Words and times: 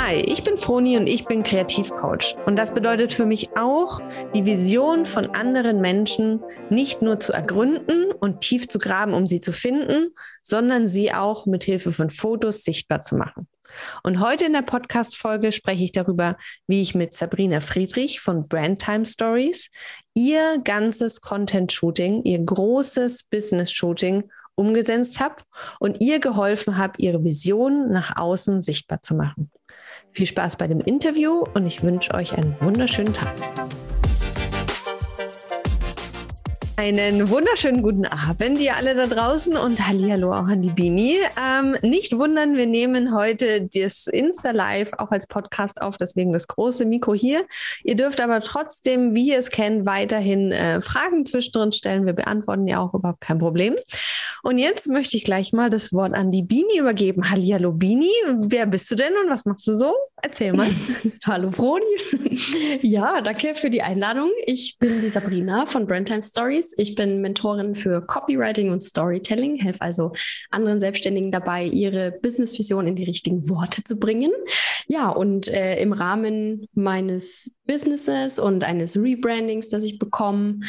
Hi, 0.00 0.14
ich 0.14 0.44
bin 0.44 0.56
Froni 0.56 0.96
und 0.96 1.08
ich 1.08 1.24
bin 1.24 1.42
Kreativcoach. 1.42 2.36
Und 2.46 2.56
das 2.56 2.72
bedeutet 2.72 3.12
für 3.12 3.26
mich 3.26 3.56
auch, 3.56 4.00
die 4.32 4.46
Vision 4.46 5.06
von 5.06 5.26
anderen 5.30 5.80
Menschen 5.80 6.40
nicht 6.70 7.02
nur 7.02 7.18
zu 7.18 7.32
ergründen 7.32 8.12
und 8.12 8.40
tief 8.40 8.68
zu 8.68 8.78
graben, 8.78 9.12
um 9.12 9.26
sie 9.26 9.40
zu 9.40 9.52
finden, 9.52 10.14
sondern 10.40 10.86
sie 10.86 11.12
auch 11.12 11.46
mit 11.46 11.64
Hilfe 11.64 11.90
von 11.90 12.10
Fotos 12.10 12.62
sichtbar 12.62 13.00
zu 13.00 13.16
machen. 13.16 13.48
Und 14.04 14.20
heute 14.20 14.44
in 14.44 14.52
der 14.52 14.62
Podcast-Folge 14.62 15.50
spreche 15.50 15.82
ich 15.82 15.90
darüber, 15.90 16.36
wie 16.68 16.80
ich 16.80 16.94
mit 16.94 17.12
Sabrina 17.12 17.60
Friedrich 17.60 18.20
von 18.20 18.46
Brandtime 18.46 19.04
Stories 19.04 19.68
ihr 20.14 20.60
ganzes 20.62 21.20
Content-Shooting, 21.22 22.22
ihr 22.22 22.38
großes 22.38 23.24
Business-Shooting 23.24 24.30
umgesetzt 24.54 25.18
habe 25.18 25.42
und 25.80 26.00
ihr 26.00 26.20
geholfen 26.20 26.78
habe, 26.78 26.94
ihre 26.98 27.24
Vision 27.24 27.90
nach 27.90 28.16
außen 28.16 28.60
sichtbar 28.60 29.02
zu 29.02 29.16
machen. 29.16 29.50
Viel 30.12 30.26
Spaß 30.26 30.56
bei 30.56 30.66
dem 30.66 30.80
Interview 30.80 31.44
und 31.54 31.66
ich 31.66 31.82
wünsche 31.82 32.14
euch 32.14 32.36
einen 32.36 32.56
wunderschönen 32.60 33.12
Tag. 33.12 33.34
Einen 36.78 37.28
wunderschönen 37.28 37.82
guten 37.82 38.06
Abend, 38.06 38.60
ihr 38.60 38.76
alle 38.76 38.94
da 38.94 39.08
draußen 39.08 39.56
und 39.56 39.88
Hallihallo 39.88 40.30
auch 40.30 40.46
an 40.46 40.62
die 40.62 40.70
Bini. 40.70 41.16
Ähm, 41.36 41.74
nicht 41.82 42.16
wundern, 42.16 42.56
wir 42.56 42.68
nehmen 42.68 43.12
heute 43.12 43.62
das 43.74 44.06
Insta-Live 44.06 44.92
auch 44.98 45.10
als 45.10 45.26
Podcast 45.26 45.82
auf, 45.82 45.96
deswegen 45.96 46.32
das 46.32 46.46
große 46.46 46.84
Mikro 46.84 47.14
hier. 47.14 47.44
Ihr 47.82 47.96
dürft 47.96 48.20
aber 48.20 48.40
trotzdem, 48.42 49.16
wie 49.16 49.30
ihr 49.30 49.38
es 49.40 49.50
kennt, 49.50 49.86
weiterhin 49.86 50.52
äh, 50.52 50.80
Fragen 50.80 51.26
zwischendrin 51.26 51.72
stellen. 51.72 52.06
Wir 52.06 52.12
beantworten 52.12 52.68
ja 52.68 52.78
auch 52.78 52.94
überhaupt 52.94 53.22
kein 53.22 53.40
Problem. 53.40 53.74
Und 54.44 54.58
jetzt 54.58 54.86
möchte 54.86 55.16
ich 55.16 55.24
gleich 55.24 55.52
mal 55.52 55.70
das 55.70 55.92
Wort 55.92 56.14
an 56.14 56.30
die 56.30 56.42
Bini 56.42 56.78
übergeben. 56.78 57.28
Hallihallo 57.28 57.72
Bini, 57.72 58.10
wer 58.38 58.66
bist 58.66 58.88
du 58.90 58.94
denn 58.94 59.12
und 59.24 59.30
was 59.30 59.44
machst 59.44 59.66
du 59.66 59.74
so? 59.74 59.94
Erzähl 60.22 60.52
mal. 60.52 60.68
Hallo 61.24 61.50
Froni. 61.50 61.84
ja, 62.82 63.20
danke 63.20 63.54
für 63.54 63.70
die 63.70 63.82
Einladung. 63.82 64.30
Ich 64.46 64.78
bin 64.78 65.00
die 65.00 65.10
Sabrina 65.10 65.66
von 65.66 65.86
Brandtime 65.86 66.22
Stories. 66.22 66.67
Ich 66.76 66.94
bin 66.94 67.20
Mentorin 67.20 67.74
für 67.74 68.00
Copywriting 68.00 68.70
und 68.70 68.82
Storytelling, 68.82 69.56
helfe 69.56 69.80
also 69.80 70.12
anderen 70.50 70.80
Selbstständigen 70.80 71.32
dabei, 71.32 71.64
ihre 71.64 72.12
Business-Vision 72.12 72.86
in 72.86 72.96
die 72.96 73.04
richtigen 73.04 73.48
Worte 73.48 73.84
zu 73.84 73.98
bringen. 73.98 74.32
Ja, 74.86 75.08
und 75.08 75.48
äh, 75.48 75.80
im 75.80 75.92
Rahmen 75.92 76.66
meines 76.74 77.50
Businesses 77.66 78.38
und 78.38 78.64
eines 78.64 78.96
Rebrandings, 78.96 79.68
das 79.68 79.84
ich 79.84 79.98
bekomme 79.98 80.60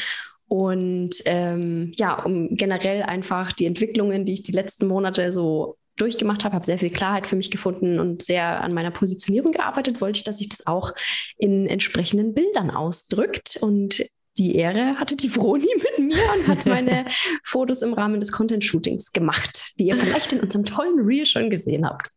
und 0.49 1.11
ähm, 1.25 1.91
ja, 1.95 2.23
um 2.23 2.55
generell 2.55 3.03
einfach 3.03 3.51
die 3.51 3.67
Entwicklungen, 3.67 4.25
die 4.25 4.33
ich 4.33 4.41
die 4.41 4.51
letzten 4.51 4.87
Monate 4.87 5.31
so 5.31 5.77
durchgemacht 5.95 6.43
habe, 6.43 6.55
habe 6.55 6.65
sehr 6.65 6.79
viel 6.79 6.89
Klarheit 6.89 7.27
für 7.27 7.35
mich 7.35 7.51
gefunden 7.51 7.99
und 7.99 8.23
sehr 8.23 8.61
an 8.61 8.73
meiner 8.73 8.89
Positionierung 8.89 9.51
gearbeitet, 9.51 10.01
wollte 10.01 10.17
ich, 10.17 10.23
dass 10.23 10.39
sich 10.39 10.49
das 10.49 10.65
auch 10.65 10.93
in 11.37 11.67
entsprechenden 11.67 12.33
Bildern 12.33 12.71
ausdrückt. 12.71 13.59
Und 13.61 14.03
die 14.39 14.55
Ehre 14.55 14.95
hatte 14.97 15.15
die 15.15 15.29
Froni 15.29 15.67
mit 15.75 16.07
mir 16.07 16.23
und 16.37 16.47
hat 16.47 16.65
meine 16.65 17.05
Fotos 17.43 17.81
im 17.81 17.93
Rahmen 17.93 18.19
des 18.19 18.31
Content-Shootings 18.31 19.11
gemacht, 19.11 19.73
die 19.79 19.87
ihr 19.87 19.97
vielleicht 19.97 20.33
in 20.33 20.39
unserem 20.39 20.65
tollen 20.65 20.99
Reel 21.05 21.25
schon 21.25 21.49
gesehen 21.49 21.85
habt. 21.85 22.09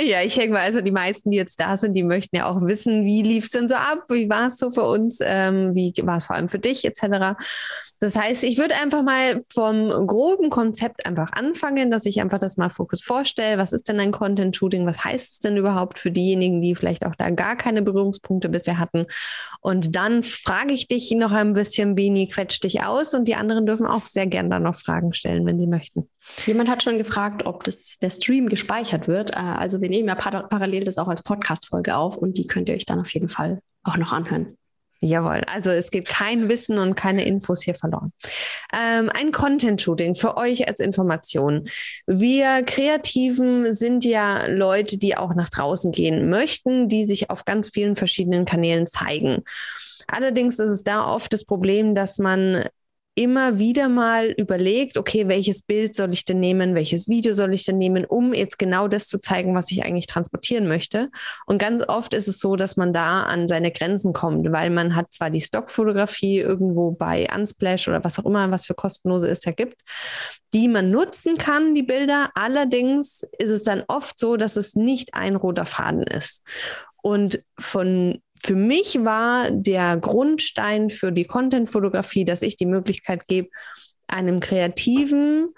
Ja, 0.00 0.22
ich 0.22 0.36
denke 0.36 0.52
mal, 0.52 0.62
also 0.62 0.80
die 0.80 0.92
meisten, 0.92 1.32
die 1.32 1.38
jetzt 1.38 1.58
da 1.58 1.76
sind, 1.76 1.94
die 1.94 2.04
möchten 2.04 2.36
ja 2.36 2.46
auch 2.46 2.62
wissen, 2.62 3.04
wie 3.04 3.22
lief 3.22 3.44
es 3.44 3.50
denn 3.50 3.66
so 3.66 3.74
ab, 3.74 4.04
wie 4.08 4.28
war 4.28 4.46
es 4.46 4.56
so 4.58 4.70
für 4.70 4.84
uns, 4.84 5.18
ähm, 5.20 5.74
wie 5.74 5.92
war 6.04 6.18
es 6.18 6.26
vor 6.26 6.36
allem 6.36 6.48
für 6.48 6.60
dich 6.60 6.84
etc. 6.84 7.36
Das 7.98 8.14
heißt, 8.14 8.44
ich 8.44 8.58
würde 8.58 8.76
einfach 8.76 9.02
mal 9.02 9.40
vom 9.52 9.88
groben 10.06 10.50
Konzept 10.50 11.04
einfach 11.04 11.32
anfangen, 11.32 11.90
dass 11.90 12.06
ich 12.06 12.20
einfach 12.20 12.38
das 12.38 12.56
mal 12.56 12.70
Fokus 12.70 13.02
vorstelle. 13.02 13.58
Was 13.58 13.72
ist 13.72 13.88
denn 13.88 13.98
ein 13.98 14.12
Content 14.12 14.54
Shooting? 14.54 14.86
Was 14.86 15.02
heißt 15.02 15.32
es 15.32 15.38
denn 15.40 15.56
überhaupt 15.56 15.98
für 15.98 16.12
diejenigen, 16.12 16.60
die 16.60 16.76
vielleicht 16.76 17.04
auch 17.04 17.16
da 17.16 17.30
gar 17.30 17.56
keine 17.56 17.82
Berührungspunkte 17.82 18.48
bisher 18.48 18.78
hatten? 18.78 19.06
Und 19.60 19.96
dann 19.96 20.22
frage 20.22 20.74
ich 20.74 20.86
dich 20.86 21.10
noch 21.10 21.32
ein 21.32 21.54
bisschen, 21.54 21.96
Bini, 21.96 22.28
quetsch 22.28 22.62
dich 22.62 22.84
aus 22.84 23.14
und 23.14 23.26
die 23.26 23.34
anderen 23.34 23.66
dürfen 23.66 23.86
auch 23.86 24.04
sehr 24.04 24.28
gern 24.28 24.48
da 24.48 24.60
noch 24.60 24.76
Fragen 24.76 25.12
stellen, 25.12 25.44
wenn 25.44 25.58
sie 25.58 25.66
möchten. 25.66 26.08
Jemand 26.46 26.68
hat 26.68 26.82
schon 26.82 26.98
gefragt, 26.98 27.46
ob 27.46 27.64
das, 27.64 27.98
der 28.00 28.10
Stream 28.10 28.48
gespeichert 28.48 29.08
wird. 29.08 29.30
Äh, 29.32 29.36
also 29.36 29.80
wir 29.80 29.88
nehmen 29.88 30.08
ja 30.08 30.14
parallel 30.14 30.84
das 30.84 30.98
auch 30.98 31.08
als 31.08 31.22
Podcast-Folge 31.22 31.96
auf 31.96 32.16
und 32.16 32.36
die 32.36 32.46
könnt 32.46 32.68
ihr 32.68 32.74
euch 32.74 32.86
dann 32.86 33.00
auf 33.00 33.12
jeden 33.12 33.28
Fall 33.28 33.60
auch 33.82 33.96
noch 33.96 34.12
anhören. 34.12 34.56
Jawohl, 35.00 35.42
also 35.46 35.70
es 35.70 35.92
geht 35.92 36.06
kein 36.06 36.48
Wissen 36.48 36.76
und 36.76 36.96
keine 36.96 37.24
Infos 37.24 37.62
hier 37.62 37.74
verloren. 37.74 38.12
Ähm, 38.74 39.08
ein 39.14 39.30
Content-Shooting 39.30 40.16
für 40.16 40.36
euch 40.36 40.66
als 40.66 40.80
Information. 40.80 41.68
Wir 42.06 42.64
Kreativen 42.64 43.72
sind 43.72 44.04
ja 44.04 44.46
Leute, 44.46 44.98
die 44.98 45.16
auch 45.16 45.34
nach 45.34 45.50
draußen 45.50 45.92
gehen 45.92 46.28
möchten, 46.28 46.88
die 46.88 47.06
sich 47.06 47.30
auf 47.30 47.44
ganz 47.44 47.70
vielen 47.70 47.94
verschiedenen 47.94 48.44
Kanälen 48.44 48.88
zeigen. 48.88 49.44
Allerdings 50.08 50.58
ist 50.58 50.70
es 50.70 50.82
da 50.82 51.06
oft 51.06 51.32
das 51.32 51.44
Problem, 51.44 51.94
dass 51.94 52.18
man 52.18 52.64
immer 53.18 53.58
wieder 53.58 53.88
mal 53.88 54.30
überlegt, 54.30 54.96
okay, 54.96 55.26
welches 55.26 55.62
Bild 55.62 55.92
soll 55.92 56.14
ich 56.14 56.24
denn 56.24 56.38
nehmen, 56.38 56.76
welches 56.76 57.08
Video 57.08 57.32
soll 57.32 57.52
ich 57.52 57.64
denn 57.64 57.76
nehmen, 57.76 58.04
um 58.04 58.32
jetzt 58.32 58.60
genau 58.60 58.86
das 58.86 59.08
zu 59.08 59.18
zeigen, 59.18 59.56
was 59.56 59.72
ich 59.72 59.84
eigentlich 59.84 60.06
transportieren 60.06 60.68
möchte. 60.68 61.10
Und 61.44 61.58
ganz 61.58 61.82
oft 61.88 62.14
ist 62.14 62.28
es 62.28 62.38
so, 62.38 62.54
dass 62.54 62.76
man 62.76 62.92
da 62.92 63.24
an 63.24 63.48
seine 63.48 63.72
Grenzen 63.72 64.12
kommt, 64.12 64.52
weil 64.52 64.70
man 64.70 64.94
hat 64.94 65.12
zwar 65.12 65.30
die 65.30 65.40
Stockfotografie 65.40 66.38
irgendwo 66.38 66.92
bei 66.92 67.26
Unsplash 67.34 67.88
oder 67.88 68.04
was 68.04 68.20
auch 68.20 68.24
immer, 68.24 68.52
was 68.52 68.66
für 68.66 68.74
kostenlose 68.74 69.26
ist, 69.26 69.44
da 69.48 69.50
gibt, 69.50 69.82
die 70.52 70.68
man 70.68 70.92
nutzen 70.92 71.38
kann, 71.38 71.74
die 71.74 71.82
Bilder. 71.82 72.30
Allerdings 72.36 73.24
ist 73.36 73.50
es 73.50 73.64
dann 73.64 73.82
oft 73.88 74.16
so, 74.16 74.36
dass 74.36 74.54
es 74.54 74.76
nicht 74.76 75.14
ein 75.14 75.34
roter 75.34 75.66
Faden 75.66 76.04
ist. 76.04 76.44
Und 77.02 77.42
von 77.58 78.20
für 78.42 78.54
mich 78.54 79.04
war 79.04 79.50
der 79.50 79.96
Grundstein 79.96 80.90
für 80.90 81.12
die 81.12 81.24
Content-Fotografie, 81.24 82.24
dass 82.24 82.42
ich 82.42 82.56
die 82.56 82.66
Möglichkeit 82.66 83.26
gebe, 83.26 83.48
einem 84.06 84.40
Kreativen 84.40 85.54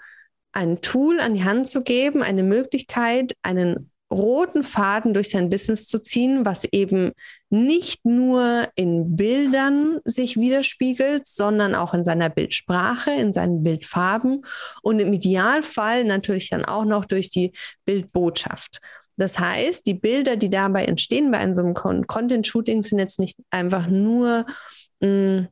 ein 0.51 0.81
Tool 0.81 1.19
an 1.19 1.33
die 1.33 1.43
Hand 1.43 1.67
zu 1.67 1.81
geben, 1.81 2.23
eine 2.23 2.43
Möglichkeit, 2.43 3.33
einen 3.41 3.91
roten 4.11 4.63
Faden 4.63 5.13
durch 5.13 5.29
sein 5.29 5.49
Business 5.49 5.87
zu 5.87 5.99
ziehen, 5.99 6.45
was 6.45 6.65
eben 6.71 7.11
nicht 7.49 8.05
nur 8.05 8.67
in 8.75 9.15
Bildern 9.15 9.99
sich 10.03 10.37
widerspiegelt, 10.37 11.25
sondern 11.25 11.73
auch 11.75 11.93
in 11.93 12.03
seiner 12.03 12.29
Bildsprache, 12.29 13.11
in 13.11 13.31
seinen 13.31 13.63
Bildfarben 13.63 14.43
und 14.81 14.99
im 14.99 15.13
Idealfall 15.13 16.03
natürlich 16.03 16.49
dann 16.49 16.65
auch 16.65 16.85
noch 16.85 17.05
durch 17.05 17.29
die 17.29 17.53
Bildbotschaft. 17.85 18.81
Das 19.21 19.37
heißt, 19.37 19.85
die 19.85 19.93
Bilder, 19.93 20.35
die 20.35 20.49
dabei 20.49 20.85
entstehen 20.85 21.29
bei 21.29 21.53
so 21.53 21.61
einem 21.61 21.75
Content-Shooting, 21.75 22.81
sind 22.81 22.97
jetzt 22.97 23.19
nicht 23.19 23.37
einfach 23.51 23.85
nur 23.85 24.47
mh, 24.99 25.07
hm, 25.07 25.47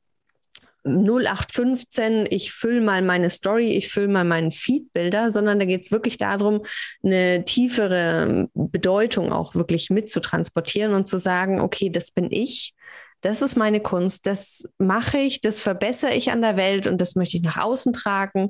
0815, 0.85 2.25
ich 2.31 2.51
fülle 2.51 2.81
mal 2.81 3.03
meine 3.03 3.29
Story, 3.29 3.73
ich 3.73 3.89
fülle 3.89 4.07
mal 4.07 4.23
meinen 4.23 4.51
Feed-Bilder, 4.51 5.29
sondern 5.29 5.59
da 5.59 5.65
geht 5.65 5.81
es 5.83 5.91
wirklich 5.91 6.17
darum, 6.17 6.63
eine 7.03 7.45
tiefere 7.45 8.49
Bedeutung 8.55 9.31
auch 9.31 9.53
wirklich 9.53 9.91
mitzutransportieren 9.91 10.95
und 10.95 11.07
zu 11.07 11.19
sagen, 11.19 11.61
okay, 11.61 11.91
das 11.91 12.09
bin 12.09 12.31
ich, 12.31 12.73
das 13.21 13.43
ist 13.43 13.55
meine 13.55 13.81
Kunst, 13.81 14.25
das 14.25 14.67
mache 14.79 15.19
ich, 15.19 15.41
das 15.41 15.59
verbessere 15.59 16.15
ich 16.15 16.31
an 16.31 16.41
der 16.41 16.57
Welt 16.57 16.87
und 16.87 16.99
das 16.99 17.15
möchte 17.15 17.37
ich 17.37 17.43
nach 17.43 17.57
außen 17.57 17.93
tragen. 17.93 18.49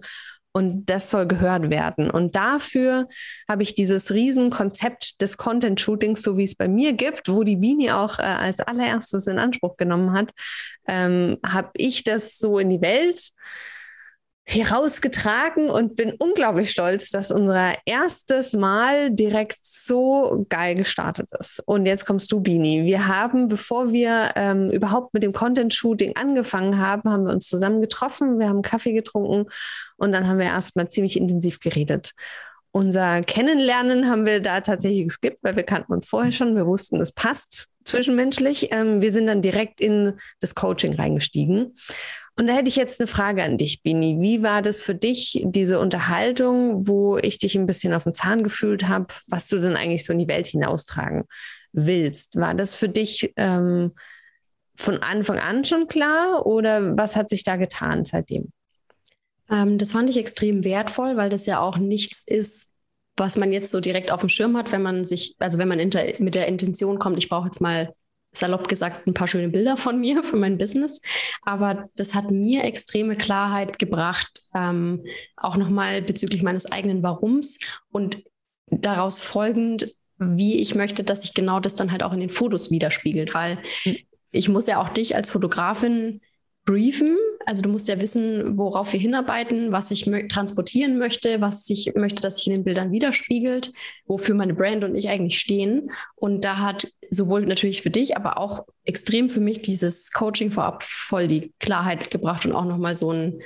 Und 0.51 0.87
das 0.87 1.11
soll 1.11 1.27
gehört 1.27 1.69
werden. 1.69 2.09
Und 2.09 2.35
dafür 2.35 3.07
habe 3.47 3.61
ich 3.63 3.75
dieses 3.75 4.11
Riesenkonzept 4.11 5.21
des 5.21 5.37
Content-Shootings, 5.37 6.23
so 6.23 6.37
wie 6.37 6.43
es 6.43 6.55
bei 6.55 6.67
mir 6.67 6.93
gibt, 6.93 7.29
wo 7.29 7.43
die 7.43 7.57
Bini 7.57 7.91
auch 7.91 8.17
äh, 8.17 8.23
als 8.23 8.59
allererstes 8.59 9.27
in 9.27 9.38
Anspruch 9.38 9.77
genommen 9.77 10.13
hat, 10.13 10.31
ähm, 10.88 11.38
habe 11.45 11.69
ich 11.75 12.03
das 12.03 12.39
so 12.39 12.57
in 12.57 12.69
die 12.69 12.81
Welt 12.81 13.31
herausgetragen 14.49 15.69
und 15.69 15.95
bin 15.95 16.13
unglaublich 16.17 16.71
stolz, 16.71 17.11
dass 17.11 17.31
unser 17.31 17.73
erstes 17.85 18.53
Mal 18.53 19.11
direkt 19.11 19.59
so 19.61 20.45
geil 20.49 20.73
gestartet 20.73 21.29
ist. 21.37 21.61
Und 21.67 21.85
jetzt 21.85 22.05
kommst 22.07 22.31
du, 22.31 22.39
Bini. 22.39 22.83
Wir 22.83 23.07
haben, 23.07 23.47
bevor 23.47 23.91
wir 23.91 24.31
ähm, 24.35 24.71
überhaupt 24.71 25.13
mit 25.13 25.21
dem 25.21 25.33
Content-Shooting 25.33 26.15
angefangen 26.15 26.79
haben, 26.79 27.12
haben 27.12 27.25
wir 27.25 27.33
uns 27.33 27.47
zusammen 27.47 27.79
getroffen, 27.79 28.39
wir 28.39 28.50
haben 28.50 28.63
Kaffee 28.63 28.94
getrunken 28.94 29.51
und 29.97 30.12
dann 30.12 30.27
haben 30.27 30.39
wir 30.39 30.47
erstmal 30.47 30.89
ziemlich 30.89 31.18
intensiv 31.18 31.59
geredet. 31.59 32.13
Unser 32.71 33.21
Kennenlernen 33.21 34.09
haben 34.09 34.25
wir 34.25 34.41
da 34.41 34.62
tatsächlich 34.62 35.06
geskippt, 35.06 35.39
weil 35.44 35.56
wir 35.56 35.63
kannten 35.63 35.94
uns 35.94 36.07
vorher 36.07 36.31
schon. 36.31 36.56
Wir 36.56 36.65
wussten, 36.65 37.00
es 37.01 37.12
passt 37.12 37.68
zwischenmenschlich. 37.85 38.69
Ähm, 38.71 39.01
wir 39.01 39.12
sind 39.12 39.27
dann 39.27 39.41
direkt 39.41 39.79
in 39.79 40.13
das 40.39 40.56
Coaching 40.56 40.95
reingestiegen. 40.95 41.75
Und 42.39 42.47
da 42.47 42.53
hätte 42.53 42.69
ich 42.69 42.77
jetzt 42.77 43.01
eine 43.01 43.07
Frage 43.07 43.44
an 43.44 43.57
dich, 43.57 43.83
Bini. 43.83 44.21
Wie 44.21 44.41
war 44.41 44.62
das 44.62 44.81
für 44.81 44.95
dich, 44.95 45.41
diese 45.44 45.77
Unterhaltung, 45.77 46.88
wo 46.88 47.18
ich 47.18 47.38
dich 47.38 47.57
ein 47.57 47.65
bisschen 47.65 47.94
auf 47.94 48.06
den 48.06 48.13
Zahn 48.13 48.44
gefühlt 48.44 48.88
habe, 48.88 49.07
was 49.27 49.50
du 49.50 49.59
denn 49.59 49.75
eigentlich 49.75 50.06
so 50.06 50.13
in 50.13 50.19
die 50.19 50.27
Welt 50.30 50.47
hinaustragen 50.47 51.25
willst? 51.74 52.38
War 52.38 52.53
das 52.53 52.77
für 52.77 52.88
dich 52.88 53.33
ähm, 53.36 53.91
von 54.74 55.00
Anfang 55.00 55.38
an 55.39 55.65
schon 55.65 55.89
klar 55.89 56.45
oder 56.45 56.97
was 56.97 57.18
hat 57.18 57.30
sich 57.30 57.44
da 57.44 57.57
getan 57.57 58.06
seitdem? 58.06 58.53
Ähm, 59.51 59.77
das 59.77 59.91
fand 59.91 60.09
ich 60.09 60.15
extrem 60.15 60.63
wertvoll, 60.63 61.18
weil 61.18 61.30
das 61.30 61.45
ja 61.45 61.59
auch 61.59 61.77
nichts 61.77 62.24
ist, 62.25 62.71
was 63.18 63.36
man 63.36 63.51
jetzt 63.51 63.69
so 63.69 63.81
direkt 63.81 64.12
auf 64.12 64.21
dem 64.21 64.30
Schirm 64.30 64.56
hat, 64.56 64.71
wenn 64.71 64.81
man 64.81 65.03
sich, 65.03 65.36
also 65.39 65.57
wenn 65.57 65.68
man 65.68 65.80
mit 65.80 66.36
der 66.36 66.47
Intention 66.47 67.00
kommt, 67.00 67.18
ich 67.18 67.27
brauche 67.27 67.47
jetzt 67.47 67.59
mal 67.59 67.91
salopp 68.31 68.67
gesagt 68.67 69.07
ein 69.07 69.13
paar 69.13 69.27
schöne 69.27 69.49
Bilder 69.49 69.77
von 69.77 69.99
mir, 69.99 70.23
für 70.23 70.37
mein 70.37 70.57
Business. 70.57 71.01
Aber 71.41 71.89
das 71.95 72.15
hat 72.15 72.31
mir 72.31 72.63
extreme 72.63 73.15
Klarheit 73.15 73.79
gebracht, 73.79 74.41
ähm, 74.55 75.03
auch 75.37 75.57
nochmal 75.57 76.01
bezüglich 76.01 76.43
meines 76.43 76.71
eigenen 76.71 77.03
Warums 77.03 77.59
und 77.91 78.23
daraus 78.67 79.19
folgend, 79.19 79.95
wie 80.17 80.59
ich 80.59 80.75
möchte, 80.75 81.03
dass 81.03 81.21
sich 81.21 81.33
genau 81.33 81.59
das 81.59 81.75
dann 81.75 81.91
halt 81.91 82.03
auch 82.03 82.13
in 82.13 82.19
den 82.19 82.29
Fotos 82.29 82.71
widerspiegelt, 82.71 83.33
weil 83.33 83.59
hm. 83.83 83.97
ich 84.31 84.49
muss 84.49 84.67
ja 84.67 84.81
auch 84.81 84.89
dich 84.89 85.15
als 85.15 85.29
Fotografin 85.29 86.21
briefen. 86.65 87.17
Also 87.45 87.63
du 87.63 87.69
musst 87.69 87.88
ja 87.88 88.00
wissen, 88.00 88.57
worauf 88.57 88.94
wir 88.94 89.00
hinarbeiten, 89.00 89.71
was 89.71 89.89
ich 89.91 90.09
transportieren 90.29 90.97
möchte, 90.97 91.41
was 91.41 91.67
ich 91.69 91.94
möchte, 91.95 92.21
dass 92.21 92.38
sich 92.38 92.47
in 92.47 92.53
den 92.53 92.63
Bildern 92.63 92.91
widerspiegelt, 92.91 93.73
wofür 94.06 94.35
meine 94.35 94.53
Brand 94.53 94.83
und 94.83 94.95
ich 94.95 95.09
eigentlich 95.09 95.39
stehen. 95.39 95.91
Und 96.15 96.45
da 96.45 96.59
hat 96.59 96.88
sowohl 97.09 97.45
natürlich 97.45 97.81
für 97.81 97.89
dich, 97.89 98.15
aber 98.15 98.38
auch 98.38 98.67
extrem 98.85 99.29
für 99.29 99.39
mich 99.39 99.61
dieses 99.63 100.11
Coaching 100.11 100.51
vorab 100.51 100.83
voll 100.83 101.27
die 101.27 101.53
Klarheit 101.59 102.11
gebracht 102.11 102.45
und 102.45 102.53
auch 102.53 102.65
nochmal 102.65 102.94
so 102.94 103.12
ein, 103.12 103.41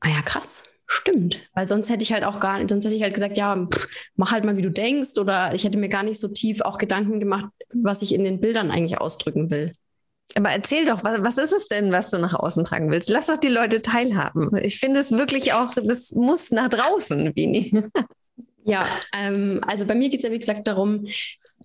ah 0.00 0.08
ja, 0.08 0.20
krass, 0.22 0.64
stimmt. 0.86 1.48
Weil 1.54 1.66
sonst 1.66 1.88
hätte 1.88 2.02
ich 2.02 2.12
halt 2.12 2.24
auch 2.24 2.38
gar 2.40 2.58
nicht, 2.58 2.68
sonst 2.68 2.84
hätte 2.84 2.94
ich 2.94 3.02
halt 3.02 3.14
gesagt, 3.14 3.38
ja, 3.38 3.66
pff, 3.66 3.88
mach 4.16 4.32
halt 4.32 4.44
mal, 4.44 4.56
wie 4.56 4.62
du 4.62 4.70
denkst. 4.70 5.18
Oder 5.18 5.54
ich 5.54 5.64
hätte 5.64 5.78
mir 5.78 5.88
gar 5.88 6.02
nicht 6.02 6.20
so 6.20 6.28
tief 6.28 6.60
auch 6.60 6.78
Gedanken 6.78 7.18
gemacht, 7.18 7.46
was 7.72 8.02
ich 8.02 8.14
in 8.14 8.24
den 8.24 8.40
Bildern 8.40 8.70
eigentlich 8.70 9.00
ausdrücken 9.00 9.50
will. 9.50 9.72
Aber 10.36 10.50
erzähl 10.50 10.84
doch, 10.84 11.02
was, 11.02 11.22
was 11.22 11.38
ist 11.38 11.54
es 11.54 11.68
denn, 11.68 11.92
was 11.92 12.10
du 12.10 12.18
nach 12.18 12.34
außen 12.34 12.64
tragen 12.64 12.92
willst? 12.92 13.08
Lass 13.08 13.28
doch 13.28 13.38
die 13.38 13.48
Leute 13.48 13.80
teilhaben. 13.80 14.54
Ich 14.58 14.78
finde 14.78 15.00
es 15.00 15.12
wirklich 15.12 15.54
auch, 15.54 15.72
das 15.74 16.12
muss 16.12 16.50
nach 16.50 16.68
draußen, 16.68 17.32
Bini. 17.34 17.82
Ja, 18.68 18.84
ähm, 19.14 19.60
also 19.64 19.86
bei 19.86 19.94
mir 19.94 20.08
geht 20.08 20.18
es 20.18 20.24
ja, 20.24 20.32
wie 20.32 20.40
gesagt, 20.40 20.66
darum, 20.66 21.06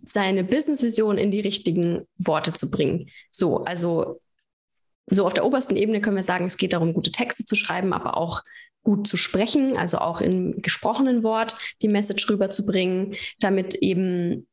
seine 0.06 0.44
Business-Vision 0.44 1.18
in 1.18 1.32
die 1.32 1.40
richtigen 1.40 2.08
Worte 2.24 2.54
zu 2.54 2.70
bringen. 2.70 3.10
So, 3.32 3.64
also 3.64 4.22
so 5.08 5.26
auf 5.26 5.34
der 5.34 5.44
obersten 5.44 5.76
Ebene 5.76 6.00
können 6.00 6.16
wir 6.16 6.22
sagen, 6.22 6.46
es 6.46 6.58
geht 6.58 6.74
darum, 6.74 6.94
gute 6.94 7.12
Texte 7.12 7.44
zu 7.44 7.56
schreiben, 7.56 7.92
aber 7.92 8.18
auch 8.18 8.44
gut 8.84 9.08
zu 9.08 9.18
sprechen, 9.18 9.78
also 9.78 9.98
auch 9.98 10.22
im 10.22 10.62
gesprochenen 10.62 11.24
Wort 11.24 11.58
die 11.82 11.88
Message 11.88 12.30
rüberzubringen, 12.30 13.16
damit 13.40 13.74
eben 13.74 14.48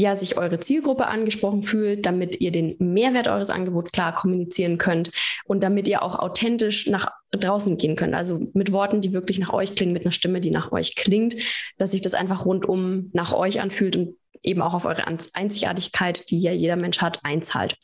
ja 0.00 0.16
sich 0.16 0.36
eure 0.36 0.60
Zielgruppe 0.60 1.06
angesprochen 1.06 1.62
fühlt, 1.62 2.06
damit 2.06 2.40
ihr 2.40 2.50
den 2.50 2.76
Mehrwert 2.78 3.28
eures 3.28 3.50
Angebots 3.50 3.92
klar 3.92 4.14
kommunizieren 4.14 4.78
könnt 4.78 5.12
und 5.44 5.62
damit 5.62 5.86
ihr 5.88 6.02
auch 6.02 6.18
authentisch 6.18 6.86
nach 6.86 7.10
draußen 7.30 7.76
gehen 7.76 7.96
könnt. 7.96 8.14
Also 8.14 8.48
mit 8.54 8.72
Worten, 8.72 9.00
die 9.00 9.12
wirklich 9.12 9.38
nach 9.38 9.52
euch 9.52 9.74
klingen, 9.74 9.92
mit 9.92 10.04
einer 10.04 10.12
Stimme, 10.12 10.40
die 10.40 10.50
nach 10.50 10.72
euch 10.72 10.96
klingt, 10.96 11.36
dass 11.78 11.92
sich 11.92 12.00
das 12.00 12.14
einfach 12.14 12.44
rundum 12.44 13.10
nach 13.12 13.32
euch 13.32 13.60
anfühlt 13.60 13.96
und 13.96 14.16
eben 14.42 14.62
auch 14.62 14.72
auf 14.72 14.86
eure 14.86 15.06
Einzigartigkeit, 15.06 16.30
die 16.30 16.40
ja 16.40 16.52
jeder 16.52 16.76
Mensch 16.76 17.02
hat, 17.02 17.20
einzahlt. 17.24 17.76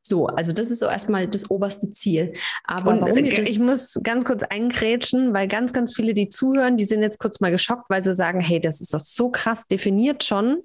So, 0.00 0.28
also 0.28 0.52
das 0.52 0.70
ist 0.70 0.78
so 0.78 0.86
erstmal 0.86 1.26
das 1.26 1.50
oberste 1.50 1.90
Ziel. 1.90 2.34
Aber 2.62 2.92
und 2.92 3.00
warum 3.00 3.16
äh, 3.16 3.42
ich 3.42 3.58
muss 3.58 3.98
ganz 4.04 4.24
kurz 4.24 4.44
eingrätschen, 4.44 5.34
weil 5.34 5.48
ganz, 5.48 5.72
ganz 5.72 5.92
viele, 5.94 6.14
die 6.14 6.28
zuhören, 6.28 6.76
die 6.76 6.84
sind 6.84 7.02
jetzt 7.02 7.18
kurz 7.18 7.40
mal 7.40 7.50
geschockt, 7.50 7.90
weil 7.90 8.04
sie 8.04 8.14
sagen, 8.14 8.38
hey, 8.38 8.60
das 8.60 8.80
ist 8.80 8.94
doch 8.94 9.00
so 9.00 9.30
krass 9.30 9.66
definiert 9.66 10.22
schon. 10.22 10.62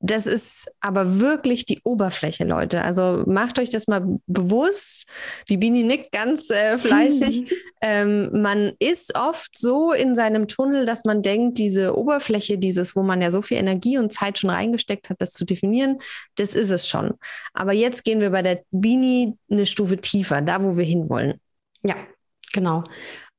Das 0.00 0.28
ist 0.28 0.70
aber 0.80 1.18
wirklich 1.18 1.66
die 1.66 1.80
Oberfläche, 1.82 2.44
Leute. 2.44 2.82
Also 2.82 3.24
macht 3.26 3.58
euch 3.58 3.68
das 3.68 3.88
mal 3.88 4.20
bewusst. 4.26 5.08
Die 5.48 5.56
Bini 5.56 5.82
nickt 5.82 6.12
ganz 6.12 6.50
äh, 6.50 6.78
fleißig. 6.78 7.52
ähm, 7.80 8.30
man 8.40 8.72
ist 8.78 9.16
oft 9.16 9.58
so 9.58 9.92
in 9.92 10.14
seinem 10.14 10.46
Tunnel, 10.46 10.86
dass 10.86 11.04
man 11.04 11.22
denkt, 11.22 11.58
diese 11.58 11.96
Oberfläche, 11.96 12.58
dieses, 12.58 12.94
wo 12.94 13.02
man 13.02 13.20
ja 13.20 13.32
so 13.32 13.42
viel 13.42 13.56
Energie 13.56 13.98
und 13.98 14.12
Zeit 14.12 14.38
schon 14.38 14.50
reingesteckt 14.50 15.10
hat, 15.10 15.20
das 15.20 15.32
zu 15.32 15.44
definieren, 15.44 15.98
das 16.36 16.54
ist 16.54 16.70
es 16.70 16.88
schon. 16.88 17.14
Aber 17.52 17.72
jetzt 17.72 18.04
gehen 18.04 18.20
wir 18.20 18.30
bei 18.30 18.42
der 18.42 18.62
Bini 18.70 19.34
eine 19.50 19.66
Stufe 19.66 19.96
tiefer, 19.96 20.40
da 20.42 20.62
wo 20.62 20.76
wir 20.76 20.84
hinwollen. 20.84 21.40
Ja, 21.82 21.96
genau. 22.52 22.84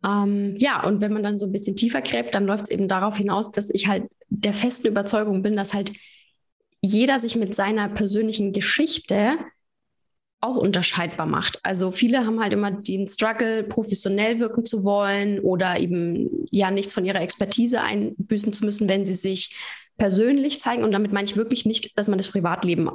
Ähm, 0.03 0.55
ja, 0.57 0.83
und 0.83 0.99
wenn 0.99 1.13
man 1.13 1.23
dann 1.23 1.37
so 1.37 1.45
ein 1.45 1.53
bisschen 1.53 1.77
tiefer 1.77 2.01
gräbt, 2.01 2.35
dann 2.35 2.45
läuft 2.45 2.65
es 2.65 2.71
eben 2.71 2.89
darauf 2.89 3.15
hinaus, 3.15 3.51
dass 3.53 3.69
ich 3.69 3.87
halt 3.87 4.03
der 4.27 4.53
festen 4.53 4.87
Überzeugung 4.87 5.41
bin, 5.41 5.55
dass 5.55 5.73
halt 5.73 5.91
jeder 6.81 7.19
sich 7.19 7.35
mit 7.35 7.55
seiner 7.55 7.89
persönlichen 7.89 8.53
Geschichte 8.53 9.37
auch 10.41 10.55
unterscheidbar 10.55 11.25
macht. 11.25 11.59
Also 11.63 11.91
viele 11.91 12.25
haben 12.25 12.39
halt 12.39 12.53
immer 12.53 12.71
den 12.71 13.07
Struggle, 13.07 13.63
professionell 13.63 14.39
wirken 14.39 14.63
zu 14.63 14.85
wollen 14.85 15.39
oder 15.39 15.79
eben 15.79 16.45
ja 16.49 16.71
nichts 16.71 16.93
von 16.93 17.03
ihrer 17.03 17.21
Expertise 17.21 17.81
einbüßen 17.81 18.53
zu 18.53 18.63
müssen, 18.63 18.87
wenn 18.87 19.05
sie 19.05 19.15
sich 19.15 19.55
persönlich 19.97 20.61
zeigen. 20.61 20.83
Und 20.83 20.93
damit 20.93 21.11
meine 21.11 21.25
ich 21.25 21.35
wirklich 21.35 21.65
nicht, 21.65 21.97
dass 21.97 22.07
man 22.07 22.17
das 22.17 22.29
Privatleben 22.29 22.89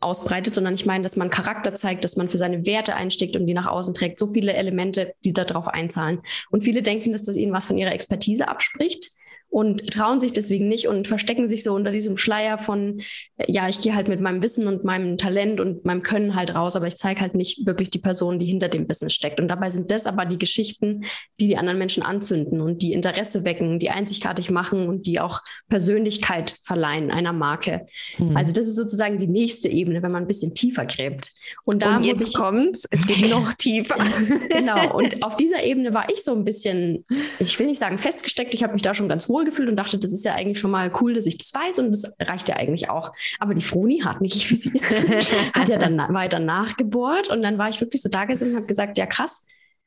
ausbreitet, 0.00 0.54
sondern 0.54 0.74
ich 0.74 0.84
meine, 0.84 1.02
dass 1.02 1.16
man 1.16 1.30
Charakter 1.30 1.74
zeigt, 1.74 2.04
dass 2.04 2.16
man 2.16 2.28
für 2.28 2.38
seine 2.38 2.66
Werte 2.66 2.94
einsteckt 2.94 3.36
und 3.36 3.46
die 3.46 3.54
nach 3.54 3.66
außen 3.66 3.94
trägt. 3.94 4.18
So 4.18 4.26
viele 4.26 4.52
Elemente, 4.52 5.14
die 5.24 5.32
darauf 5.32 5.68
einzahlen. 5.68 6.20
Und 6.50 6.64
viele 6.64 6.82
denken, 6.82 7.12
dass 7.12 7.24
das 7.24 7.36
ihnen 7.36 7.52
was 7.52 7.66
von 7.66 7.78
ihrer 7.78 7.92
Expertise 7.92 8.48
abspricht 8.48 9.10
und 9.50 9.92
trauen 9.92 10.20
sich 10.20 10.32
deswegen 10.32 10.68
nicht 10.68 10.86
und 10.86 11.08
verstecken 11.08 11.48
sich 11.48 11.64
so 11.64 11.74
unter 11.74 11.90
diesem 11.90 12.16
Schleier 12.16 12.56
von, 12.56 13.02
ja, 13.48 13.68
ich 13.68 13.80
gehe 13.80 13.94
halt 13.94 14.06
mit 14.06 14.20
meinem 14.20 14.42
Wissen 14.42 14.68
und 14.68 14.84
meinem 14.84 15.18
Talent 15.18 15.60
und 15.60 15.84
meinem 15.84 16.02
Können 16.02 16.36
halt 16.36 16.54
raus, 16.54 16.76
aber 16.76 16.86
ich 16.86 16.96
zeige 16.96 17.20
halt 17.20 17.34
nicht 17.34 17.66
wirklich 17.66 17.90
die 17.90 17.98
Person, 17.98 18.38
die 18.38 18.46
hinter 18.46 18.68
dem 18.68 18.86
Business 18.86 19.12
steckt. 19.12 19.40
Und 19.40 19.48
dabei 19.48 19.70
sind 19.70 19.90
das 19.90 20.06
aber 20.06 20.24
die 20.24 20.38
Geschichten, 20.38 21.04
die 21.40 21.48
die 21.48 21.56
anderen 21.56 21.78
Menschen 21.78 22.04
anzünden 22.04 22.60
und 22.60 22.82
die 22.82 22.92
Interesse 22.92 23.44
wecken, 23.44 23.80
die 23.80 23.90
einzigartig 23.90 24.50
machen 24.50 24.88
und 24.88 25.08
die 25.08 25.18
auch 25.18 25.40
Persönlichkeit 25.68 26.56
verleihen 26.62 27.10
einer 27.10 27.32
Marke. 27.32 27.86
Mhm. 28.18 28.36
Also 28.36 28.52
das 28.52 28.68
ist 28.68 28.76
sozusagen 28.76 29.18
die 29.18 29.26
nächste 29.26 29.68
Ebene, 29.68 30.02
wenn 30.02 30.12
man 30.12 30.22
ein 30.24 30.28
bisschen 30.28 30.54
tiefer 30.54 30.86
gräbt. 30.86 31.32
Und, 31.64 31.82
da 31.82 31.96
und 31.96 32.04
jetzt 32.04 32.28
ich, 32.28 32.34
kommt's, 32.34 32.86
es 32.90 33.06
geht 33.06 33.28
noch 33.30 33.52
tiefer. 33.58 33.96
genau. 34.50 34.94
Und 35.00 35.22
auf 35.22 35.36
dieser 35.36 35.62
Ebene 35.62 35.94
war 35.94 36.08
ich 36.10 36.22
so 36.22 36.34
ein 36.34 36.44
bisschen, 36.44 37.04
ich 37.38 37.58
will 37.58 37.66
nicht 37.66 37.78
sagen 37.78 37.98
festgesteckt, 37.98 38.54
ich 38.54 38.62
habe 38.62 38.72
mich 38.72 38.82
da 38.82 38.94
schon 38.94 39.08
ganz 39.08 39.28
wohl 39.28 39.40
wohlgefühlt 39.40 39.68
und 39.68 39.76
dachte, 39.76 39.98
das 39.98 40.12
ist 40.12 40.24
ja 40.24 40.34
eigentlich 40.34 40.58
schon 40.58 40.70
mal 40.70 40.92
cool, 41.00 41.14
dass 41.14 41.26
ich 41.26 41.38
das 41.38 41.52
weiß 41.52 41.78
und 41.78 41.90
das 41.90 42.14
reicht 42.20 42.48
ja 42.48 42.56
eigentlich 42.56 42.90
auch. 42.90 43.12
Aber 43.38 43.54
die 43.54 43.62
Froni 43.62 44.00
hat 44.00 44.20
mich, 44.20 44.50
wie 44.50 44.56
sie 44.56 44.70
ist, 44.70 45.32
hat 45.54 45.68
ja 45.68 45.78
dann 45.78 45.98
weiter 46.14 46.38
nachgebohrt 46.38 47.28
und 47.28 47.42
dann 47.42 47.58
war 47.58 47.68
ich 47.68 47.80
wirklich 47.80 48.02
so 48.02 48.08
da 48.08 48.24
gesessen 48.24 48.50
und 48.50 48.56
habe 48.56 48.66
gesagt, 48.66 48.98
ja 48.98 49.06
krass, 49.06 49.46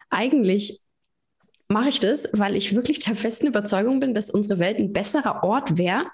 eigentlich 0.10 0.80
mache 1.68 1.90
ich 1.90 2.00
das, 2.00 2.28
weil 2.34 2.56
ich 2.56 2.76
wirklich 2.76 3.00
der 3.00 3.16
festen 3.16 3.48
Überzeugung 3.48 4.00
bin, 4.00 4.14
dass 4.14 4.30
unsere 4.30 4.60
Welt 4.60 4.78
ein 4.78 4.94
besserer 4.94 5.44
Ort 5.44 5.78
wäre, 5.78 6.06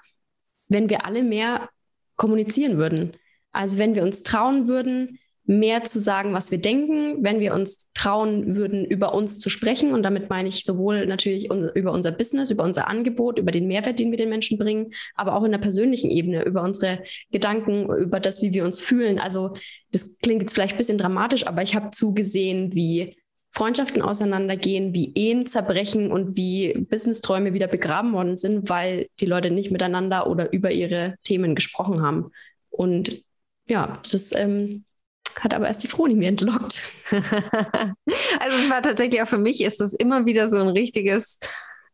wenn 0.68 0.88
wir 0.88 1.04
alle 1.04 1.22
mehr 1.22 1.68
kommunizieren 2.16 2.78
würden. 2.78 3.16
Also 3.52 3.78
wenn 3.78 3.94
wir 3.94 4.02
uns 4.02 4.22
trauen 4.22 4.68
würden, 4.68 5.18
mehr 5.50 5.82
zu 5.82 5.98
sagen, 5.98 6.32
was 6.32 6.52
wir 6.52 6.60
denken, 6.60 7.24
wenn 7.24 7.40
wir 7.40 7.54
uns 7.54 7.90
trauen 7.92 8.54
würden, 8.54 8.84
über 8.84 9.14
uns 9.14 9.40
zu 9.40 9.50
sprechen. 9.50 9.92
Und 9.92 10.04
damit 10.04 10.30
meine 10.30 10.48
ich 10.48 10.64
sowohl 10.64 11.06
natürlich 11.06 11.50
über 11.50 11.90
unser 11.90 12.12
Business, 12.12 12.52
über 12.52 12.62
unser 12.62 12.86
Angebot, 12.86 13.40
über 13.40 13.50
den 13.50 13.66
Mehrwert, 13.66 13.98
den 13.98 14.12
wir 14.12 14.16
den 14.16 14.28
Menschen 14.28 14.58
bringen, 14.58 14.92
aber 15.16 15.34
auch 15.34 15.42
in 15.42 15.50
der 15.50 15.58
persönlichen 15.58 16.08
Ebene, 16.08 16.44
über 16.44 16.62
unsere 16.62 17.02
Gedanken, 17.32 17.92
über 17.92 18.20
das, 18.20 18.42
wie 18.42 18.54
wir 18.54 18.64
uns 18.64 18.78
fühlen. 18.78 19.18
Also 19.18 19.54
das 19.90 20.18
klingt 20.18 20.40
jetzt 20.40 20.54
vielleicht 20.54 20.74
ein 20.74 20.78
bisschen 20.78 20.98
dramatisch, 20.98 21.44
aber 21.48 21.62
ich 21.62 21.74
habe 21.74 21.90
zugesehen, 21.90 22.72
wie 22.72 23.16
Freundschaften 23.50 24.02
auseinandergehen, 24.02 24.94
wie 24.94 25.12
Ehen 25.16 25.46
zerbrechen 25.46 26.12
und 26.12 26.36
wie 26.36 26.74
Businessträume 26.74 27.54
wieder 27.54 27.66
begraben 27.66 28.12
worden 28.12 28.36
sind, 28.36 28.68
weil 28.68 29.08
die 29.18 29.26
Leute 29.26 29.50
nicht 29.50 29.72
miteinander 29.72 30.28
oder 30.28 30.52
über 30.52 30.70
ihre 30.70 31.16
Themen 31.24 31.56
gesprochen 31.56 32.02
haben. 32.02 32.30
Und 32.70 33.24
ja, 33.66 34.00
das 34.12 34.32
ähm, 34.32 34.84
hat 35.38 35.54
aber 35.54 35.68
erst 35.68 35.82
die 35.82 35.88
Froni 35.88 36.14
mir 36.14 36.28
entlockt. 36.28 36.80
also 37.10 38.56
es 38.56 38.70
war 38.70 38.82
tatsächlich 38.82 39.22
auch 39.22 39.28
für 39.28 39.38
mich, 39.38 39.62
ist 39.62 39.80
das 39.80 39.94
immer 39.94 40.26
wieder 40.26 40.48
so 40.48 40.58
ein 40.58 40.68
richtiges 40.68 41.38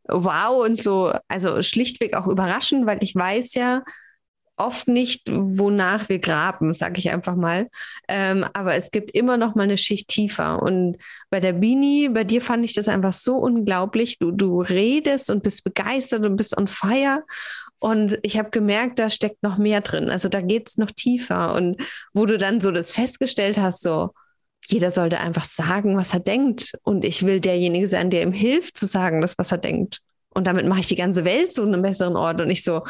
Wow 0.09 0.65
und 0.65 0.81
so, 0.81 1.13
also 1.29 1.63
schlichtweg 1.63 2.15
auch 2.15 2.29
überraschend, 2.29 2.87
weil 2.87 3.03
ich 3.03 3.15
weiß 3.15 3.55
ja 3.55 3.83
oft 4.57 4.89
nicht, 4.89 5.25
wonach 5.31 6.09
wir 6.09 6.19
graben, 6.19 6.73
sage 6.73 6.99
ich 6.99 7.11
einfach 7.11 7.37
mal. 7.37 7.69
Ähm, 8.09 8.45
aber 8.55 8.75
es 8.75 8.91
gibt 8.91 9.11
immer 9.11 9.37
noch 9.37 9.55
mal 9.55 9.65
eine 9.65 9.77
Schicht 9.77 10.09
tiefer. 10.09 10.63
Und 10.63 10.97
bei 11.31 11.41
der 11.41 11.53
Bini, 11.53 12.09
bei 12.09 12.25
dir 12.25 12.41
fand 12.41 12.65
ich 12.65 12.75
das 12.75 12.89
einfach 12.89 13.13
so 13.13 13.37
unglaublich. 13.37 14.19
Du, 14.19 14.31
du 14.31 14.63
redest 14.63 15.31
und 15.31 15.43
bist 15.43 15.63
begeistert 15.65 16.25
und 16.25 16.37
bist 16.37 16.57
on 16.57 16.69
fire. 16.69 17.23
Und 17.79 18.19
ich 18.23 18.39
habe 18.39 18.51
gemerkt, 18.51 18.99
da 18.99 19.11
steckt 19.11 19.43
noch 19.43 19.59
mehr 19.59 19.81
drin. 19.81 20.11
Also 20.11 20.29
da 20.29 20.41
geht 20.41 20.69
es 20.69 20.79
noch 20.79 20.91
tiefer. 20.91 21.55
Und 21.55 21.77
wo 22.13 22.27
du 22.27 22.39
dann 22.39 22.61
so 22.61 22.71
das 22.71 22.91
festgestellt 22.91 23.59
hast, 23.59 23.83
so, 23.83 24.11
jeder 24.67 24.91
sollte 24.91 25.21
einfach 25.21 25.45
sagen, 25.45 25.97
was 25.97 26.13
er 26.13 26.21
denkt. 26.21 26.73
Und 26.83 27.05
ich 27.05 27.25
will 27.25 27.41
derjenige 27.41 27.89
sein, 27.89 28.11
der 28.11 28.23
ihm 28.23 28.33
hilft 28.33 28.77
zu 28.77 28.87
sagen, 28.87 29.21
das, 29.21 29.39
was 29.39 29.53
er 29.53 29.59
denkt. 29.59 30.01
Und 30.31 30.47
damit 30.47 30.67
mache 30.67 30.81
ich 30.81 30.89
die 30.89 30.97
ganze 30.97 31.25
Welt 31.25 31.53
zu 31.53 31.63
einem 31.63 31.83
besseren 31.83 32.17
Ort. 32.17 32.41
Und 32.41 32.51
ich 32.51 32.65
so, 32.65 32.83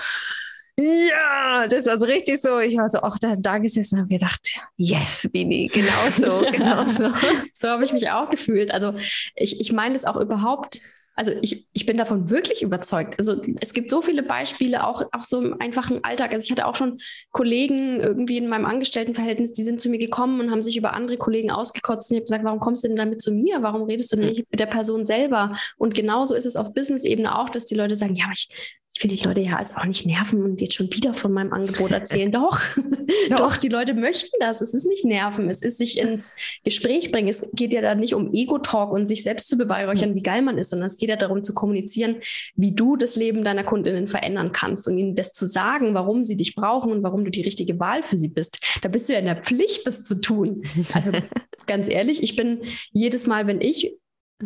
ja, 0.79 1.67
das 1.69 1.87
war 1.87 1.99
so 1.99 2.07
richtig 2.07 2.41
so. 2.41 2.59
Ich 2.59 2.77
war 2.77 2.91
so 2.91 2.99
auch 3.01 3.19
da, 3.19 3.35
da 3.37 3.59
gesessen 3.59 3.97
und 3.97 4.01
habe 4.03 4.15
gedacht, 4.15 4.61
yes, 4.77 5.29
Bini, 5.33 5.69
genau 5.73 6.11
so, 6.11 6.45
genau 6.53 6.85
so. 6.85 7.11
so 7.53 7.69
habe 7.69 7.85
ich 7.85 7.93
mich 7.93 8.11
auch 8.11 8.29
gefühlt. 8.29 8.71
Also 8.71 8.95
ich, 9.35 9.61
ich 9.61 9.73
meine 9.73 9.95
es 9.95 10.05
auch 10.05 10.17
überhaupt 10.17 10.81
also 11.17 11.33
ich, 11.41 11.67
ich 11.73 11.87
bin 11.87 11.97
davon 11.97 12.29
wirklich 12.29 12.63
überzeugt. 12.63 13.19
Also 13.19 13.43
es 13.61 13.73
gibt 13.73 13.91
so 13.91 14.03
viele 14.03 14.23
Beispiele, 14.23 14.87
auch, 14.87 15.03
auch 15.13 15.25
so 15.25 15.41
im 15.41 15.59
einfachen 15.61 16.05
Alltag. 16.05 16.33
Also 16.33 16.45
ich 16.45 16.51
hatte 16.51 16.67
auch 16.67 16.77
schon 16.77 16.99
Kollegen 17.33 18.01
irgendwie 18.01 18.37
in 18.37 18.49
meinem 18.49 18.67
Angestelltenverhältnis, 18.67 19.53
die 19.53 19.63
sind 19.63 19.81
zu 19.81 19.89
mir 19.89 19.99
gekommen 19.99 20.41
und 20.41 20.51
haben 20.51 20.61
sich 20.61 20.77
über 20.77 20.93
andere 20.93 21.17
Kollegen 21.17 21.51
ausgekotzt. 21.51 22.11
Und 22.11 22.17
ich 22.17 22.21
habe 22.21 22.25
gesagt, 22.25 22.45
warum 22.45 22.61
kommst 22.61 22.85
du 22.85 22.89
denn 22.89 22.99
damit 22.99 23.23
zu 23.23 23.33
mir? 23.33 23.63
Warum 23.63 23.85
redest 23.85 24.13
du 24.13 24.17
denn 24.17 24.29
nicht 24.29 24.45
mit 24.51 24.61
der 24.61 24.67
Person 24.67 25.07
selber? 25.07 25.57
Und 25.79 25.95
genauso 25.95 26.35
ist 26.35 26.47
es 26.47 26.55
auf 26.55 26.75
Business-Ebene 26.75 27.39
auch, 27.39 27.49
dass 27.49 27.65
die 27.65 27.75
Leute 27.75 27.97
sagen, 27.97 28.15
ja, 28.15 28.27
aber 28.27 28.35
ich, 28.35 28.49
ich 28.97 29.05
will 29.05 29.15
die 29.15 29.23
Leute 29.23 29.43
ja 29.43 29.57
als 29.57 29.77
auch 29.77 29.85
nicht 29.85 30.07
nerven 30.07 30.43
und 30.43 30.61
jetzt 30.61 30.75
schon 30.75 30.91
wieder 30.91 31.13
von 31.13 31.31
meinem 31.33 31.53
Angebot 31.53 31.91
erzählen. 31.91 32.33
Doch, 32.33 32.59
doch, 33.29 33.57
die 33.57 33.69
Leute 33.69 33.95
möchten 33.95 34.37
das. 34.41 34.61
Es 34.61 34.75
ist 34.75 34.87
nicht 34.87 35.05
nerven, 35.05 35.49
es 35.49 35.63
ist 35.63 35.79
sich 35.79 35.99
ins 35.99 36.33
Gespräch 36.65 37.13
bringen. 37.13 37.29
Es 37.29 37.51
geht 37.53 37.73
ja 37.73 37.81
da 37.81 37.95
nicht 37.95 38.15
um 38.15 38.33
Ego-Talk 38.33 38.93
und 38.93 39.07
sich 39.07 39.23
selbst 39.23 39.49
zu 39.49 39.57
beweihräuchern, 39.57 40.15
wie 40.15 40.23
geil 40.23 40.43
man 40.43 40.59
ist, 40.59 40.71
sondern 40.71 40.87
es 40.87 40.97
geht 40.97 41.09
ja 41.09 41.17
darum 41.17 41.43
zu 41.43 41.55
kommunizieren, 41.55 42.17
wie 42.55 42.75
du 42.75 42.97
das 42.97 43.17
Leben 43.17 43.45
deiner 43.45 43.65
Kundinnen 43.65 44.09
verändern 44.09 44.53
kannst 44.53 44.89
und 44.89 44.99
ihnen 44.99 45.15
das 45.15 45.33
zu 45.33 45.47
sagen, 45.47 45.95
warum 45.95 46.25
sie 46.25 46.37
dich 46.37 46.55
brauchen 46.55 46.91
und 46.91 47.03
warum 47.03 47.25
du 47.25 47.31
die 47.31 47.43
richtige 47.43 47.79
Wahl 47.79 48.03
für 48.03 48.17
sie 48.17 48.29
bist. 48.29 48.61
Da 48.83 48.89
bist 48.89 49.09
du 49.09 49.13
ja 49.13 49.19
in 49.19 49.27
der 49.27 49.37
Pflicht, 49.37 49.87
das 49.87 50.05
zu 50.05 50.21
tun. 50.21 50.63
Also 50.93 51.13
ganz 51.67 51.89
ehrlich, 51.89 52.23
ich 52.23 52.37
bin 52.37 52.63
jedes 52.93 53.27
Mal, 53.27 53.47
wenn 53.47 53.61
ich 53.61 53.97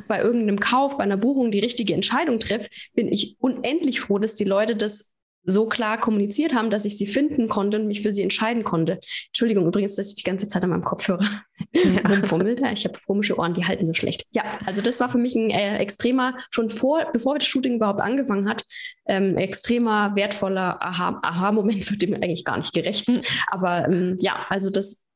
bei 0.06 0.20
irgendeinem 0.20 0.60
Kauf, 0.60 0.98
bei 0.98 1.04
einer 1.04 1.16
Buchung 1.16 1.50
die 1.50 1.60
richtige 1.60 1.94
Entscheidung 1.94 2.38
treffe, 2.38 2.68
bin 2.94 3.08
ich 3.08 3.36
unendlich 3.40 4.00
froh, 4.00 4.18
dass 4.18 4.34
die 4.34 4.44
Leute 4.44 4.76
das 4.76 5.14
so 5.44 5.66
klar 5.66 5.98
kommuniziert 5.98 6.54
haben, 6.54 6.70
dass 6.70 6.84
ich 6.84 6.98
sie 6.98 7.06
finden 7.06 7.48
konnte 7.48 7.78
und 7.78 7.86
mich 7.86 8.02
für 8.02 8.12
sie 8.12 8.22
entscheiden 8.22 8.62
konnte. 8.62 9.00
Entschuldigung 9.28 9.66
übrigens, 9.66 9.96
dass 9.96 10.08
ich 10.08 10.14
die 10.16 10.22
ganze 10.22 10.48
Zeit 10.48 10.62
an 10.62 10.70
meinem 10.70 10.84
Kopfhörer 10.84 11.28
ja. 11.72 12.00
rumfummelt. 12.08 12.60
Ich 12.72 12.84
habe 12.84 12.98
komische 13.06 13.38
Ohren, 13.38 13.54
die 13.54 13.64
halten 13.64 13.86
so 13.86 13.94
schlecht. 13.94 14.26
Ja, 14.32 14.58
also 14.66 14.82
das 14.82 15.00
war 15.00 15.08
für 15.08 15.18
mich 15.18 15.34
ein 15.34 15.50
äh, 15.50 15.78
extremer, 15.78 16.36
schon 16.50 16.68
vor, 16.68 17.06
bevor 17.12 17.38
das 17.38 17.48
Shooting 17.48 17.76
überhaupt 17.76 18.00
angefangen 18.00 18.48
hat, 18.48 18.64
ähm, 19.06 19.38
extremer, 19.38 20.14
wertvoller 20.14 20.80
Aha-Moment 20.82 21.82
Aha 21.82 21.90
wird 21.90 22.02
dem 22.02 22.14
eigentlich 22.14 22.44
gar 22.44 22.58
nicht 22.58 22.74
gerecht. 22.74 23.08
Mhm. 23.08 23.20
Aber 23.46 23.88
ähm, 23.88 24.16
ja, 24.20 24.44
also 24.50 24.68
das, 24.68 25.06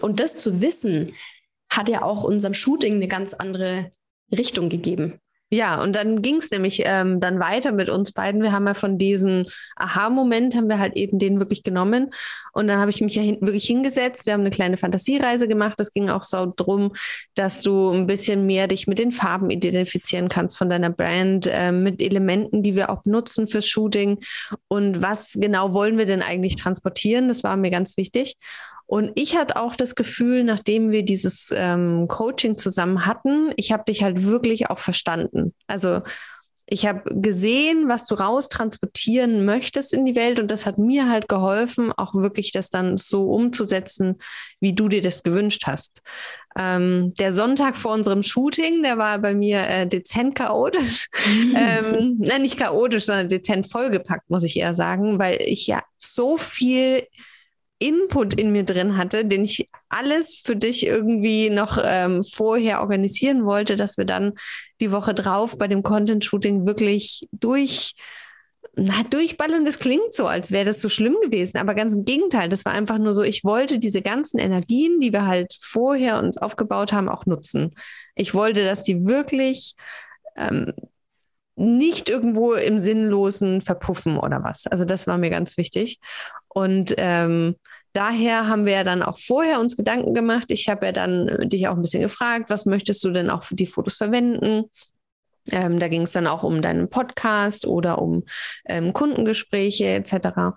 und 0.00 0.20
das 0.20 0.36
zu 0.36 0.60
wissen, 0.60 1.14
hat 1.68 1.88
ja 1.88 2.02
auch 2.02 2.22
unserem 2.22 2.54
Shooting 2.54 2.94
eine 2.94 3.08
ganz 3.08 3.34
andere 3.34 3.90
Richtung 4.32 4.68
gegeben. 4.68 5.20
Ja, 5.54 5.82
und 5.82 5.94
dann 5.94 6.22
ging 6.22 6.36
es 6.36 6.50
nämlich 6.50 6.80
ähm, 6.86 7.20
dann 7.20 7.38
weiter 7.38 7.72
mit 7.72 7.90
uns 7.90 8.12
beiden. 8.12 8.40
Wir 8.42 8.52
haben 8.52 8.66
ja 8.66 8.72
von 8.72 8.96
diesem 8.96 9.44
Aha-Moment, 9.76 10.56
haben 10.56 10.70
wir 10.70 10.78
halt 10.78 10.96
eben 10.96 11.18
den 11.18 11.40
wirklich 11.40 11.62
genommen. 11.62 12.08
Und 12.54 12.68
dann 12.68 12.80
habe 12.80 12.88
ich 12.88 13.02
mich 13.02 13.16
ja 13.16 13.20
hin, 13.20 13.36
wirklich 13.42 13.66
hingesetzt. 13.66 14.24
Wir 14.24 14.32
haben 14.32 14.40
eine 14.40 14.48
kleine 14.48 14.78
Fantasiereise 14.78 15.48
gemacht. 15.48 15.78
Das 15.78 15.92
ging 15.92 16.08
auch 16.08 16.22
so 16.22 16.50
drum, 16.56 16.92
dass 17.34 17.60
du 17.60 17.90
ein 17.90 18.06
bisschen 18.06 18.46
mehr 18.46 18.66
dich 18.66 18.86
mit 18.86 18.98
den 18.98 19.12
Farben 19.12 19.50
identifizieren 19.50 20.30
kannst 20.30 20.56
von 20.56 20.70
deiner 20.70 20.88
Brand, 20.88 21.46
äh, 21.46 21.70
mit 21.70 22.00
Elementen, 22.00 22.62
die 22.62 22.74
wir 22.74 22.88
auch 22.88 23.04
nutzen 23.04 23.46
fürs 23.46 23.66
Shooting. 23.66 24.20
Und 24.68 25.02
was 25.02 25.36
genau 25.38 25.74
wollen 25.74 25.98
wir 25.98 26.06
denn 26.06 26.22
eigentlich 26.22 26.56
transportieren? 26.56 27.28
Das 27.28 27.44
war 27.44 27.58
mir 27.58 27.70
ganz 27.70 27.98
wichtig. 27.98 28.36
Und 28.92 29.12
ich 29.14 29.38
hatte 29.38 29.56
auch 29.56 29.74
das 29.74 29.94
Gefühl, 29.94 30.44
nachdem 30.44 30.90
wir 30.90 31.02
dieses 31.02 31.50
ähm, 31.56 32.08
Coaching 32.08 32.58
zusammen 32.58 33.06
hatten, 33.06 33.50
ich 33.56 33.72
habe 33.72 33.84
dich 33.88 34.02
halt 34.02 34.26
wirklich 34.26 34.68
auch 34.68 34.78
verstanden. 34.78 35.54
Also 35.66 36.02
ich 36.66 36.84
habe 36.84 37.02
gesehen, 37.06 37.88
was 37.88 38.04
du 38.04 38.16
raus 38.16 38.50
transportieren 38.50 39.46
möchtest 39.46 39.94
in 39.94 40.04
die 40.04 40.14
Welt 40.14 40.38
und 40.38 40.50
das 40.50 40.66
hat 40.66 40.76
mir 40.76 41.08
halt 41.08 41.26
geholfen, 41.26 41.90
auch 41.90 42.12
wirklich 42.12 42.52
das 42.52 42.68
dann 42.68 42.98
so 42.98 43.32
umzusetzen, 43.32 44.18
wie 44.60 44.74
du 44.74 44.90
dir 44.90 45.00
das 45.00 45.22
gewünscht 45.22 45.62
hast. 45.64 46.02
Ähm, 46.54 47.14
der 47.18 47.32
Sonntag 47.32 47.78
vor 47.78 47.94
unserem 47.94 48.22
Shooting, 48.22 48.82
der 48.82 48.98
war 48.98 49.18
bei 49.20 49.32
mir 49.32 49.66
äh, 49.70 49.86
dezent 49.86 50.34
chaotisch. 50.34 51.08
ähm, 51.56 52.16
nein, 52.18 52.42
nicht 52.42 52.58
chaotisch, 52.58 53.06
sondern 53.06 53.28
dezent 53.28 53.66
vollgepackt, 53.66 54.28
muss 54.28 54.42
ich 54.42 54.58
eher 54.58 54.74
sagen, 54.74 55.18
weil 55.18 55.38
ich 55.40 55.66
ja 55.66 55.82
so 55.96 56.36
viel 56.36 57.04
Input 57.82 58.34
in 58.34 58.52
mir 58.52 58.64
drin 58.64 58.96
hatte, 58.96 59.24
den 59.24 59.44
ich 59.44 59.68
alles 59.88 60.42
für 60.44 60.56
dich 60.56 60.86
irgendwie 60.86 61.50
noch 61.50 61.78
ähm, 61.82 62.22
vorher 62.22 62.80
organisieren 62.80 63.44
wollte, 63.44 63.76
dass 63.76 63.98
wir 63.98 64.04
dann 64.04 64.34
die 64.80 64.92
Woche 64.92 65.14
drauf 65.14 65.58
bei 65.58 65.68
dem 65.68 65.82
Content-Shooting 65.82 66.66
wirklich 66.66 67.28
durch, 67.32 67.94
na, 68.74 69.02
durchballern, 69.10 69.64
das 69.64 69.78
klingt 69.78 70.14
so, 70.14 70.26
als 70.26 70.52
wäre 70.52 70.64
das 70.64 70.80
so 70.80 70.88
schlimm 70.88 71.16
gewesen, 71.22 71.58
aber 71.58 71.74
ganz 71.74 71.92
im 71.92 72.04
Gegenteil, 72.04 72.48
das 72.48 72.64
war 72.64 72.72
einfach 72.72 72.98
nur 72.98 73.12
so, 73.12 73.22
ich 73.22 73.44
wollte 73.44 73.78
diese 73.78 74.00
ganzen 74.00 74.38
Energien, 74.38 75.00
die 75.00 75.12
wir 75.12 75.26
halt 75.26 75.52
vorher 75.60 76.18
uns 76.18 76.36
aufgebaut 76.36 76.92
haben, 76.92 77.08
auch 77.08 77.26
nutzen. 77.26 77.74
Ich 78.14 78.32
wollte, 78.34 78.64
dass 78.64 78.82
die 78.82 79.06
wirklich 79.06 79.74
ähm, 80.36 80.72
nicht 81.54 82.08
irgendwo 82.08 82.54
im 82.54 82.78
Sinnlosen 82.78 83.60
verpuffen 83.60 84.18
oder 84.18 84.42
was. 84.42 84.66
Also 84.66 84.84
das 84.84 85.06
war 85.06 85.18
mir 85.18 85.30
ganz 85.30 85.56
wichtig. 85.56 85.98
Und 86.48 86.94
ähm, 86.96 87.56
daher 87.92 88.48
haben 88.48 88.66
wir 88.66 88.72
ja 88.72 88.84
dann 88.84 89.02
auch 89.02 89.18
vorher 89.18 89.60
uns 89.60 89.76
Gedanken 89.76 90.14
gemacht. 90.14 90.50
Ich 90.50 90.68
habe 90.68 90.86
ja 90.86 90.92
dann 90.92 91.48
dich 91.48 91.68
auch 91.68 91.74
ein 91.74 91.82
bisschen 91.82 92.02
gefragt, 92.02 92.50
was 92.50 92.66
möchtest 92.66 93.04
du 93.04 93.10
denn 93.10 93.30
auch 93.30 93.42
für 93.42 93.54
die 93.54 93.66
Fotos 93.66 93.96
verwenden? 93.96 94.64
Ähm, 95.50 95.78
da 95.78 95.88
ging 95.88 96.02
es 96.02 96.12
dann 96.12 96.26
auch 96.26 96.42
um 96.42 96.62
deinen 96.62 96.88
Podcast 96.88 97.66
oder 97.66 98.00
um 98.00 98.24
ähm, 98.66 98.92
Kundengespräche 98.92 99.88
etc. 99.88 100.54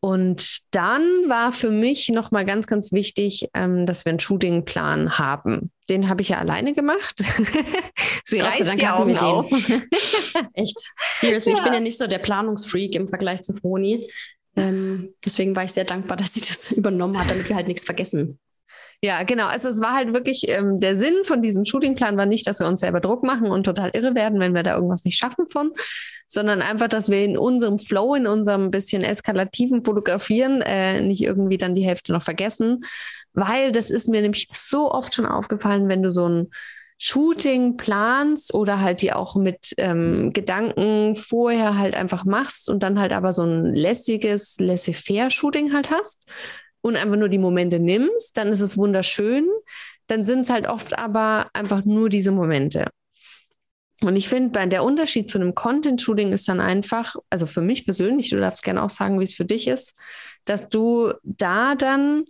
Und 0.00 0.58
dann 0.72 1.02
war 1.26 1.52
für 1.52 1.70
mich 1.70 2.10
nochmal 2.10 2.44
ganz, 2.44 2.66
ganz 2.66 2.92
wichtig, 2.92 3.48
ähm, 3.54 3.86
dass 3.86 4.04
wir 4.04 4.10
einen 4.10 4.20
Shootingplan 4.20 5.18
haben. 5.18 5.70
Den 5.88 6.08
habe 6.08 6.22
ich 6.22 6.28
ja 6.30 6.38
alleine 6.38 6.74
gemacht. 6.74 7.16
Sie 8.24 8.40
reißt 8.40 8.78
die 8.78 8.86
Augen 8.86 9.18
auf. 9.18 9.50
Echt. 10.52 10.78
Seriously, 11.14 11.52
ja. 11.52 11.58
ich 11.58 11.64
bin 11.64 11.72
ja 11.72 11.80
nicht 11.80 11.98
so 11.98 12.06
der 12.06 12.18
Planungsfreak 12.18 12.94
im 12.94 13.08
Vergleich 13.08 13.42
zu 13.42 13.54
Froni. 13.54 14.06
Ähm, 14.56 15.14
deswegen 15.24 15.54
war 15.54 15.64
ich 15.64 15.72
sehr 15.72 15.84
dankbar, 15.84 16.16
dass 16.16 16.34
sie 16.34 16.40
das 16.40 16.72
übernommen 16.72 17.18
hat, 17.18 17.30
damit 17.30 17.48
wir 17.48 17.56
halt 17.56 17.68
nichts 17.68 17.84
vergessen. 17.84 18.38
Ja, 19.02 19.22
genau. 19.24 19.46
Also 19.46 19.68
es 19.68 19.80
war 19.80 19.94
halt 19.94 20.12
wirklich, 20.14 20.48
ähm, 20.48 20.80
der 20.80 20.94
Sinn 20.94 21.14
von 21.24 21.42
diesem 21.42 21.64
Shootingplan 21.64 22.16
war 22.16 22.24
nicht, 22.24 22.46
dass 22.46 22.60
wir 22.60 22.66
uns 22.66 22.80
selber 22.80 23.00
Druck 23.00 23.24
machen 23.24 23.50
und 23.50 23.64
total 23.64 23.90
irre 23.92 24.14
werden, 24.14 24.40
wenn 24.40 24.54
wir 24.54 24.62
da 24.62 24.74
irgendwas 24.74 25.04
nicht 25.04 25.18
schaffen 25.18 25.48
von, 25.48 25.72
sondern 26.26 26.62
einfach, 26.62 26.88
dass 26.88 27.10
wir 27.10 27.22
in 27.22 27.36
unserem 27.36 27.78
Flow, 27.78 28.14
in 28.14 28.26
unserem 28.26 28.70
bisschen 28.70 29.02
eskalativen 29.02 29.84
Fotografieren 29.84 30.62
äh, 30.62 31.02
nicht 31.02 31.22
irgendwie 31.22 31.58
dann 31.58 31.74
die 31.74 31.84
Hälfte 31.84 32.12
noch 32.12 32.22
vergessen, 32.22 32.84
weil 33.34 33.70
das 33.70 33.90
ist 33.90 34.08
mir 34.08 34.22
nämlich 34.22 34.48
so 34.52 34.90
oft 34.90 35.14
schon 35.14 35.26
aufgefallen, 35.26 35.88
wenn 35.88 36.02
du 36.02 36.10
so 36.10 36.26
ein 36.26 36.50
Shooting 36.98 37.76
planst 37.76 38.54
oder 38.54 38.80
halt 38.80 39.02
die 39.02 39.12
auch 39.12 39.36
mit 39.36 39.74
ähm, 39.76 40.30
Gedanken 40.32 41.14
vorher 41.14 41.76
halt 41.76 41.94
einfach 41.94 42.24
machst 42.24 42.70
und 42.70 42.82
dann 42.82 42.98
halt 42.98 43.12
aber 43.12 43.32
so 43.32 43.42
ein 43.42 43.66
lässiges, 43.66 44.56
laissez-faire 44.58 45.30
Shooting 45.30 45.72
halt 45.72 45.90
hast 45.90 46.26
und 46.80 46.96
einfach 46.96 47.16
nur 47.16 47.28
die 47.28 47.38
Momente 47.38 47.80
nimmst, 47.80 48.36
dann 48.36 48.48
ist 48.48 48.60
es 48.60 48.78
wunderschön. 48.78 49.46
Dann 50.06 50.24
sind 50.24 50.40
es 50.40 50.50
halt 50.50 50.68
oft 50.68 50.98
aber 50.98 51.50
einfach 51.52 51.84
nur 51.84 52.08
diese 52.08 52.30
Momente. 52.30 52.86
Und 54.02 54.16
ich 54.16 54.28
finde, 54.28 54.68
der 54.68 54.84
Unterschied 54.84 55.30
zu 55.30 55.38
einem 55.38 55.54
Content-Shooting 55.54 56.32
ist 56.32 56.48
dann 56.48 56.60
einfach, 56.60 57.16
also 57.30 57.46
für 57.46 57.62
mich 57.62 57.84
persönlich, 57.84 58.30
du 58.30 58.36
darfst 58.38 58.62
gerne 58.62 58.82
auch 58.82 58.90
sagen, 58.90 59.18
wie 59.18 59.24
es 59.24 59.34
für 59.34 59.46
dich 59.46 59.68
ist, 59.68 59.96
dass 60.44 60.68
du 60.68 61.12
da 61.22 61.74
dann, 61.74 62.24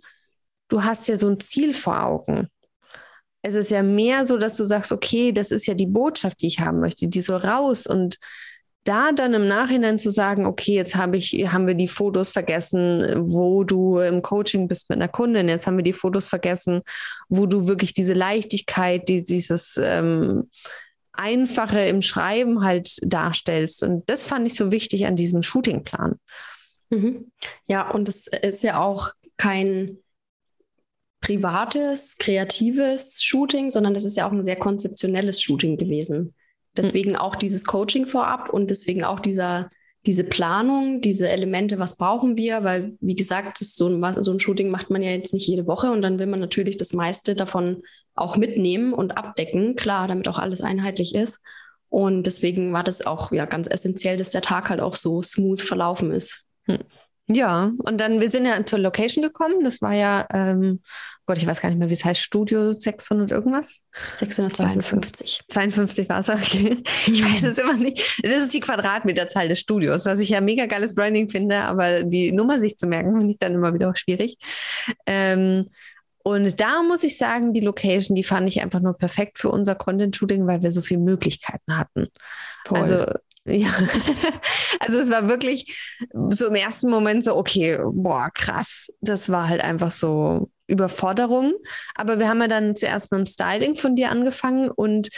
du 0.69 0.83
hast 0.83 1.07
ja 1.07 1.17
so 1.17 1.27
ein 1.27 1.39
Ziel 1.39 1.73
vor 1.73 2.03
Augen. 2.03 2.47
Es 3.47 3.55
ist 3.55 3.71
ja 3.71 3.81
mehr 3.81 4.25
so, 4.25 4.37
dass 4.37 4.57
du 4.57 4.65
sagst, 4.65 4.91
okay, 4.91 5.31
das 5.31 5.51
ist 5.51 5.67
ja 5.67 5.73
die 5.73 5.85
Botschaft, 5.85 6.41
die 6.41 6.47
ich 6.47 6.59
haben 6.59 6.81
möchte, 6.81 7.07
die 7.07 7.21
soll 7.21 7.37
raus 7.37 7.87
und 7.87 8.17
da 8.83 9.11
dann 9.13 9.33
im 9.33 9.47
Nachhinein 9.47 9.99
zu 9.99 10.09
sagen, 10.09 10.45
okay, 10.45 10.73
jetzt 10.73 10.95
habe 10.95 11.17
ich, 11.17 11.31
haben 11.51 11.65
wir 11.65 11.73
die 11.73 11.87
Fotos 11.87 12.31
vergessen, 12.31 13.23
wo 13.25 13.63
du 13.63 13.99
im 13.99 14.21
Coaching 14.21 14.67
bist 14.67 14.89
mit 14.89 14.97
einer 14.97 15.07
Kundin, 15.07 15.49
jetzt 15.49 15.65
haben 15.65 15.77
wir 15.77 15.83
die 15.83 15.93
Fotos 15.93 16.27
vergessen, 16.27 16.81
wo 17.29 17.45
du 17.45 17.67
wirklich 17.67 17.93
diese 17.93 18.13
Leichtigkeit, 18.13 19.07
die, 19.07 19.23
dieses 19.23 19.79
ähm, 19.81 20.49
Einfache 21.13 21.79
im 21.81 22.01
Schreiben 22.01 22.63
halt 22.63 22.99
darstellst. 23.01 23.83
Und 23.83 24.09
das 24.09 24.23
fand 24.23 24.45
ich 24.45 24.55
so 24.55 24.71
wichtig 24.71 25.05
an 25.05 25.15
diesem 25.15 25.41
Shootingplan. 25.41 26.15
Mhm. 26.89 27.31
Ja, 27.65 27.89
und 27.91 28.09
es 28.09 28.27
ist 28.27 28.63
ja 28.63 28.79
auch 28.79 29.11
kein 29.37 29.99
privates, 31.27 32.15
kreatives 32.17 33.21
Shooting, 33.21 33.69
sondern 33.69 33.93
das 33.93 34.05
ist 34.05 34.15
ja 34.15 34.25
auch 34.25 34.31
ein 34.31 34.43
sehr 34.43 34.55
konzeptionelles 34.55 35.41
Shooting 35.41 35.75
gewesen. 35.75 36.33
Deswegen 36.77 37.17
auch 37.17 37.35
dieses 37.35 37.65
Coaching 37.65 38.07
vorab 38.07 38.49
und 38.49 38.69
deswegen 38.69 39.03
auch 39.03 39.19
dieser, 39.19 39.69
diese 40.05 40.23
Planung, 40.23 41.01
diese 41.01 41.27
Elemente, 41.27 41.79
was 41.79 41.97
brauchen 41.97 42.37
wir, 42.37 42.63
weil, 42.63 42.95
wie 43.01 43.15
gesagt, 43.15 43.57
so 43.57 43.89
ein, 43.89 44.23
so 44.23 44.31
ein 44.31 44.39
Shooting 44.39 44.69
macht 44.69 44.89
man 44.89 45.01
ja 45.01 45.11
jetzt 45.11 45.33
nicht 45.33 45.47
jede 45.47 45.67
Woche 45.67 45.91
und 45.91 46.01
dann 46.01 46.17
will 46.17 46.27
man 46.27 46.39
natürlich 46.39 46.77
das 46.77 46.93
meiste 46.93 47.35
davon 47.35 47.83
auch 48.15 48.37
mitnehmen 48.37 48.93
und 48.93 49.17
abdecken, 49.17 49.75
klar, 49.75 50.07
damit 50.07 50.29
auch 50.29 50.39
alles 50.39 50.61
einheitlich 50.61 51.13
ist. 51.13 51.43
Und 51.89 52.23
deswegen 52.23 52.71
war 52.71 52.85
das 52.85 53.05
auch 53.05 53.33
ja 53.33 53.45
ganz 53.45 53.67
essentiell, 53.67 54.15
dass 54.15 54.31
der 54.31 54.41
Tag 54.41 54.69
halt 54.69 54.79
auch 54.79 54.95
so 54.95 55.21
smooth 55.21 55.59
verlaufen 55.59 56.11
ist. 56.11 56.45
Hm. 56.67 56.79
Ja, 57.29 57.73
und 57.79 57.99
dann, 57.99 58.21
wir 58.21 58.29
sind 58.29 58.45
ja 58.45 58.63
zur 58.65 58.79
Location 58.79 59.21
gekommen. 59.21 59.63
Das 59.63 59.81
war 59.81 59.93
ja, 59.93 60.25
ähm, 60.31 60.81
Gott, 61.25 61.37
ich 61.37 61.45
weiß 61.45 61.59
gar 61.59 61.67
nicht 61.67 61.77
mehr, 61.77 61.89
wie 61.89 61.93
es 61.93 62.05
heißt, 62.05 62.21
Studio 62.21 62.71
600 62.71 63.31
irgendwas? 63.31 63.83
652. 64.17 65.41
52 65.49 66.07
war 66.07 66.19
es, 66.19 66.29
okay. 66.29 66.77
Ich 67.05 67.23
weiß 67.23 67.43
es 67.43 67.57
immer 67.57 67.73
nicht. 67.73 68.21
Das 68.23 68.37
ist 68.37 68.53
die 68.53 68.61
Quadratmeterzahl 68.61 69.49
des 69.49 69.59
Studios, 69.59 70.05
was 70.05 70.19
ich 70.19 70.29
ja 70.29 70.39
mega 70.39 70.67
geiles 70.67 70.95
Branding 70.95 71.29
finde, 71.29 71.59
aber 71.59 72.03
die 72.03 72.31
Nummer 72.31 72.61
sich 72.61 72.77
zu 72.77 72.87
merken, 72.87 73.17
finde 73.17 73.33
ich 73.33 73.39
dann 73.39 73.55
immer 73.55 73.73
wieder 73.73 73.89
auch 73.89 73.95
schwierig. 73.97 74.37
Ähm, 75.05 75.65
und 76.23 76.59
da 76.59 76.81
muss 76.83 77.03
ich 77.03 77.17
sagen, 77.17 77.53
die 77.53 77.61
Location, 77.61 78.15
die 78.15 78.23
fand 78.23 78.49
ich 78.49 78.61
einfach 78.61 78.81
nur 78.81 78.97
perfekt 78.97 79.39
für 79.39 79.49
unser 79.49 79.75
Content-Shooting, 79.75 80.47
weil 80.47 80.61
wir 80.61 80.71
so 80.71 80.81
viele 80.81 80.99
Möglichkeiten 81.01 81.77
hatten. 81.77 82.07
Voll. 82.65 82.79
Also 82.79 83.05
ja, 83.47 83.69
also 84.79 84.99
es 84.99 85.09
war 85.09 85.27
wirklich 85.27 86.01
so 86.29 86.47
im 86.47 86.55
ersten 86.55 86.89
Moment 86.89 87.23
so, 87.23 87.35
okay, 87.35 87.79
boah, 87.91 88.29
krass. 88.33 88.91
Das 89.01 89.29
war 89.29 89.49
halt 89.49 89.61
einfach 89.61 89.91
so 89.91 90.49
Überforderung. 90.67 91.53
Aber 91.95 92.19
wir 92.19 92.27
haben 92.27 92.41
ja 92.41 92.47
dann 92.47 92.75
zuerst 92.75 93.11
mit 93.11 93.19
dem 93.19 93.25
Styling 93.25 93.75
von 93.75 93.95
dir 93.95 94.11
angefangen 94.11 94.69
und 94.69 95.09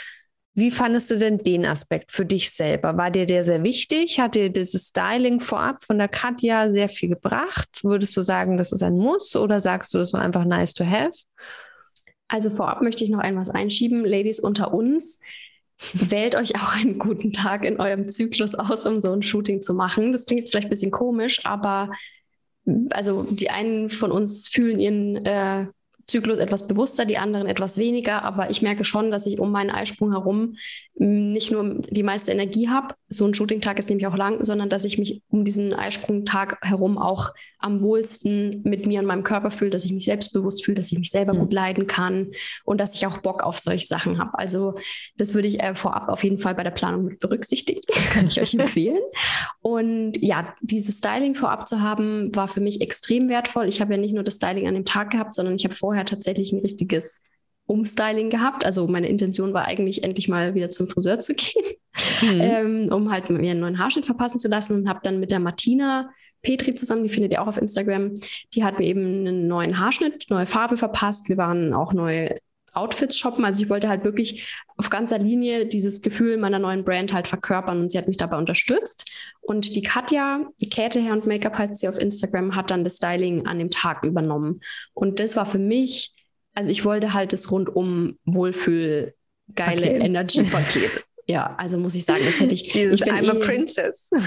wie 0.55 0.71
fandest 0.71 1.09
du 1.09 1.17
denn 1.17 1.37
den 1.37 1.65
Aspekt 1.65 2.11
für 2.11 2.25
dich 2.25 2.51
selber? 2.51 2.97
War 2.97 3.11
dir 3.11 3.25
der 3.25 3.43
sehr 3.45 3.63
wichtig? 3.63 4.19
Hat 4.19 4.35
dir 4.35 4.49
dieses 4.49 4.89
Styling 4.89 5.39
vorab 5.39 5.83
von 5.83 5.97
der 5.97 6.09
Katja 6.09 6.69
sehr 6.69 6.89
viel 6.89 7.09
gebracht? 7.09 7.69
Würdest 7.83 8.17
du 8.17 8.23
sagen, 8.23 8.57
das 8.57 8.71
ist 8.71 8.83
ein 8.83 8.97
Muss 8.97 9.35
oder 9.35 9.61
sagst 9.61 9.93
du, 9.93 9.99
das 9.99 10.11
war 10.11 10.21
einfach 10.21 10.43
nice 10.43 10.73
to 10.73 10.85
have? 10.85 11.11
Also 12.27 12.49
vorab 12.49 12.81
möchte 12.81 13.03
ich 13.03 13.09
noch 13.09 13.19
ein 13.19 13.37
was 13.37 13.49
einschieben. 13.49 14.03
Ladies 14.03 14.39
unter 14.39 14.73
uns, 14.73 15.21
wählt 15.93 16.35
euch 16.35 16.55
auch 16.55 16.75
einen 16.75 16.99
guten 16.99 17.31
Tag 17.31 17.63
in 17.63 17.79
eurem 17.79 18.07
Zyklus 18.07 18.55
aus, 18.55 18.85
um 18.85 18.99
so 18.99 19.11
ein 19.11 19.23
Shooting 19.23 19.61
zu 19.61 19.73
machen. 19.73 20.11
Das 20.11 20.25
klingt 20.25 20.41
jetzt 20.41 20.51
vielleicht 20.51 20.67
ein 20.67 20.71
bisschen 20.71 20.91
komisch, 20.91 21.45
aber 21.45 21.91
also 22.91 23.23
die 23.23 23.49
einen 23.49 23.89
von 23.89 24.11
uns 24.11 24.47
fühlen 24.47 24.79
ihren 24.79 25.25
äh, 25.25 25.67
Zyklus 26.05 26.39
etwas 26.39 26.67
bewusster, 26.67 27.05
die 27.05 27.17
anderen 27.17 27.47
etwas 27.47 27.77
weniger. 27.77 28.23
Aber 28.23 28.49
ich 28.49 28.61
merke 28.61 28.83
schon, 28.83 29.11
dass 29.11 29.25
ich 29.25 29.39
um 29.39 29.51
meinen 29.51 29.69
Eisprung 29.69 30.11
herum 30.11 30.55
nicht 30.95 31.51
nur 31.51 31.81
die 31.89 32.03
meiste 32.03 32.31
Energie 32.31 32.69
habe, 32.69 32.95
so 33.09 33.25
ein 33.25 33.33
Shooting-Tag 33.33 33.79
ist 33.79 33.89
nämlich 33.89 34.05
auch 34.07 34.15
lang, 34.15 34.43
sondern 34.43 34.69
dass 34.69 34.85
ich 34.85 34.99
mich 34.99 35.23
um 35.29 35.43
diesen 35.43 35.73
Eisprung-Tag 35.73 36.59
herum 36.61 36.97
auch 36.99 37.33
am 37.57 37.81
wohlsten 37.81 38.61
mit 38.63 38.85
mir 38.85 38.99
und 38.99 39.07
meinem 39.07 39.23
Körper 39.23 39.49
fühle, 39.49 39.71
dass 39.71 39.83
ich 39.83 39.91
mich 39.91 40.05
selbstbewusst 40.05 40.63
fühle, 40.63 40.75
dass 40.75 40.91
ich 40.91 40.99
mich 40.99 41.09
selber 41.09 41.33
mhm. 41.33 41.39
gut 41.39 41.53
leiden 41.53 41.87
kann 41.87 42.31
und 42.65 42.79
dass 42.79 42.93
ich 42.93 43.07
auch 43.07 43.17
Bock 43.17 43.41
auf 43.43 43.57
solche 43.57 43.87
Sachen 43.87 44.19
habe. 44.19 44.37
Also 44.37 44.75
das 45.17 45.33
würde 45.33 45.47
ich 45.47 45.59
äh, 45.59 45.75
vorab 45.75 46.07
auf 46.09 46.23
jeden 46.23 46.37
Fall 46.37 46.53
bei 46.53 46.63
der 46.63 46.71
Planung 46.71 47.05
mit 47.05 47.19
berücksichtigen, 47.19 47.81
kann 48.13 48.27
ich 48.27 48.39
euch 48.39 48.53
empfehlen. 48.53 49.01
Und 49.61 50.21
ja, 50.21 50.53
dieses 50.61 50.99
Styling 50.99 51.33
vorab 51.33 51.67
zu 51.67 51.81
haben, 51.81 52.33
war 52.35 52.47
für 52.47 52.61
mich 52.61 52.79
extrem 52.81 53.27
wertvoll. 53.27 53.67
Ich 53.67 53.81
habe 53.81 53.93
ja 53.93 53.99
nicht 53.99 54.13
nur 54.13 54.23
das 54.23 54.35
Styling 54.35 54.67
an 54.67 54.75
dem 54.75 54.85
Tag 54.85 55.11
gehabt, 55.11 55.33
sondern 55.33 55.55
ich 55.55 55.65
habe 55.65 55.75
vorher 55.75 56.05
tatsächlich 56.05 56.53
ein 56.53 56.59
richtiges 56.59 57.23
Umstyling 57.69 58.29
gehabt. 58.29 58.65
Also 58.65 58.87
meine 58.87 59.07
Intention 59.07 59.53
war 59.53 59.65
eigentlich 59.65 60.03
endlich 60.03 60.27
mal 60.27 60.55
wieder 60.55 60.69
zum 60.69 60.87
Friseur 60.87 61.19
zu 61.19 61.33
gehen, 61.35 61.65
mhm. 62.21 62.41
ähm, 62.41 62.89
um 62.91 63.11
halt 63.11 63.29
mir 63.29 63.51
einen 63.51 63.59
neuen 63.59 63.77
Haarschnitt 63.77 64.05
verpassen 64.05 64.39
zu 64.39 64.47
lassen 64.47 64.75
und 64.75 64.89
habe 64.89 64.99
dann 65.03 65.19
mit 65.19 65.31
der 65.31 65.39
Martina 65.39 66.09
Petri 66.41 66.73
zusammen, 66.73 67.03
die 67.03 67.09
findet 67.09 67.31
ihr 67.31 67.41
auch 67.41 67.47
auf 67.47 67.57
Instagram, 67.57 68.13
die 68.53 68.63
hat 68.63 68.79
mir 68.79 68.85
eben 68.85 69.01
einen 69.01 69.47
neuen 69.47 69.77
Haarschnitt, 69.77 70.25
neue 70.29 70.45
Farbe 70.45 70.77
verpasst. 70.77 71.29
Wir 71.29 71.37
waren 71.37 71.73
auch 71.73 71.93
neue 71.93 72.35
Outfits 72.73 73.17
shoppen. 73.17 73.45
Also 73.45 73.63
ich 73.63 73.69
wollte 73.69 73.89
halt 73.89 74.03
wirklich 74.03 74.47
auf 74.77 74.89
ganzer 74.89 75.19
Linie 75.19 75.65
dieses 75.65 76.01
Gefühl 76.01 76.37
meiner 76.37 76.59
neuen 76.59 76.83
Brand 76.83 77.13
halt 77.13 77.27
verkörpern 77.27 77.81
und 77.81 77.91
sie 77.91 77.97
hat 77.97 78.07
mich 78.07 78.17
dabei 78.17 78.37
unterstützt. 78.37 79.11
Und 79.41 79.75
die 79.75 79.81
Katja, 79.81 80.47
die 80.61 80.69
Käthe 80.69 81.03
Hair 81.03 81.13
und 81.13 81.27
Make-up 81.27 81.57
heißt 81.57 81.75
sie 81.75 81.89
auf 81.89 81.99
Instagram, 81.99 82.55
hat 82.55 82.71
dann 82.71 82.83
das 82.83 82.95
Styling 82.95 83.45
an 83.47 83.59
dem 83.59 83.69
Tag 83.69 84.05
übernommen. 84.05 84.61
Und 84.93 85.19
das 85.19 85.35
war 85.35 85.45
für 85.45 85.59
mich 85.59 86.13
also 86.59 86.73
ich 86.73 86.83
wollte 86.83 87.13
halt 87.13 87.31
das 87.31 87.49
rundum 87.51 88.19
Wohlfühl, 88.25 89.13
geile 89.55 89.85
okay. 89.85 89.99
Energy-Paket. 90.05 91.05
Ja, 91.29 91.53
also 91.59 91.77
muss 91.77 91.93
ich 91.93 92.05
sagen, 92.05 92.21
das 92.25 92.39
hätte 92.39 92.55
ich. 92.55 92.63
Dieses 92.73 93.01
ich 93.01 93.07
I'm 93.07 93.29
a 93.29 93.35
eh, 93.35 93.39
Princess. 93.39 94.09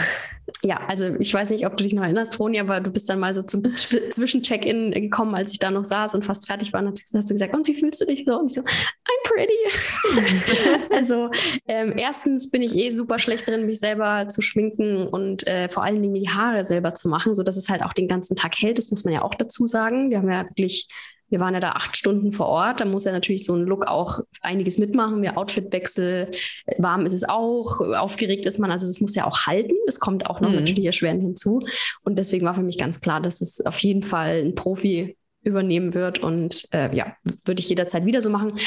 Ja, 0.64 0.80
also 0.86 1.16
ich 1.18 1.34
weiß 1.34 1.50
nicht, 1.50 1.66
ob 1.66 1.76
du 1.76 1.82
dich 1.82 1.92
noch 1.92 2.04
erinnerst, 2.04 2.36
Froni, 2.36 2.60
aber 2.60 2.78
du 2.78 2.90
bist 2.90 3.08
dann 3.08 3.18
mal 3.18 3.34
so 3.34 3.42
zum 3.42 3.64
Zwischen-Check-In 3.74 4.92
gekommen, 4.92 5.34
als 5.34 5.50
ich 5.50 5.58
da 5.58 5.72
noch 5.72 5.84
saß 5.84 6.14
und 6.14 6.24
fast 6.24 6.46
fertig 6.46 6.72
war. 6.72 6.80
Und 6.84 7.00
hast 7.00 7.30
du 7.30 7.34
gesagt, 7.34 7.52
und 7.54 7.66
wie 7.66 7.74
fühlst 7.74 8.00
du 8.00 8.04
dich 8.04 8.24
so? 8.24 8.38
Und 8.38 8.46
ich 8.46 8.54
so, 8.54 8.60
I'm 8.60 9.22
pretty. 9.24 10.94
also 10.94 11.30
ähm, 11.66 11.94
erstens 11.96 12.52
bin 12.52 12.62
ich 12.62 12.76
eh 12.76 12.90
super 12.90 13.18
schlecht 13.18 13.48
drin, 13.48 13.66
mich 13.66 13.80
selber 13.80 14.28
zu 14.28 14.40
schminken 14.40 15.08
und 15.08 15.44
äh, 15.48 15.68
vor 15.68 15.82
allen 15.82 16.00
Dingen 16.00 16.14
die 16.14 16.28
Haare 16.28 16.64
selber 16.64 16.94
zu 16.94 17.08
machen, 17.08 17.34
sodass 17.34 17.56
es 17.56 17.68
halt 17.68 17.82
auch 17.82 17.92
den 17.92 18.06
ganzen 18.06 18.36
Tag 18.36 18.54
hält. 18.60 18.78
Das 18.78 18.90
muss 18.90 19.02
man 19.02 19.14
ja 19.14 19.22
auch 19.22 19.34
dazu 19.34 19.66
sagen. 19.66 20.10
Wir 20.10 20.18
haben 20.18 20.30
ja 20.30 20.48
wirklich 20.48 20.86
wir 21.32 21.40
waren 21.40 21.54
ja 21.54 21.60
da 21.60 21.70
acht 21.70 21.96
Stunden 21.96 22.30
vor 22.30 22.46
Ort. 22.46 22.82
Da 22.82 22.84
muss 22.84 23.06
ja 23.06 23.12
natürlich 23.12 23.46
so 23.46 23.54
ein 23.54 23.62
Look 23.62 23.86
auch 23.86 24.20
einiges 24.42 24.76
mitmachen. 24.76 25.22
Wir 25.22 25.38
Outfitwechsel, 25.38 26.30
warm 26.76 27.06
ist 27.06 27.14
es 27.14 27.26
auch, 27.26 27.80
aufgeregt 27.80 28.44
ist 28.44 28.58
man. 28.58 28.70
Also 28.70 28.86
das 28.86 29.00
muss 29.00 29.14
ja 29.14 29.26
auch 29.26 29.46
halten. 29.46 29.74
Das 29.86 29.98
kommt 29.98 30.26
auch 30.26 30.42
noch 30.42 30.50
mhm. 30.50 30.56
natürlich 30.56 30.84
erschwerend 30.84 31.22
hinzu. 31.22 31.60
Und 32.04 32.18
deswegen 32.18 32.44
war 32.44 32.52
für 32.52 32.62
mich 32.62 32.76
ganz 32.76 33.00
klar, 33.00 33.22
dass 33.22 33.40
es 33.40 33.64
auf 33.64 33.78
jeden 33.78 34.02
Fall 34.02 34.42
ein 34.44 34.54
Profi 34.54 35.16
übernehmen 35.42 35.94
wird. 35.94 36.18
Und 36.18 36.68
äh, 36.70 36.94
ja, 36.94 37.16
würde 37.46 37.60
ich 37.60 37.68
jederzeit 37.70 38.04
wieder 38.04 38.20
so 38.20 38.28
machen 38.28 38.58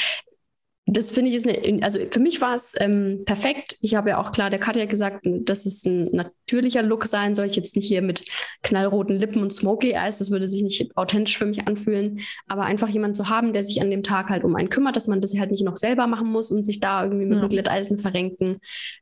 das 0.87 1.09
finde 1.09 1.31
ich 1.31 1.37
ist 1.37 1.47
eine, 1.47 1.83
also 1.83 1.99
für 2.11 2.19
mich 2.19 2.41
war 2.41 2.53
es 2.53 2.75
ähm, 2.79 3.23
perfekt. 3.25 3.77
Ich 3.81 3.95
habe 3.95 4.11
ja 4.11 4.19
auch 4.19 4.31
klar 4.31 4.51
der 4.51 4.59
Katja 4.59 4.85
gesagt, 4.85 5.21
dass 5.23 5.65
es 5.65 5.83
ein 5.83 6.11
natürlicher 6.11 6.83
Look 6.83 7.05
sein 7.05 7.33
soll. 7.33 7.47
Ich 7.47 7.55
jetzt 7.55 7.75
nicht 7.75 7.87
hier 7.87 8.03
mit 8.03 8.23
knallroten 8.61 9.15
Lippen 9.15 9.41
und 9.41 9.51
Smoky 9.51 9.93
Eyes, 9.93 10.19
das 10.19 10.29
würde 10.29 10.47
sich 10.47 10.61
nicht 10.61 10.95
authentisch 10.95 11.39
für 11.39 11.47
mich 11.47 11.67
anfühlen. 11.67 12.19
Aber 12.47 12.65
einfach 12.65 12.87
jemand 12.87 13.17
zu 13.17 13.29
haben, 13.29 13.51
der 13.51 13.63
sich 13.63 13.81
an 13.81 13.89
dem 13.89 14.03
Tag 14.03 14.29
halt 14.29 14.43
um 14.43 14.55
einen 14.55 14.69
kümmert, 14.69 14.95
dass 14.95 15.07
man 15.07 15.21
das 15.21 15.35
halt 15.35 15.49
nicht 15.49 15.63
noch 15.63 15.77
selber 15.77 16.05
machen 16.05 16.31
muss 16.31 16.51
und 16.51 16.63
sich 16.63 16.79
da 16.79 17.03
irgendwie 17.03 17.25
mit 17.25 17.39
ja. 17.39 17.47
Glätteisen 17.47 17.97
verrenken. 17.97 18.59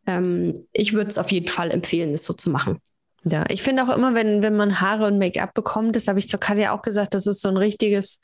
Ähm, 0.07 0.53
ich 0.71 0.93
würde 0.93 1.09
es 1.09 1.17
auf 1.17 1.33
jeden 1.33 1.49
Fall 1.49 1.69
empfehlen, 1.69 2.13
das 2.13 2.23
so 2.23 2.31
zu 2.31 2.49
machen. 2.49 2.79
Ja, 3.25 3.43
ich 3.49 3.61
finde 3.61 3.83
auch 3.83 3.95
immer, 3.95 4.15
wenn, 4.15 4.41
wenn 4.41 4.55
man 4.55 4.79
Haare 4.79 5.07
und 5.07 5.17
Make-up 5.17 5.53
bekommt, 5.53 5.97
das 5.97 6.07
habe 6.07 6.19
ich 6.19 6.29
zur 6.29 6.39
Katja 6.39 6.73
auch 6.73 6.81
gesagt, 6.81 7.13
das 7.13 7.27
ist 7.27 7.41
so 7.41 7.49
ein 7.49 7.57
richtiges 7.57 8.19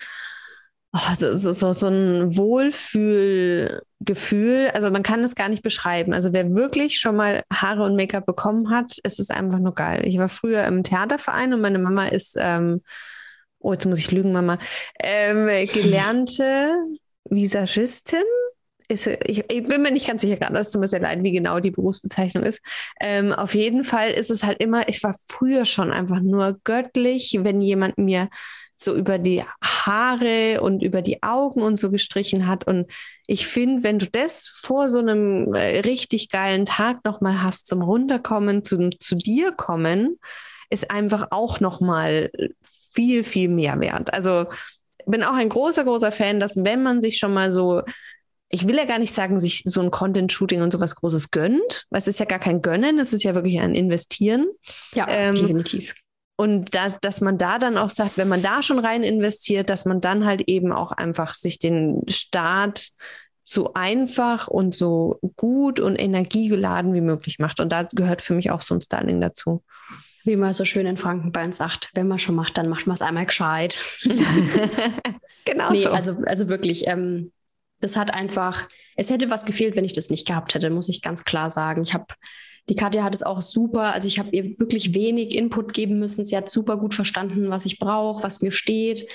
oh, 0.93 1.13
so, 1.17 1.35
so, 1.35 1.73
so 1.73 1.87
ein 1.87 2.35
Wohlfühlgefühl. 2.35 4.69
Also 4.73 4.91
man 4.91 5.03
kann 5.03 5.23
es 5.23 5.35
gar 5.35 5.47
nicht 5.49 5.61
beschreiben. 5.63 6.13
Also 6.13 6.33
wer 6.33 6.55
wirklich 6.55 6.99
schon 6.99 7.15
mal 7.15 7.43
Haare 7.53 7.83
und 7.83 7.95
Make-up 7.95 8.25
bekommen 8.25 8.71
hat, 8.71 8.97
ist 9.03 9.19
es 9.19 9.29
einfach 9.29 9.59
nur 9.59 9.75
geil. 9.75 10.01
Ich 10.05 10.17
war 10.17 10.29
früher 10.29 10.65
im 10.65 10.81
Theaterverein 10.83 11.53
und 11.53 11.61
meine 11.61 11.79
Mama 11.79 12.07
ist, 12.07 12.35
ähm, 12.39 12.81
oh, 13.59 13.73
jetzt 13.73 13.85
muss 13.85 13.99
ich 13.99 14.11
lügen, 14.11 14.31
Mama, 14.31 14.57
ähm, 15.01 15.45
gelernte 15.71 16.73
Visagistin. 17.25 18.23
Ist, 18.91 19.05
ich, 19.05 19.43
ich, 19.51 19.63
bin 19.65 19.83
mir 19.83 19.91
nicht 19.91 20.07
ganz 20.07 20.23
sicher 20.23 20.37
gerade, 20.37 20.57
es 20.57 20.71
tut 20.71 20.81
mir 20.81 20.87
sehr 20.87 20.99
leid, 20.99 21.21
wie 21.21 21.31
genau 21.31 21.59
die 21.59 21.69
Berufsbezeichnung 21.69 22.43
ist. 22.43 22.63
Ähm, 22.99 23.31
auf 23.31 23.53
jeden 23.53 23.83
Fall 23.83 24.09
ist 24.09 24.31
es 24.31 24.43
halt 24.43 24.63
immer, 24.63 24.89
ich 24.89 25.03
war 25.03 25.15
früher 25.27 25.65
schon 25.65 25.91
einfach 25.91 26.21
nur 26.21 26.59
göttlich, 26.63 27.37
wenn 27.43 27.61
jemand 27.61 27.99
mir 27.99 28.29
so 28.81 28.95
über 28.95 29.17
die 29.17 29.43
Haare 29.63 30.61
und 30.61 30.81
über 30.81 31.01
die 31.01 31.23
Augen 31.23 31.61
und 31.61 31.77
so 31.77 31.91
gestrichen 31.91 32.47
hat. 32.47 32.65
Und 32.67 32.91
ich 33.27 33.47
finde, 33.47 33.83
wenn 33.83 33.99
du 33.99 34.07
das 34.07 34.47
vor 34.47 34.89
so 34.89 34.99
einem 34.99 35.53
äh, 35.53 35.79
richtig 35.79 36.29
geilen 36.29 36.65
Tag 36.65 37.03
nochmal 37.03 37.43
hast 37.43 37.67
zum 37.67 37.81
Runterkommen, 37.81 38.63
zu, 38.63 38.89
zu 38.89 39.15
dir 39.15 39.51
kommen, 39.51 40.17
ist 40.69 40.91
einfach 40.91 41.27
auch 41.31 41.59
nochmal 41.59 42.31
viel, 42.91 43.23
viel 43.23 43.49
mehr 43.49 43.79
wert. 43.79 44.13
Also 44.13 44.45
bin 45.05 45.23
auch 45.23 45.33
ein 45.33 45.49
großer, 45.49 45.83
großer 45.83 46.11
Fan, 46.11 46.39
dass 46.39 46.55
wenn 46.57 46.83
man 46.83 47.01
sich 47.01 47.17
schon 47.17 47.33
mal 47.33 47.51
so 47.51 47.81
ich 48.51 48.67
will 48.67 48.75
ja 48.75 48.85
gar 48.85 48.97
nicht 48.97 49.13
sagen, 49.13 49.39
sich 49.39 49.61
so 49.65 49.79
ein 49.81 49.91
Content-Shooting 49.91 50.61
und 50.61 50.73
sowas 50.73 50.95
Großes 50.95 51.29
gönnt, 51.29 51.85
weil 51.91 51.99
es 51.99 52.07
ist 52.07 52.19
ja 52.19 52.25
gar 52.25 52.39
kein 52.39 52.61
Gönnen, 52.61 52.97
es 52.97 53.13
ist 53.13 53.23
ja 53.23 53.35
wirklich 53.35 53.59
ein 53.59 53.75
Investieren. 53.75 54.47
Ja, 54.95 55.07
ähm, 55.07 55.35
definitiv. 55.35 55.93
Und 56.39 56.73
dass, 56.73 56.97
dass 57.01 57.19
man 57.19 57.37
da 57.37 57.59
dann 57.59 57.77
auch 57.77 57.89
sagt, 57.89 58.17
wenn 58.17 58.29
man 58.29 58.41
da 58.41 58.63
schon 58.63 58.79
rein 58.79 59.03
investiert, 59.03 59.69
dass 59.69 59.83
man 59.83 59.99
dann 59.99 60.25
halt 60.25 60.43
eben 60.47 60.71
auch 60.71 60.93
einfach 60.93 61.33
sich 61.33 61.59
den 61.59 62.03
Start 62.07 62.91
so 63.43 63.73
einfach 63.73 64.47
und 64.47 64.73
so 64.73 65.19
gut 65.35 65.81
und 65.81 65.97
energiegeladen 65.97 66.93
wie 66.93 67.01
möglich 67.01 67.39
macht. 67.39 67.59
Und 67.59 67.73
da 67.73 67.83
gehört 67.83 68.21
für 68.21 68.35
mich 68.35 68.51
auch 68.51 68.61
so 68.61 68.73
ein 68.73 68.79
Styling 68.79 69.19
dazu. 69.19 69.65
Wie 70.23 70.37
man 70.37 70.53
so 70.53 70.63
schön 70.63 70.85
in 70.85 70.95
Frankenbein 70.95 71.51
sagt, 71.51 71.89
wenn 71.93 72.07
man 72.07 72.19
schon 72.19 72.35
macht, 72.35 72.57
dann 72.57 72.69
macht 72.69 72.87
man 72.87 72.93
es 72.93 73.01
einmal 73.01 73.25
gescheit. 73.25 73.77
genau 75.43 75.71
nee, 75.71 75.79
so. 75.79 75.89
Also, 75.89 76.19
also 76.25 76.47
wirklich, 76.47 76.87
ähm, 76.87 77.33
das 77.81 77.97
hat 77.97 78.13
einfach, 78.13 78.69
es 78.95 79.09
hätte 79.09 79.29
was 79.29 79.43
gefehlt, 79.43 79.75
wenn 79.75 79.83
ich 79.83 79.91
das 79.91 80.09
nicht 80.09 80.25
gehabt 80.25 80.53
hätte, 80.53 80.69
muss 80.69 80.87
ich 80.87 81.01
ganz 81.01 81.25
klar 81.25 81.51
sagen. 81.51 81.81
Ich 81.81 81.93
habe 81.93 82.05
die 82.69 82.75
Katja 82.75 83.03
hat 83.03 83.15
es 83.15 83.23
auch 83.23 83.41
super. 83.41 83.93
Also 83.93 84.07
ich 84.07 84.19
habe 84.19 84.29
ihr 84.31 84.59
wirklich 84.59 84.93
wenig 84.93 85.35
Input 85.35 85.73
geben 85.73 85.99
müssen. 85.99 86.23
Sie 86.23 86.37
hat 86.37 86.49
super 86.49 86.77
gut 86.77 86.93
verstanden, 86.93 87.49
was 87.49 87.65
ich 87.65 87.79
brauche, 87.79 88.23
was 88.23 88.41
mir 88.41 88.51
steht. 88.51 89.07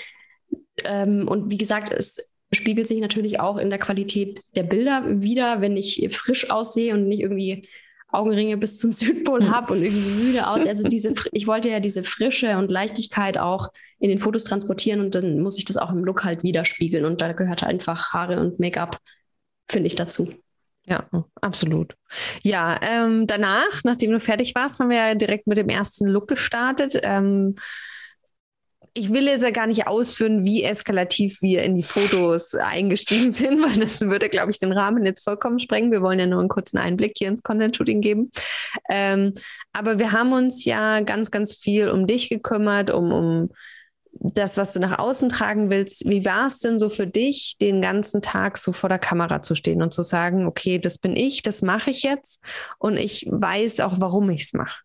Ähm, 0.84 1.28
und 1.28 1.50
wie 1.50 1.56
gesagt, 1.56 1.92
es 1.92 2.32
spiegelt 2.52 2.86
sich 2.86 3.00
natürlich 3.00 3.40
auch 3.40 3.56
in 3.56 3.70
der 3.70 3.78
Qualität 3.78 4.40
der 4.54 4.64
Bilder 4.64 5.04
wieder, 5.22 5.60
wenn 5.60 5.76
ich 5.76 6.06
frisch 6.12 6.50
aussehe 6.50 6.94
und 6.94 7.08
nicht 7.08 7.20
irgendwie 7.20 7.66
Augenringe 8.08 8.56
bis 8.56 8.78
zum 8.78 8.92
Südpol 8.92 9.40
hm. 9.40 9.50
habe 9.50 9.72
und 9.72 9.82
irgendwie 9.82 10.24
müde 10.24 10.46
aus. 10.48 10.66
Also 10.66 10.84
diese, 10.88 11.12
ich 11.32 11.46
wollte 11.46 11.68
ja 11.68 11.80
diese 11.80 12.04
Frische 12.04 12.58
und 12.58 12.70
Leichtigkeit 12.70 13.38
auch 13.38 13.70
in 13.98 14.08
den 14.08 14.18
Fotos 14.18 14.44
transportieren 14.44 15.00
und 15.00 15.14
dann 15.14 15.40
muss 15.40 15.58
ich 15.58 15.64
das 15.64 15.76
auch 15.76 15.90
im 15.90 16.04
Look 16.04 16.24
halt 16.24 16.42
widerspiegeln. 16.42 17.04
Und 17.04 17.20
da 17.20 17.32
gehört 17.32 17.64
einfach 17.64 18.12
Haare 18.12 18.40
und 18.40 18.58
Make-up, 18.60 18.98
finde 19.68 19.88
ich, 19.88 19.94
dazu. 19.94 20.32
Ja, 20.86 21.08
absolut. 21.40 21.96
Ja, 22.42 22.78
ähm, 22.82 23.26
danach, 23.26 23.82
nachdem 23.84 24.10
du 24.10 24.20
fertig 24.20 24.54
warst, 24.54 24.80
haben 24.80 24.90
wir 24.90 24.96
ja 24.96 25.14
direkt 25.14 25.46
mit 25.46 25.56
dem 25.56 25.70
ersten 25.70 26.06
Look 26.06 26.28
gestartet. 26.28 27.00
Ähm, 27.02 27.54
ich 28.96 29.12
will 29.12 29.26
jetzt 29.26 29.42
ja 29.42 29.50
gar 29.50 29.66
nicht 29.66 29.88
ausführen, 29.88 30.44
wie 30.44 30.62
eskalativ 30.62 31.42
wir 31.42 31.64
in 31.64 31.74
die 31.74 31.82
Fotos 31.82 32.54
eingestiegen 32.54 33.32
sind, 33.32 33.60
weil 33.60 33.80
das 33.80 34.02
würde, 34.02 34.28
glaube 34.28 34.52
ich, 34.52 34.60
den 34.60 34.72
Rahmen 34.72 35.04
jetzt 35.04 35.24
vollkommen 35.24 35.58
sprengen. 35.58 35.90
Wir 35.90 36.02
wollen 36.02 36.20
ja 36.20 36.26
nur 36.26 36.38
einen 36.38 36.48
kurzen 36.48 36.78
Einblick 36.78 37.14
hier 37.16 37.28
ins 37.28 37.42
Content-Shooting 37.42 38.00
geben. 38.00 38.30
Ähm, 38.88 39.32
aber 39.72 39.98
wir 39.98 40.12
haben 40.12 40.32
uns 40.32 40.64
ja 40.64 41.00
ganz, 41.00 41.30
ganz 41.30 41.54
viel 41.54 41.88
um 41.88 42.06
dich 42.06 42.28
gekümmert, 42.28 42.90
um, 42.90 43.10
um 43.10 43.48
das, 44.20 44.56
was 44.56 44.72
du 44.72 44.80
nach 44.80 44.98
außen 44.98 45.28
tragen 45.28 45.70
willst. 45.70 46.08
Wie 46.08 46.24
war 46.24 46.46
es 46.46 46.60
denn 46.60 46.78
so 46.78 46.88
für 46.88 47.06
dich, 47.06 47.56
den 47.60 47.82
ganzen 47.82 48.22
Tag 48.22 48.58
so 48.58 48.72
vor 48.72 48.88
der 48.88 48.98
Kamera 48.98 49.42
zu 49.42 49.54
stehen 49.54 49.82
und 49.82 49.92
zu 49.92 50.02
sagen, 50.02 50.46
okay, 50.46 50.78
das 50.78 50.98
bin 50.98 51.16
ich, 51.16 51.42
das 51.42 51.62
mache 51.62 51.90
ich 51.90 52.02
jetzt 52.02 52.42
und 52.78 52.96
ich 52.96 53.26
weiß 53.30 53.80
auch, 53.80 53.94
warum 53.98 54.30
ich 54.30 54.42
es 54.42 54.52
mache? 54.52 54.82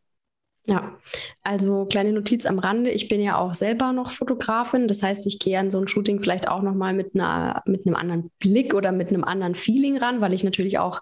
Ja, 0.65 0.99
also 1.41 1.85
kleine 1.85 2.13
Notiz 2.13 2.45
am 2.45 2.59
Rande. 2.59 2.91
Ich 2.91 3.09
bin 3.09 3.21
ja 3.21 3.39
auch 3.39 3.55
selber 3.55 3.91
noch 3.91 4.11
Fotografin. 4.11 4.87
Das 4.87 5.01
heißt, 5.01 5.25
ich 5.25 5.39
gehe 5.39 5.57
an 5.57 5.71
so 5.71 5.79
ein 5.79 5.87
Shooting 5.87 6.21
vielleicht 6.21 6.47
auch 6.47 6.61
nochmal 6.61 6.93
mit, 6.93 7.15
einer, 7.15 7.63
mit 7.65 7.87
einem 7.87 7.95
anderen 7.95 8.31
Blick 8.37 8.75
oder 8.75 8.91
mit 8.91 9.09
einem 9.09 9.23
anderen 9.23 9.55
Feeling 9.55 9.97
ran, 9.97 10.21
weil 10.21 10.31
ich 10.31 10.43
natürlich 10.43 10.77
auch 10.77 11.01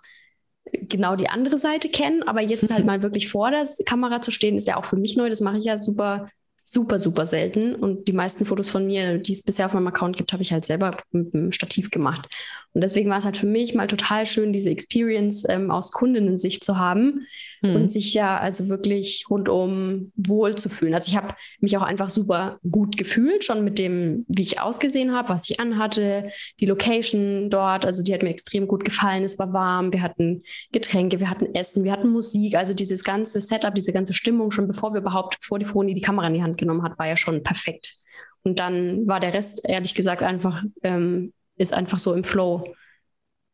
genau 0.72 1.18
die 1.18 1.28
andere 1.28 1.58
Seite 1.58 1.90
kenne. 1.90 2.26
Aber 2.28 2.42
jetzt 2.42 2.72
halt 2.72 2.86
mal 2.86 3.04
wirklich 3.04 3.28
vor 3.28 3.52
der 3.52 3.68
Kamera 3.86 4.22
zu 4.22 4.32
stehen, 4.32 4.56
ist 4.56 4.68
ja 4.68 4.78
auch 4.78 4.86
für 4.86 4.96
mich 4.96 5.18
neu. 5.18 5.28
Das 5.28 5.42
mache 5.42 5.58
ich 5.58 5.66
ja 5.66 5.78
super 5.78 6.30
super, 6.70 7.00
super 7.00 7.26
selten. 7.26 7.76
Und 7.76 8.10
die 8.10 8.14
meisten 8.14 8.44
Fotos 8.44 8.70
von 8.70 8.86
mir, 8.86 9.20
die 9.20 9.32
es 9.32 9.42
bisher 9.42 9.66
auf 9.66 9.74
meinem 9.74 9.88
Account 9.88 10.18
gibt, 10.18 10.34
habe 10.34 10.44
ich 10.44 10.52
halt 10.52 10.66
selber 10.66 10.92
mit 11.12 11.34
dem 11.34 11.54
Stativ 11.54 11.92
gemacht. 11.92 12.28
Und 12.74 12.82
deswegen 12.82 13.10
war 13.10 13.18
es 13.18 13.26
halt 13.26 13.38
für 13.38 13.48
mich 13.48 13.74
mal 13.74 13.88
total 13.88 14.26
schön, 14.26 14.52
diese 14.52 14.70
Experience 14.70 15.46
ähm, 15.48 15.72
aus 15.72 15.94
Kundinnen-Sicht 15.94 16.64
zu 16.66 16.78
haben 16.78 17.26
hm. 17.62 17.76
und 17.76 17.90
sich 17.90 18.14
ja 18.14 18.38
also 18.38 18.68
wirklich 18.68 19.26
rundum 19.30 20.12
wohl 20.16 20.56
zu 20.56 20.68
fühlen. 20.68 20.94
Also 20.94 21.10
ich 21.10 21.16
habe 21.16 21.36
mich 21.62 21.78
auch 21.78 21.84
einfach 21.84 22.10
super 22.10 22.60
gut 22.70 22.98
gefühlt, 22.98 23.46
schon 23.46 23.64
mit 23.64 23.80
dem, 23.80 24.26
wie 24.28 24.42
ich 24.42 24.60
ausgesehen 24.60 25.14
habe, 25.14 25.30
was 25.30 25.50
ich 25.50 25.62
anhatte, 25.62 26.30
die 26.60 26.66
Location 26.66 27.50
dort. 27.50 27.86
Also 27.86 28.04
die 28.04 28.14
hat 28.14 28.24
mir 28.24 28.30
extrem 28.30 28.68
gut 28.68 28.84
gefallen. 28.84 29.24
Es 29.24 29.40
war 29.40 29.54
warm, 29.54 29.94
wir 29.94 30.02
hatten 30.02 30.42
Getränke, 30.74 31.22
wir 31.22 31.30
hatten 31.30 31.56
Essen, 31.56 31.86
wir 31.86 31.94
hatten 31.94 32.10
Musik. 32.10 32.56
Also 32.56 32.74
dieses 32.74 33.06
ganze 33.06 33.40
Setup, 33.40 33.74
diese 33.74 33.94
ganze 33.94 34.14
Stimmung, 34.14 34.52
schon 34.52 34.68
bevor 34.68 34.94
wir 34.94 35.00
überhaupt 35.00 35.38
vor 35.42 35.60
die 35.60 35.66
Froni 35.66 35.94
die 35.94 36.02
Kamera 36.02 36.28
in 36.28 36.34
die 36.34 36.44
Hand 36.44 36.57
genommen 36.58 36.84
hat, 36.84 36.98
war 37.00 37.08
ja 37.08 37.18
schon 37.18 37.44
perfekt. 37.44 37.98
Und 38.44 38.60
dann 38.60 39.08
war 39.08 39.20
der 39.20 39.34
Rest, 39.34 39.62
ehrlich 39.68 39.96
gesagt, 39.96 40.22
einfach, 40.24 40.64
ähm, 40.84 41.34
ist 41.58 41.74
einfach 41.74 42.00
so 42.00 42.14
im 42.14 42.24
Flow 42.24 42.76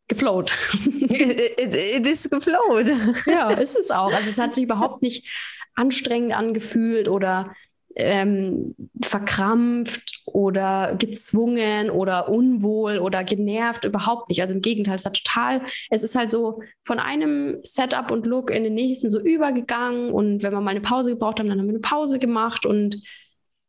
geflowt. 0.07 0.55
it, 0.85 2.07
is 2.07 2.29
geflowt. 2.29 2.91
ja, 3.25 3.49
ist 3.49 3.77
es 3.77 3.91
auch. 3.91 4.13
Also 4.13 4.29
es 4.29 4.39
hat 4.39 4.55
sich 4.55 4.65
überhaupt 4.65 5.01
nicht 5.01 5.27
anstrengend 5.75 6.33
angefühlt 6.33 7.07
oder 7.07 7.53
ähm, 7.95 8.75
verkrampft 9.03 10.21
oder 10.25 10.95
gezwungen 10.97 11.89
oder 11.89 12.29
unwohl 12.29 12.97
oder 12.97 13.23
genervt, 13.23 13.83
überhaupt 13.83 14.29
nicht. 14.29 14.41
Also 14.41 14.53
im 14.53 14.61
Gegenteil, 14.61 14.95
es 14.95 15.05
hat 15.05 15.21
total, 15.23 15.61
es 15.89 16.03
ist 16.03 16.15
halt 16.15 16.31
so 16.31 16.61
von 16.83 16.99
einem 16.99 17.59
Setup 17.63 18.11
und 18.11 18.25
Look 18.25 18.49
in 18.51 18.63
den 18.63 18.73
nächsten 18.73 19.09
so 19.09 19.19
übergegangen 19.19 20.11
und 20.11 20.43
wenn 20.43 20.53
wir 20.53 20.61
mal 20.61 20.71
eine 20.71 20.81
Pause 20.81 21.11
gebraucht 21.11 21.39
haben, 21.39 21.47
dann 21.47 21.59
haben 21.59 21.67
wir 21.67 21.73
eine 21.73 21.79
Pause 21.79 22.19
gemacht 22.19 22.65
und 22.65 23.01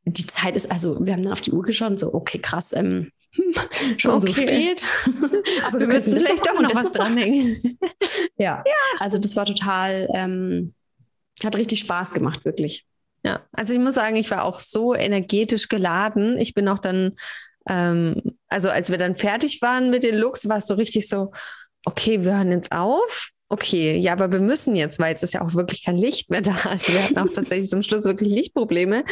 die 0.07 0.27
Zeit 0.27 0.55
ist, 0.57 0.71
also 0.71 0.99
wir 1.05 1.15
haben 1.15 1.23
dann 1.23 1.33
auf 1.33 1.41
die 1.41 1.53
Uhr 1.53 1.63
geschaut 1.63 1.91
und 1.91 2.01
so, 2.01 2.13
okay, 2.15 2.39
krass, 2.39 2.73
ähm, 2.75 3.11
schon 3.97 4.15
okay. 4.15 4.27
so 4.27 4.33
spät. 4.35 4.87
Aber 5.67 5.81
wir, 5.81 5.89
wir 5.89 5.95
müssen 5.95 6.17
vielleicht 6.17 6.47
doch 6.47 6.61
noch 6.61 6.75
was 6.75 6.93
dranhängen. 6.93 7.79
ja. 8.37 8.63
ja, 8.67 9.01
also 9.01 9.19
das 9.19 9.35
war 9.37 9.47
total, 9.47 10.09
ähm, 10.15 10.75
hat 11.43 11.57
richtig 11.57 11.81
Spaß 11.81 12.13
gemacht, 12.13 12.45
wirklich. 12.45 12.87
Ja, 13.25 13.41
also 13.53 13.73
ich 13.73 13.81
muss 13.81 13.95
sagen, 13.95 14.17
ich 14.17 14.31
war 14.31 14.45
auch 14.45 14.61
so 14.61 14.95
energetisch 14.95 15.69
geladen. 15.69 16.39
Ich 16.39 16.53
bin 16.53 16.69
auch 16.69 16.79
dann, 16.79 17.17
ähm, 17.69 18.37
also 18.49 18.69
als 18.69 18.91
wir 18.91 18.99
dann 18.99 19.17
fertig 19.17 19.63
waren 19.63 19.91
mit 19.91 20.03
den 20.03 20.17
Looks, 20.17 20.49
war 20.49 20.59
es 20.59 20.67
so 20.67 20.75
richtig 20.75 21.09
so, 21.09 21.33
okay, 21.87 22.23
wir 22.23 22.37
hören 22.37 22.53
jetzt 22.53 22.73
auf. 22.73 23.31
Okay, 23.49 23.97
ja, 23.97 24.13
aber 24.13 24.33
wir 24.33 24.41
müssen 24.41 24.75
jetzt, 24.75 24.99
weil 24.99 25.11
jetzt 25.11 25.23
ist 25.23 25.35
ja 25.35 25.43
auch 25.43 25.55
wirklich 25.55 25.85
kein 25.85 25.97
Licht 25.97 26.31
mehr 26.31 26.41
da. 26.43 26.55
Also 26.65 26.93
wir 26.93 27.03
hatten 27.03 27.19
auch 27.19 27.33
tatsächlich 27.33 27.71
zum 27.71 27.83
Schluss 27.83 28.05
wirklich 28.05 28.31
Lichtprobleme, 28.31 29.05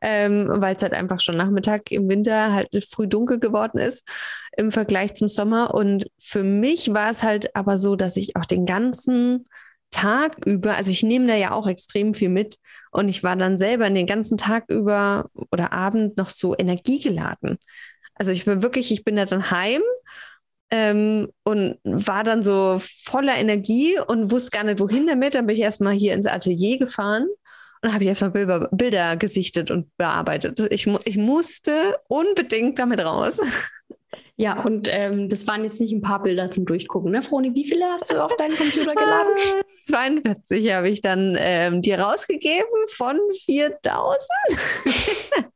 ähm, 0.00 0.46
weil 0.48 0.76
es 0.76 0.82
halt 0.82 0.92
einfach 0.94 1.20
schon 1.20 1.36
Nachmittag 1.36 1.90
im 1.90 2.08
Winter 2.08 2.52
halt 2.52 2.68
früh 2.90 3.06
dunkel 3.06 3.38
geworden 3.38 3.78
ist 3.78 4.08
im 4.56 4.70
Vergleich 4.70 5.14
zum 5.14 5.28
Sommer. 5.28 5.74
Und 5.74 6.10
für 6.18 6.42
mich 6.42 6.94
war 6.94 7.10
es 7.10 7.22
halt 7.22 7.54
aber 7.54 7.76
so, 7.76 7.96
dass 7.96 8.16
ich 8.16 8.36
auch 8.36 8.44
den 8.46 8.66
ganzen 8.66 9.44
Tag 9.90 10.46
über, 10.46 10.76
also 10.76 10.90
ich 10.90 11.02
nehme 11.02 11.26
da 11.26 11.34
ja 11.34 11.52
auch 11.52 11.66
extrem 11.66 12.14
viel 12.14 12.28
mit 12.28 12.56
und 12.90 13.08
ich 13.08 13.22
war 13.22 13.36
dann 13.36 13.58
selber 13.58 13.88
den 13.88 14.06
ganzen 14.06 14.36
Tag 14.36 14.64
über 14.68 15.30
oder 15.50 15.72
Abend 15.72 16.16
noch 16.16 16.30
so 16.30 16.56
energiegeladen. 16.56 17.58
Also 18.14 18.32
ich 18.32 18.44
bin 18.44 18.62
wirklich, 18.62 18.92
ich 18.92 19.04
bin 19.04 19.16
da 19.16 19.24
dann 19.24 19.50
heim 19.50 19.82
ähm, 20.70 21.28
und 21.44 21.78
war 21.84 22.24
dann 22.24 22.42
so 22.42 22.78
voller 22.80 23.36
Energie 23.36 23.98
und 24.06 24.30
wusste 24.30 24.50
gar 24.50 24.64
nicht, 24.64 24.80
wohin 24.80 25.06
damit. 25.06 25.34
Dann 25.34 25.46
bin 25.46 25.56
ich 25.56 25.62
erstmal 25.62 25.94
hier 25.94 26.14
ins 26.14 26.26
Atelier 26.26 26.78
gefahren 26.78 27.28
und 27.82 27.92
habe 27.92 28.04
ich 28.04 28.08
erstmal 28.08 28.30
Bilder, 28.30 28.68
Bilder 28.72 29.16
gesichtet 29.16 29.70
und 29.70 29.96
bearbeitet. 29.96 30.60
Ich, 30.70 30.86
ich 31.04 31.16
musste 31.16 31.98
unbedingt 32.08 32.78
damit 32.78 33.00
raus. 33.00 33.40
Ja, 34.40 34.62
und 34.62 34.88
ähm, 34.88 35.28
das 35.28 35.48
waren 35.48 35.64
jetzt 35.64 35.80
nicht 35.80 35.92
ein 35.92 36.00
paar 36.00 36.22
Bilder 36.22 36.48
zum 36.48 36.64
Durchgucken, 36.64 37.10
ne? 37.10 37.24
Froni, 37.24 37.56
wie 37.56 37.64
viele 37.64 37.86
hast 37.86 38.08
du 38.12 38.22
auf 38.22 38.36
deinen 38.36 38.54
Computer 38.54 38.94
geladen? 38.94 39.32
42 39.88 40.72
habe 40.72 40.88
ich 40.88 41.00
dann 41.00 41.36
ähm, 41.40 41.80
dir 41.80 41.98
rausgegeben 41.98 42.68
von 42.94 43.18
4000. 43.46 44.28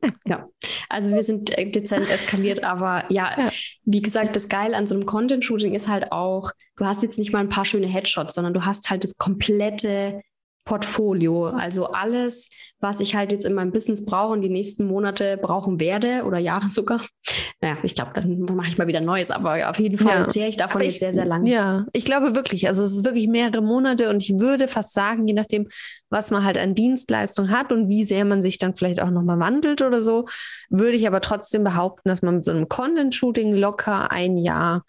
ja, 0.27 0.49
also 0.89 1.13
wir 1.13 1.23
sind 1.23 1.57
äh, 1.57 1.71
dezent 1.71 2.11
eskaliert, 2.11 2.65
aber 2.65 3.05
ja, 3.09 3.39
ja, 3.39 3.53
wie 3.85 4.03
gesagt, 4.03 4.35
das 4.35 4.49
Geile 4.49 4.77
an 4.77 4.89
so 4.89 4.97
einem 4.97 5.07
Content-Shooting 5.07 5.75
ist 5.75 5.89
halt 5.89 6.11
auch, 6.11 6.51
du 6.77 6.85
hast 6.85 7.05
jetzt 7.05 7.19
nicht 7.19 7.33
mal 7.33 7.39
ein 7.39 7.51
paar 7.51 7.65
schöne 7.65 7.87
Headshots, 7.87 8.35
sondern 8.35 8.53
du 8.53 8.65
hast 8.65 8.91
halt 8.91 9.05
das 9.05 9.17
komplette 9.17 10.23
Portfolio. 10.65 11.47
Also 11.47 11.87
alles, 11.87 12.51
was 12.79 13.01
ich 13.01 13.17
halt 13.17 13.33
jetzt 13.33 13.45
in 13.45 13.55
meinem 13.55 13.73
Business 13.73 14.05
brauche 14.05 14.33
und 14.33 14.43
die 14.43 14.49
nächsten 14.49 14.87
Monate 14.87 15.37
brauchen 15.37 15.81
werde 15.81 16.23
oder 16.25 16.39
Jahre 16.39 16.69
sogar. 16.69 17.01
Naja, 17.61 17.77
ich 17.83 17.95
glaube, 17.95 18.13
dann 18.15 18.41
mache 18.41 18.69
ich 18.69 18.79
mal 18.79 18.87
wieder 18.87 19.01
Neues, 19.01 19.31
aber 19.31 19.71
auf 19.71 19.79
jeden 19.79 19.99
Fall 19.99 20.21
ja. 20.21 20.29
zehre 20.29 20.49
ich 20.49 20.57
davon 20.57 20.81
ich, 20.83 20.99
sehr, 20.99 21.13
sehr 21.13 21.25
lang. 21.25 21.47
Ja, 21.47 21.87
ich 21.93 22.05
glaube 22.05 22.35
wirklich. 22.35 22.69
Also 22.69 22.83
es 22.85 22.93
ist 22.93 23.05
wirklich 23.05 23.29
mehrere 23.29 23.61
Monate 23.61 24.09
und 24.09 24.23
ich 24.23 24.39
würde 24.39 24.69
fast 24.69 24.95
sagen, 24.95 25.27
je 25.27 25.35
nachdem, 25.35 25.69
was 26.11 26.31
man 26.31 26.45
halt 26.45 26.59
an 26.59 26.75
Dienstleistung 26.75 27.51
hat 27.51 27.73
und 27.73 27.89
wie 27.89 28.05
sehr 28.05 28.25
man 28.25 28.43
sich 28.43 28.59
dann 28.59 28.77
vielleicht 28.77 29.01
auch 29.01 29.11
nochmal 29.11 29.41
wandelt 29.41 29.83
oder 29.83 30.01
so, 30.01 30.27
würde 30.71 30.97
ich 30.97 31.07
aber 31.07 31.21
trotzdem 31.21 31.65
behaupten, 31.65 32.09
dass 32.09 32.23
man 32.23 32.37
mit 32.37 32.45
so 32.45 32.53
einem 32.53 32.69
Content-Shooting 32.69 33.53
locker 33.55 34.13
ein 34.13 34.37
Jahr 34.37 34.85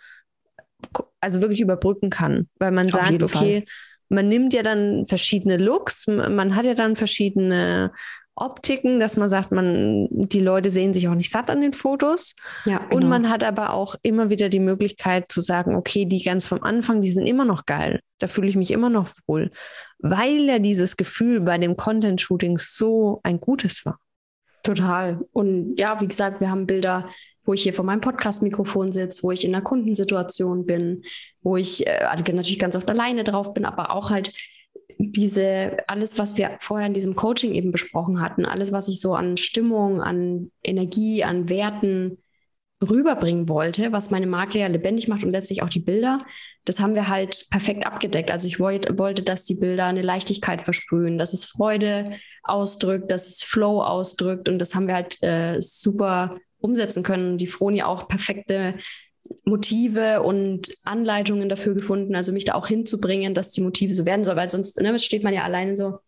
also 1.22 1.42
wirklich 1.42 1.62
überbrücken 1.62 2.10
kann, 2.10 2.50
weil 2.60 2.72
man 2.72 2.88
auf 2.88 2.94
sagt, 2.94 3.24
okay, 3.24 3.28
Fall 3.28 3.64
man 4.14 4.30
nimmt 4.30 4.54
ja 4.54 4.64
dann 4.64 5.06
verschiedene 5.08 5.58
Looks, 5.58 6.08
man 6.08 6.56
hat 6.56 6.66
ja 6.66 6.76
dann 6.76 6.96
verschiedene 6.96 7.92
Optiken, 8.36 9.00
dass 9.00 9.16
man 9.16 9.30
sagt, 9.30 9.52
man, 9.52 10.08
die 10.10 10.40
Leute 10.40 10.72
sehen 10.72 10.94
sich 10.94 11.08
auch 11.08 11.14
nicht 11.14 11.30
satt 11.30 11.52
an 11.52 11.62
den 11.62 11.74
Fotos. 11.74 12.34
Ja, 12.66 12.80
genau. 12.80 12.96
Und 12.96 13.10
man 13.10 13.30
hat 13.30 13.44
aber 13.44 13.74
auch 13.74 13.96
immer 14.02 14.30
wieder 14.32 14.50
die 14.50 14.60
Möglichkeit 14.60 15.32
zu 15.32 15.42
sagen, 15.42 15.76
okay, 15.76 16.06
die 16.06 16.24
ganz 16.24 16.46
vom 16.46 16.64
Anfang, 16.64 17.02
die 17.02 17.12
sind 17.12 17.28
immer 17.28 17.46
noch 17.46 17.66
geil. 17.66 18.00
Da 18.20 18.28
fühle 18.28 18.48
ich 18.48 18.56
mich 18.56 18.72
immer 18.72 18.90
noch 18.90 19.10
wohl, 19.28 19.52
weil 20.00 20.46
ja 20.46 20.58
dieses 20.58 20.98
Gefühl 20.98 21.42
bei 21.42 21.58
dem 21.58 21.78
Content-Shooting 21.78 22.58
so 22.58 23.20
ein 23.24 23.40
gutes 23.40 23.86
war. 23.86 24.00
Total. 24.64 25.20
Und 25.32 25.76
ja, 25.78 26.00
wie 26.02 26.08
gesagt, 26.08 26.40
wir 26.40 26.50
haben 26.50 26.66
Bilder, 26.66 27.10
wo 27.46 27.54
ich 27.54 27.64
hier 27.64 27.74
vor 27.74 27.86
meinem 27.86 28.02
Podcast-Mikrofon 28.02 28.92
sitze, 28.92 29.24
wo 29.24 29.32
ich 29.32 29.46
in 29.46 29.54
einer 29.54 29.64
Kundensituation 29.64 30.66
bin, 30.66 31.04
wo 31.42 31.58
ich 31.58 31.86
äh, 31.88 32.06
also 32.06 32.24
natürlich 32.24 32.60
ganz 32.60 32.76
oft 32.76 32.90
alleine 32.90 33.24
drauf 33.24 33.54
bin, 33.54 33.66
aber 33.66 33.92
auch 33.92 34.10
halt 34.10 34.34
diese, 34.98 35.78
alles, 35.88 36.18
was 36.18 36.38
wir 36.38 36.58
vorher 36.60 36.88
in 36.88 36.94
diesem 36.94 37.16
Coaching 37.16 37.54
eben 37.54 37.72
besprochen 37.72 38.22
hatten, 38.22 38.46
alles, 38.46 38.72
was 38.72 38.88
ich 38.88 39.00
so 39.00 39.16
an 39.16 39.38
Stimmung, 39.38 40.02
an 40.02 40.52
Energie, 40.64 41.24
an 41.24 41.50
Werten 41.50 42.20
rüberbringen 42.82 43.50
wollte, 43.50 43.92
was 43.92 44.12
meine 44.12 44.28
Marke 44.28 44.60
ja 44.60 44.68
lebendig 44.68 45.08
macht 45.08 45.24
und 45.24 45.32
letztlich 45.32 45.64
auch 45.64 45.70
die 45.70 45.80
Bilder, 45.80 46.20
das 46.66 46.80
haben 46.80 46.96
wir 46.96 47.08
halt 47.08 47.48
perfekt 47.50 47.86
abgedeckt. 47.86 48.32
Also 48.32 48.48
ich 48.48 48.60
wollte, 48.60 48.98
wollte, 48.98 49.24
dass 49.24 49.46
die 49.46 49.56
Bilder 49.56 49.86
eine 49.86 50.02
Leichtigkeit 50.02 50.64
versprühen, 50.64 51.18
dass 51.18 51.34
es 51.34 51.46
Freude 51.46 52.18
ausdrückt, 52.44 53.12
dass 53.12 53.28
es 53.28 53.44
Flow 53.44 53.82
ausdrückt 53.82 54.50
und 54.50 54.60
das 54.60 54.76
haben 54.76 54.88
wir 54.88 54.96
halt 54.96 55.22
äh, 55.24 55.62
super 55.62 56.38
umsetzen 56.64 57.04
können. 57.04 57.38
Die 57.38 57.48
Froni 57.48 57.84
auch 57.84 58.08
perfekte 58.08 58.76
Motive 59.46 60.22
und 60.22 60.76
Anleitungen 60.84 61.50
dafür 61.50 61.76
gefunden, 61.76 62.16
also 62.16 62.32
mich 62.32 62.46
da 62.46 62.56
auch 62.56 62.68
hinzubringen, 62.68 63.34
dass 63.34 63.52
die 63.52 63.62
Motive 63.62 63.94
so 63.94 64.06
werden 64.06 64.24
sollen, 64.26 64.38
weil 64.38 64.50
sonst 64.50 64.80
ne, 64.80 64.98
steht 65.00 65.24
man 65.24 65.34
ja 65.34 65.44
alleine 65.44 65.78
so, 65.78 66.00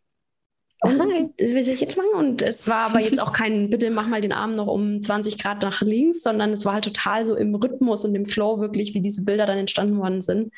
und 0.82 1.00
das 1.38 1.50
will 1.50 1.58
ich 1.58 1.82
jetzt 1.82 1.98
machen. 1.98 2.14
Und 2.16 2.42
es 2.42 2.68
war 2.68 2.90
aber 2.90 3.00
jetzt 3.00 3.22
auch 3.22 3.34
kein, 3.34 3.70
bitte 3.72 3.90
mach 3.90 4.08
mal 4.08 4.22
den 4.22 4.34
Arm 4.34 4.52
noch 4.52 4.68
um 4.68 5.02
20 5.02 5.38
Grad 5.38 5.62
nach 5.62 5.82
links, 5.82 6.22
sondern 6.22 6.52
es 6.52 6.66
war 6.66 6.74
halt 6.74 6.84
total 6.84 7.26
so 7.26 7.36
im 7.36 7.56
Rhythmus 7.56 8.06
und 8.06 8.14
im 8.14 8.26
Flow 8.26 8.60
wirklich, 8.60 8.94
wie 8.94 9.02
diese 9.02 9.24
Bilder 9.24 9.46
dann 9.46 9.58
entstanden 9.58 9.98
worden 9.98 10.22
sind, 10.22 10.52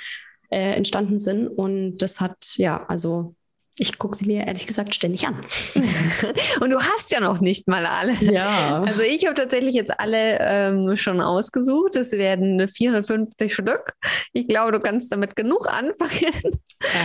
äh, 0.49 0.73
entstanden 0.73 1.19
sind. 1.19 1.47
Und 1.47 1.97
das 1.97 2.19
hat, 2.19 2.55
ja, 2.55 2.85
also 2.87 3.35
ich 3.79 3.97
gucke 3.97 4.15
sie 4.15 4.25
mir 4.25 4.47
ehrlich 4.47 4.67
gesagt 4.67 4.95
ständig 4.95 5.27
an. 5.27 5.45
und 6.61 6.69
du 6.69 6.79
hast 6.79 7.11
ja 7.11 7.19
noch 7.19 7.39
nicht 7.39 7.67
mal 7.67 7.85
alle. 7.85 8.13
Ja. 8.21 8.83
Also 8.83 9.01
ich 9.01 9.25
habe 9.25 9.35
tatsächlich 9.35 9.75
jetzt 9.75 9.99
alle 9.99 10.39
ähm, 10.39 10.95
schon 10.95 11.21
ausgesucht. 11.21 11.95
Es 11.95 12.11
werden 12.13 12.67
450 12.67 13.53
Stück. 13.53 13.93
Ich 14.33 14.47
glaube, 14.47 14.71
du 14.71 14.79
kannst 14.79 15.11
damit 15.11 15.35
genug 15.35 15.67
anfangen. 15.67 16.33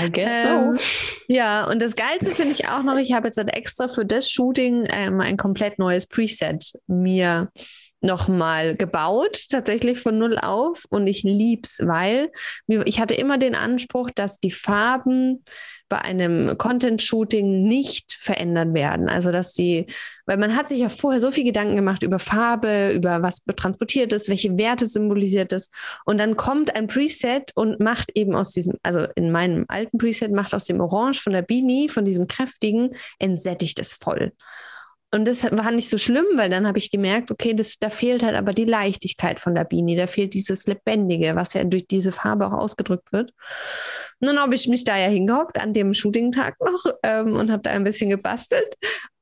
I 0.04 0.10
guess 0.10 0.32
ähm, 0.44 0.78
so. 0.78 1.32
Ja, 1.32 1.64
und 1.70 1.80
das 1.82 1.94
Geilste 1.94 2.32
finde 2.32 2.52
ich 2.52 2.68
auch 2.68 2.82
noch, 2.82 2.96
ich 2.96 3.12
habe 3.12 3.28
jetzt 3.28 3.38
halt 3.38 3.54
extra 3.54 3.88
für 3.88 4.04
das 4.04 4.30
Shooting 4.30 4.86
ähm, 4.92 5.20
ein 5.20 5.36
komplett 5.36 5.78
neues 5.78 6.06
Preset 6.06 6.72
mir 6.86 7.50
nochmal 8.02 8.74
gebaut, 8.76 9.46
tatsächlich 9.48 10.00
von 10.00 10.18
null 10.18 10.38
auf. 10.38 10.84
Und 10.90 11.06
ich 11.06 11.22
lieb's, 11.22 11.80
weil 11.84 12.30
ich 12.66 13.00
hatte 13.00 13.14
immer 13.14 13.38
den 13.38 13.54
Anspruch, 13.54 14.10
dass 14.10 14.40
die 14.40 14.50
Farben 14.50 15.44
bei 15.92 16.00
einem 16.00 16.56
Content-Shooting 16.56 17.64
nicht 17.64 18.14
verändert 18.14 18.72
werden. 18.72 19.10
Also 19.10 19.30
dass 19.30 19.52
die, 19.52 19.84
weil 20.24 20.38
man 20.38 20.56
hat 20.56 20.70
sich 20.70 20.78
ja 20.78 20.88
vorher 20.88 21.20
so 21.20 21.30
viel 21.30 21.44
Gedanken 21.44 21.76
gemacht 21.76 22.02
über 22.02 22.18
Farbe, 22.18 22.92
über 22.94 23.20
was 23.20 23.42
transportiert 23.56 24.14
ist, 24.14 24.30
welche 24.30 24.56
Werte 24.56 24.86
symbolisiert 24.86 25.52
ist. 25.52 25.70
Und 26.06 26.16
dann 26.16 26.38
kommt 26.38 26.74
ein 26.74 26.86
Preset 26.86 27.52
und 27.56 27.78
macht 27.78 28.10
eben 28.16 28.34
aus 28.34 28.52
diesem, 28.52 28.78
also 28.82 29.06
in 29.16 29.30
meinem 29.30 29.66
alten 29.68 29.98
Preset 29.98 30.32
macht 30.32 30.54
aus 30.54 30.64
dem 30.64 30.80
Orange 30.80 31.20
von 31.20 31.34
der 31.34 31.42
Bini, 31.42 31.90
von 31.90 32.06
diesem 32.06 32.26
kräftigen, 32.26 32.96
entsättigt 33.18 33.78
es 33.78 33.92
voll. 33.92 34.32
Und 35.14 35.26
das 35.26 35.44
war 35.52 35.70
nicht 35.72 35.90
so 35.90 35.98
schlimm, 35.98 36.24
weil 36.36 36.48
dann 36.48 36.66
habe 36.66 36.78
ich 36.78 36.90
gemerkt, 36.90 37.30
okay, 37.30 37.52
das, 37.52 37.78
da 37.78 37.90
fehlt 37.90 38.22
halt 38.22 38.34
aber 38.34 38.52
die 38.52 38.64
Leichtigkeit 38.64 39.40
von 39.40 39.54
der 39.54 39.64
Bini, 39.64 39.94
da 39.94 40.06
fehlt 40.06 40.32
dieses 40.32 40.66
Lebendige, 40.66 41.36
was 41.36 41.52
ja 41.52 41.64
durch 41.64 41.86
diese 41.86 42.12
Farbe 42.12 42.46
auch 42.46 42.54
ausgedrückt 42.54 43.12
wird. 43.12 43.32
Und 44.20 44.28
dann 44.28 44.38
habe 44.38 44.54
ich 44.54 44.68
mich 44.68 44.84
da 44.84 44.96
ja 44.96 45.08
hingehockt 45.08 45.60
an 45.60 45.74
dem 45.74 45.92
Shooting-Tag 45.92 46.56
noch 46.60 46.94
ähm, 47.02 47.36
und 47.36 47.52
habe 47.52 47.62
da 47.62 47.70
ein 47.72 47.84
bisschen 47.84 48.08
gebastelt. 48.08 48.74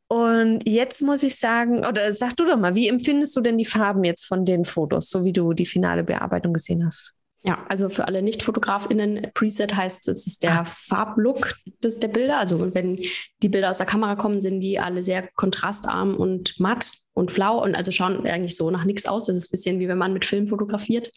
Und 0.07 0.69
jetzt 0.69 1.03
muss 1.03 1.25
ich 1.25 1.37
sagen, 1.39 1.85
oder 1.85 2.13
sag 2.13 2.37
du 2.37 2.45
doch 2.45 2.59
mal, 2.59 2.77
wie 2.77 2.89
empfindest 2.89 3.37
du 3.37 3.41
denn 3.41 3.59
die 3.59 3.65
Farben 3.65 4.05
jetzt 4.05 4.27
von 4.27 4.45
den 4.45 4.65
Fotos, 4.65 5.11
so 5.11 5.25
wie 5.25 5.33
du 5.33 5.53
die 5.55 5.67
finale 5.67 6.05
Bearbeitung 6.05 6.53
gesehen 6.53 6.87
hast? 6.87 7.15
Ja, 7.43 7.65
also 7.69 7.89
für 7.89 8.07
alle 8.07 8.21
Nicht-FotografInnen, 8.21 9.29
Preset 9.33 9.75
heißt, 9.75 10.09
es 10.09 10.27
ist 10.27 10.43
der 10.43 10.61
ah. 10.61 10.65
Farblook 10.67 11.55
des, 11.83 11.99
der 11.99 12.09
Bilder. 12.09 12.39
Also 12.39 12.75
wenn 12.75 13.01
die 13.43 13.49
Bilder 13.49 13.71
aus 13.71 13.79
der 13.79 13.87
Kamera 13.87 14.15
kommen, 14.17 14.41
sind 14.41 14.61
die 14.61 14.79
alle 14.79 15.03
sehr 15.03 15.27
kontrastarm 15.37 16.17
und 16.17 16.61
matt 16.61 16.93
und 17.15 17.31
flau 17.33 17.63
und 17.63 17.75
also 17.75 17.93
schauen 17.93 18.27
eigentlich 18.27 18.57
so 18.57 18.71
nach 18.71 18.85
nichts 18.85 19.07
aus. 19.07 19.27
Das 19.27 19.37
ist 19.37 19.49
ein 19.49 19.53
bisschen 19.53 19.81
wie 19.81 19.89
wenn 19.89 19.97
man 19.97 20.13
mit 20.13 20.27
Film 20.27 20.49
fotografiert 20.49 21.13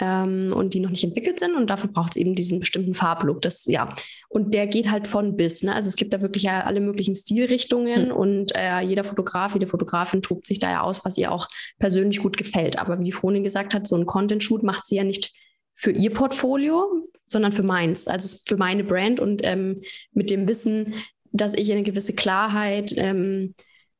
ähm, 0.00 0.54
und 0.56 0.72
die 0.72 0.80
noch 0.80 0.88
nicht 0.88 1.04
entwickelt 1.04 1.38
sind 1.38 1.54
und 1.54 1.68
dafür 1.68 1.90
braucht 1.90 2.12
es 2.12 2.16
eben 2.16 2.34
diesen 2.34 2.60
bestimmten 2.60 2.94
Farblook. 2.94 3.42
Das, 3.42 3.66
ja, 3.66 3.94
und 4.30 4.54
der 4.54 4.66
geht 4.66 4.90
halt 4.90 5.06
von 5.06 5.36
bis. 5.36 5.62
Ne? 5.62 5.74
Also 5.74 5.88
es 5.88 5.96
gibt 5.96 6.14
da 6.14 6.22
wirklich 6.22 6.44
ja 6.44 6.64
alle 6.64 6.80
möglichen 6.80 7.14
Stilrichtungen 7.14 8.06
mhm. 8.06 8.12
und 8.12 8.56
äh, 8.56 8.80
jeder 8.80 9.04
Fotograf, 9.04 9.52
jede 9.52 9.66
Fotografin 9.66 10.22
tobt 10.22 10.46
sich 10.46 10.60
da 10.60 10.70
ja 10.70 10.80
aus, 10.80 11.04
was 11.04 11.18
ihr 11.18 11.30
auch 11.30 11.48
persönlich 11.78 12.20
gut 12.20 12.38
gefällt. 12.38 12.78
Aber 12.78 12.98
wie 12.98 13.04
die 13.04 13.12
Fronin 13.12 13.44
gesagt 13.44 13.74
hat, 13.74 13.86
so 13.86 13.96
ein 13.96 14.06
Content-Shoot 14.06 14.62
macht 14.62 14.86
sie 14.86 14.96
ja 14.96 15.04
nicht 15.04 15.32
für 15.78 15.92
ihr 15.92 16.12
Portfolio, 16.12 17.08
sondern 17.26 17.52
für 17.52 17.62
meins, 17.62 18.08
also 18.08 18.36
für 18.46 18.56
meine 18.56 18.82
Brand 18.82 19.20
und 19.20 19.42
ähm, 19.44 19.82
mit 20.12 20.28
dem 20.28 20.48
Wissen, 20.48 20.94
dass 21.30 21.54
ich 21.54 21.70
eine 21.70 21.84
gewisse 21.84 22.14
Klarheit, 22.14 22.92
ähm, 22.96 23.54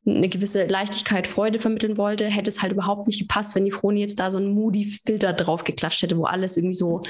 eine 0.04 0.28
gewisse 0.28 0.66
Leichtigkeit, 0.66 1.28
Freude 1.28 1.60
vermitteln 1.60 1.96
wollte, 1.96 2.26
hätte 2.26 2.48
es 2.48 2.62
halt 2.62 2.72
überhaupt 2.72 3.06
nicht 3.06 3.20
gepasst, 3.20 3.54
wenn 3.54 3.64
die 3.64 3.70
Froni 3.70 4.00
jetzt 4.00 4.18
da 4.18 4.32
so 4.32 4.38
einen 4.38 4.54
Moody-Filter 4.54 5.32
drauf 5.32 5.62
geklatscht 5.62 6.02
hätte, 6.02 6.18
wo 6.18 6.24
alles 6.24 6.56
irgendwie 6.56 6.74
so 6.74 7.02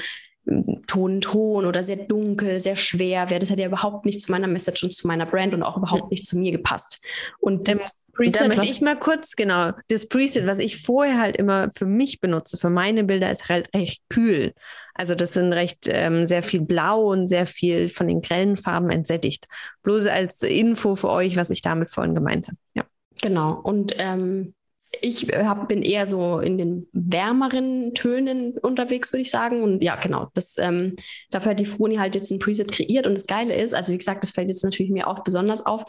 ähm, 0.47 0.83
Ton, 0.85 1.19
Ton 1.21 1.65
oder 1.65 1.81
sehr 1.81 1.97
dunkel, 1.97 2.59
sehr 2.59 2.75
schwer 2.75 3.31
wäre. 3.31 3.39
Das 3.39 3.49
hätte 3.49 3.61
ja 3.63 3.67
überhaupt 3.67 4.05
nicht 4.05 4.21
zu 4.21 4.31
meiner 4.31 4.47
Message 4.47 4.83
und 4.83 4.93
zu 4.93 5.07
meiner 5.07 5.25
Brand 5.25 5.55
und 5.55 5.63
auch 5.63 5.77
überhaupt 5.77 6.11
nicht 6.11 6.27
zu 6.27 6.37
mir 6.37 6.51
gepasst. 6.51 7.03
Und 7.39 7.67
das 7.67 7.98
Preset. 8.19 8.41
Da 8.41 8.47
möchte 8.47 8.65
ich 8.65 8.81
mal 8.81 8.97
kurz, 8.97 9.35
genau, 9.35 9.71
das 9.87 10.07
Preset, 10.07 10.45
was 10.45 10.59
ich 10.59 10.81
vorher 10.81 11.19
halt 11.19 11.37
immer 11.37 11.69
für 11.77 11.85
mich 11.85 12.19
benutze, 12.19 12.57
für 12.57 12.69
meine 12.69 13.05
Bilder, 13.05 13.31
ist 13.31 13.47
halt 13.47 13.73
recht 13.73 14.03
kühl. 14.09 14.53
Also 14.93 15.15
das 15.15 15.33
sind 15.33 15.53
recht 15.53 15.87
ähm, 15.89 16.25
sehr 16.25 16.43
viel 16.43 16.61
blau 16.61 17.11
und 17.11 17.27
sehr 17.27 17.45
viel 17.45 17.87
von 17.87 18.09
den 18.09 18.21
grellen 18.21 18.57
Farben 18.57 18.89
entsättigt. 18.89 19.47
Bloß 19.83 20.07
als 20.07 20.41
Info 20.43 20.95
für 20.95 21.09
euch, 21.09 21.37
was 21.37 21.49
ich 21.49 21.61
damit 21.61 21.89
vorhin 21.89 22.13
gemeint 22.13 22.47
habe. 22.47 22.57
Ja. 22.73 22.83
Genau. 23.21 23.53
Und 23.53 23.95
ähm, 23.97 24.53
ich 25.01 25.27
hab, 25.27 25.69
bin 25.69 25.81
eher 25.81 26.05
so 26.05 26.39
in 26.39 26.57
den 26.57 26.87
wärmeren 26.91 27.93
Tönen 27.93 28.57
unterwegs, 28.57 29.13
würde 29.13 29.21
ich 29.21 29.31
sagen. 29.31 29.63
Und 29.63 29.81
ja, 29.81 29.95
genau, 29.95 30.27
das, 30.33 30.57
ähm, 30.57 30.95
dafür 31.31 31.51
hat 31.51 31.59
die 31.59 31.65
Froni 31.65 31.95
halt 31.95 32.15
jetzt 32.15 32.31
ein 32.31 32.39
Preset 32.39 32.71
kreiert. 32.71 33.07
Und 33.07 33.13
das 33.13 33.27
Geile 33.27 33.55
ist, 33.55 33.73
also 33.73 33.93
wie 33.93 33.97
gesagt, 33.97 34.23
das 34.23 34.31
fällt 34.31 34.49
jetzt 34.49 34.63
natürlich 34.63 34.91
mir 34.91 35.07
auch 35.07 35.23
besonders 35.23 35.65
auf, 35.65 35.83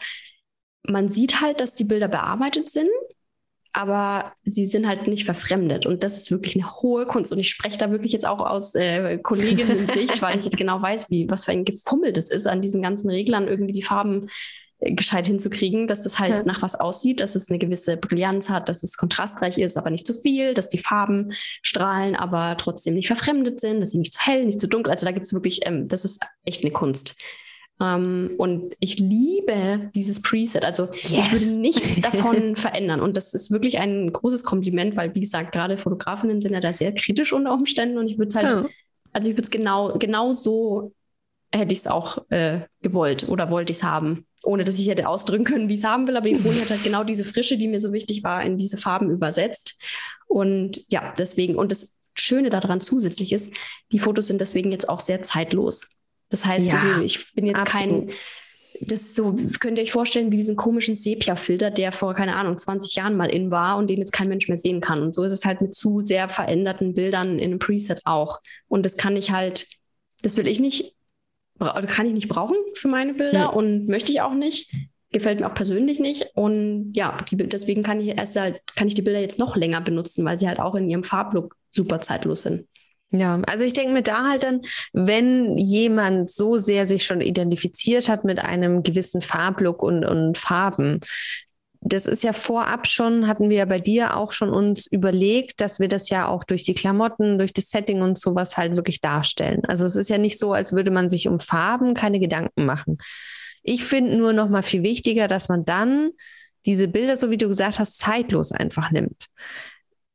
man 0.87 1.09
sieht 1.09 1.41
halt, 1.41 1.61
dass 1.61 1.75
die 1.75 1.85
Bilder 1.85 2.09
bearbeitet 2.09 2.71
sind, 2.71 2.91
aber 3.73 4.33
sie 4.43 4.67
sind 4.67 4.87
halt 4.87 5.07
nicht 5.07 5.25
verfremdet. 5.25 5.87
Und 5.87 6.03
das 6.03 6.17
ist 6.17 6.31
wirklich 6.31 6.57
eine 6.57 6.71
hohe 6.81 7.07
Kunst. 7.07 7.33
Und 7.33 7.39
ich 7.39 7.51
spreche 7.51 7.79
da 7.79 7.91
wirklich 7.91 8.13
jetzt 8.13 8.27
auch 8.27 8.41
aus 8.41 8.75
äh, 8.75 9.19
Kolleginnen-Sicht, 9.19 10.23
weil 10.23 10.41
ich 10.41 10.51
genau 10.51 10.83
weiß, 10.83 11.11
wie, 11.11 11.31
was 11.31 11.45
für 11.45 11.53
ein 11.53 11.65
Gefummel 11.65 12.13
das 12.13 12.31
ist, 12.31 12.47
an 12.47 12.61
diesen 12.61 12.83
ganzen 12.83 13.11
Reglern 13.11 13.47
irgendwie 13.47 13.73
die 13.73 13.83
Farben 13.83 14.29
äh, 14.81 14.93
gescheit 14.93 15.29
hinzukriegen, 15.29 15.87
dass 15.87 16.03
das 16.03 16.19
halt 16.19 16.33
ja. 16.33 16.43
nach 16.43 16.63
was 16.63 16.75
aussieht, 16.75 17.21
dass 17.21 17.37
es 17.37 17.49
eine 17.49 17.61
gewisse 17.61 17.97
Brillanz 17.97 18.49
hat, 18.49 18.69
dass 18.69 18.83
es 18.83 18.97
kontrastreich 18.97 19.59
ist, 19.59 19.77
aber 19.77 19.91
nicht 19.91 20.07
zu 20.07 20.15
viel, 20.15 20.53
dass 20.53 20.69
die 20.69 20.79
Farben 20.79 21.33
strahlen, 21.63 22.17
aber 22.17 22.57
trotzdem 22.57 22.95
nicht 22.95 23.07
verfremdet 23.07 23.61
sind, 23.61 23.81
dass 23.81 23.93
sie 23.93 23.99
nicht 23.99 24.15
zu 24.15 24.21
hell, 24.21 24.47
nicht 24.47 24.59
zu 24.59 24.69
dunkel. 24.69 24.91
Also 24.93 25.07
da 25.07 25.13
gibt 25.13 25.27
es 25.27 25.33
wirklich, 25.33 25.61
ähm, 25.65 25.87
das 25.87 26.05
ist 26.05 26.21
echt 26.45 26.65
eine 26.65 26.73
Kunst. 26.73 27.17
Um, 27.81 27.87
ähm, 27.87 28.31
und 28.37 28.77
ich 28.79 28.99
liebe 28.99 29.91
dieses 29.95 30.21
Preset. 30.21 30.65
Also 30.67 30.89
yes. 30.93 31.13
ich 31.13 31.33
würde 31.33 31.59
nichts 31.59 32.01
davon 32.03 32.55
verändern. 32.55 33.01
Und 33.01 33.17
das 33.17 33.33
ist 33.33 33.51
wirklich 33.51 33.79
ein 33.79 34.13
großes 34.13 34.45
Kompliment, 34.45 34.97
weil, 34.97 35.15
wie 35.15 35.21
gesagt, 35.21 35.53
gerade 35.53 35.79
Fotografinnen 35.79 36.43
sind 36.43 36.53
ja 36.53 36.61
da 36.61 36.75
sehr 36.75 36.93
kritisch 36.93 37.33
unter 37.33 37.55
Umständen. 37.55 37.97
Und 37.97 38.11
ich 38.11 38.19
würde 38.19 38.29
es 38.29 38.35
halt, 38.35 38.67
oh. 38.67 38.69
also 39.13 39.31
ich 39.31 39.35
würde 39.35 39.43
es 39.43 39.51
genau, 39.51 39.97
genau 39.97 40.33
so 40.33 40.93
hätte 41.53 41.73
ich 41.73 41.81
es 41.81 41.87
auch 41.87 42.31
äh, 42.31 42.61
gewollt 42.83 43.29
oder 43.29 43.51
wollte 43.51 43.73
ich 43.73 43.79
es 43.79 43.83
haben. 43.83 44.27
Ohne 44.45 44.65
dass 44.65 44.79
ich 44.79 44.89
hätte 44.89 45.09
ausdrücken 45.09 45.45
können, 45.45 45.69
wie 45.69 45.75
ich 45.75 45.81
es 45.81 45.87
haben 45.87 46.07
will. 46.07 46.17
Aber 46.17 46.29
die 46.29 46.37
Folie 46.37 46.61
hat 46.61 46.71
halt 46.71 46.85
genau 46.85 47.03
diese 47.05 47.25
Frische, 47.25 47.57
die 47.57 47.69
mir 47.69 47.81
so 47.81 47.93
wichtig 47.95 48.23
war, 48.23 48.43
in 48.43 48.59
diese 48.59 48.77
Farben 48.77 49.11
übersetzt. 49.11 49.81
Und 50.27 50.83
ja, 50.89 51.15
deswegen, 51.17 51.57
und 51.57 51.73
das 51.73 51.97
Schöne 52.15 52.51
daran 52.51 52.81
zusätzlich 52.81 53.33
ist, 53.33 53.55
die 53.91 53.99
Fotos 53.99 54.27
sind 54.27 54.41
deswegen 54.41 54.71
jetzt 54.71 54.89
auch 54.89 55.01
sehr 55.01 55.23
zeitlos. 55.23 55.97
Das 56.31 56.47
heißt, 56.47 56.67
ja, 56.67 56.73
deswegen, 56.73 57.03
ich 57.03 57.33
bin 57.35 57.47
jetzt 57.47 57.63
absolut. 57.63 58.09
kein, 58.09 58.17
das 58.81 59.15
so, 59.15 59.35
könnt 59.59 59.77
ihr 59.77 59.83
euch 59.83 59.93
vorstellen, 59.93 60.33
wie 60.33 60.37
diesen 60.37 60.57
komischen 60.57 60.95
Sepia-Filter, 60.95 61.71
der 61.71 61.93
vor, 61.93 62.15
keine 62.15 62.37
Ahnung, 62.37 62.57
20 62.57 62.95
Jahren 62.95 63.17
mal 63.17 63.29
in 63.29 63.51
war 63.51 63.77
und 63.77 63.91
den 63.91 63.99
jetzt 63.99 64.13
kein 64.13 64.29
Mensch 64.29 64.49
mehr 64.49 64.57
sehen 64.57 64.81
kann. 64.81 65.03
Und 65.03 65.13
so 65.13 65.23
ist 65.23 65.33
es 65.33 65.45
halt 65.45 65.61
mit 65.61 65.75
zu 65.75 66.01
sehr 66.01 66.29
veränderten 66.29 66.95
Bildern 66.95 67.39
in 67.39 67.51
einem 67.51 67.59
Preset 67.59 68.01
auch. 68.05 68.41
Und 68.69 68.87
das 68.87 68.97
kann 68.97 69.17
ich 69.17 69.33
halt, 69.33 69.67
das 70.23 70.37
will 70.37 70.49
ich 70.49 70.61
nicht, 70.61 70.95
kann 71.59 72.07
ich 72.07 72.15
nicht 72.15 72.29
brauchen 72.29 72.57
für 72.75 72.89
meine 72.89 73.13
Bilder 73.13 73.51
hm. 73.51 73.57
und 73.57 73.89
möchte 73.89 74.13
ich 74.13 74.23
auch 74.23 74.35
nicht. 74.35 74.73
Gefällt 75.13 75.41
mir 75.41 75.49
auch 75.49 75.55
persönlich 75.55 75.99
nicht. 75.99 76.31
Und 76.35 76.93
ja, 76.95 77.19
die, 77.31 77.37
deswegen 77.37 77.83
kann 77.83 78.01
ich 78.01 78.17
erst 78.17 78.37
halt, 78.37 78.61
kann 78.77 78.87
ich 78.87 78.95
die 78.95 79.03
Bilder 79.03 79.21
jetzt 79.21 79.41
noch 79.41 79.57
länger 79.57 79.81
benutzen, 79.81 80.25
weil 80.25 80.39
sie 80.39 80.49
halt 80.49 80.61
auch 80.61 80.77
in 80.77 80.89
ihrem 80.89 81.03
Farblook 81.03 81.57
super 81.69 82.01
zeitlos 82.01 82.43
sind. 82.43 82.67
Ja, 83.13 83.41
also 83.47 83.65
ich 83.65 83.73
denke 83.73 83.93
mir 83.93 84.03
da 84.03 84.29
halt 84.29 84.45
dann, 84.45 84.63
wenn 84.93 85.57
jemand 85.57 86.31
so 86.31 86.59
sehr 86.59 86.87
sich 86.87 87.05
schon 87.05 87.21
identifiziert 87.21 88.09
hat 88.09 88.25
mit 88.25 88.39
einem 88.39 88.85
gewissen 88.85 89.21
Farblook 89.21 89.83
und, 89.83 90.05
und 90.05 90.39
Farben, 90.39 91.01
das 91.81 92.07
ist 92.07 92.23
ja 92.23 92.33
vorab 92.33 92.87
schon, 92.87 93.27
hatten 93.27 93.49
wir 93.49 93.57
ja 93.57 93.65
bei 93.65 93.81
dir 93.81 94.17
auch 94.17 94.33
schon 94.33 94.51
uns 94.51 94.87
überlegt, 94.87 95.61
dass 95.61 95.81
wir 95.81 95.89
das 95.89 96.11
ja 96.11 96.29
auch 96.29 96.45
durch 96.45 96.63
die 96.63 96.75
Klamotten, 96.75 97.39
durch 97.39 97.53
das 97.55 97.71
Setting 97.71 98.03
und 98.03 98.19
sowas 98.19 98.57
halt 98.57 98.77
wirklich 98.77 99.01
darstellen. 99.01 99.63
Also 99.67 99.87
es 99.87 99.97
ist 99.97 100.11
ja 100.11 100.19
nicht 100.19 100.39
so, 100.39 100.53
als 100.53 100.75
würde 100.75 100.91
man 100.91 101.09
sich 101.09 101.27
um 101.27 101.41
Farben 101.41 101.95
keine 101.95 102.21
Gedanken 102.21 102.67
machen. 102.67 102.99
Ich 103.63 103.85
finde 103.85 104.17
nur 104.17 104.35
noch 104.35 104.51
mal 104.51 104.63
viel 104.63 104.83
wichtiger, 104.83 105.27
dass 105.27 105.49
man 105.49 105.65
dann 105.65 106.11
diese 106.67 106.87
Bilder, 106.87 107.17
so 107.17 107.31
wie 107.31 107.39
du 107.39 107.49
gesagt 107.49 107.79
hast, 107.79 107.99
zeitlos 107.99 108.53
einfach 108.53 108.91
nimmt 108.91 109.27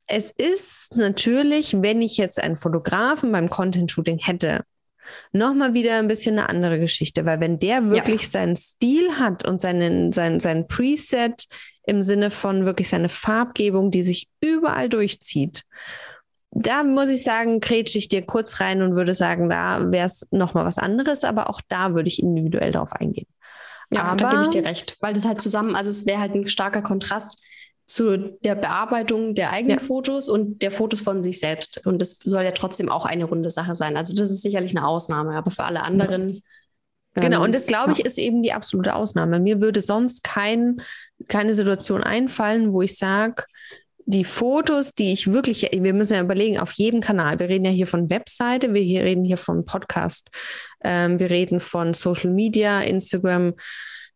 es 0.08 0.32
ist 0.32 0.98
natürlich, 0.98 1.82
wenn 1.82 2.02
ich 2.02 2.18
jetzt 2.18 2.42
einen 2.42 2.56
Fotografen 2.56 3.32
beim 3.32 3.50
Content-Shooting 3.50 4.20
hätte, 4.20 4.64
nochmal 5.32 5.74
wieder 5.74 5.98
ein 5.98 6.08
bisschen 6.08 6.38
eine 6.38 6.50
andere 6.50 6.80
Geschichte, 6.80 7.26
weil 7.26 7.40
wenn 7.40 7.60
der 7.60 7.90
wirklich 7.90 8.24
ja. 8.24 8.30
seinen 8.30 8.56
Stil 8.56 9.20
hat 9.20 9.48
und 9.48 9.62
seinen, 9.62 10.12
sein, 10.12 10.40
sein 10.40 10.68
Preset 10.68 11.46
im 11.86 12.02
Sinne 12.02 12.32
von 12.32 12.66
wirklich 12.66 12.90
seine 12.90 13.10
Farbgebung, 13.10 13.92
die 13.92 14.04
sich 14.04 14.28
überall 14.42 14.90
durchzieht, 14.90 15.64
da 16.52 16.84
muss 16.84 17.10
ich 17.10 17.24
sagen, 17.24 17.60
grätsche 17.60 17.98
ich 17.98 18.08
dir 18.08 18.26
kurz 18.26 18.62
rein 18.62 18.82
und 18.82 18.96
würde 18.96 19.14
sagen, 19.14 19.50
da 19.50 19.92
wäre 19.92 20.08
es 20.08 20.26
nochmal 20.32 20.66
was 20.66 20.78
anderes, 20.78 21.24
aber 21.26 21.50
auch 21.50 21.62
da 21.68 21.94
würde 21.94 22.08
ich 22.08 22.22
individuell 22.22 22.72
drauf 22.72 22.94
eingehen. 22.94 23.28
Ja, 23.92 24.04
aber, 24.04 24.18
da 24.18 24.30
gebe 24.32 24.44
ich 24.44 24.50
dir 24.50 24.64
recht, 24.64 24.98
weil 25.02 25.14
das 25.14 25.26
halt 25.26 25.42
zusammen, 25.42 25.76
also 25.76 25.92
es 25.92 26.06
wäre 26.06 26.20
halt 26.20 26.34
ein 26.34 26.48
starker 26.48 26.82
Kontrast 26.82 27.44
zu 27.88 28.18
der 28.44 28.56
Bearbeitung 28.56 29.36
der 29.36 29.52
eigenen 29.52 29.78
ja. 29.78 29.84
Fotos 29.84 30.28
und 30.28 30.62
der 30.62 30.72
Fotos 30.72 31.02
von 31.02 31.22
sich 31.22 31.40
selbst. 31.40 31.86
Und 31.86 32.02
das 32.02 32.20
soll 32.24 32.44
ja 32.44 32.52
trotzdem 32.52 32.90
auch 32.90 33.06
eine 33.06 33.26
runde 33.26 33.52
Sache 33.52 33.76
sein. 33.76 33.96
Also 33.96 34.16
das 34.16 34.32
ist 34.32 34.42
sicherlich 34.42 34.76
eine 34.76 34.88
Ausnahme, 34.88 35.36
aber 35.36 35.52
für 35.52 35.64
alle 35.64 35.84
anderen. 35.84 36.42
Ja. 37.16 37.22
Genau, 37.22 37.44
und 37.44 37.54
das 37.54 37.68
glaube 37.68 37.94
ich 37.94 38.04
ist 38.04 38.18
eben 38.18 38.42
die 38.42 38.54
absolute 38.54 38.96
Ausnahme. 38.96 39.40
Mir 39.40 39.62
würde 39.62 39.82
sonst 39.82 40.24
kein, 40.24 40.82
keine 41.28 41.54
Situation 41.54 42.04
einfallen, 42.04 42.74
wo 42.74 42.82
ich 42.82 42.98
sage, 42.98 43.44
die 44.08 44.24
Fotos, 44.24 44.94
die 44.94 45.14
ich 45.14 45.32
wirklich, 45.32 45.68
wir 45.72 45.94
müssen 45.94 46.14
ja 46.14 46.22
überlegen, 46.22 46.60
auf 46.60 46.74
jedem 46.74 47.02
Kanal, 47.02 47.40
wir 47.40 47.50
reden 47.50 47.66
ja 47.66 47.72
hier 47.72 47.88
von 47.88 48.10
Webseite, 48.10 48.74
wir 48.74 48.82
hier 48.82 49.04
reden 49.04 49.26
hier 49.26 49.38
von 49.38 49.66
Podcast, 49.66 50.30
ähm, 50.84 51.20
wir 51.20 51.32
reden 51.32 51.60
von 51.60 51.94
Social 51.94 52.30
Media, 52.30 52.82
Instagram, 52.82 53.56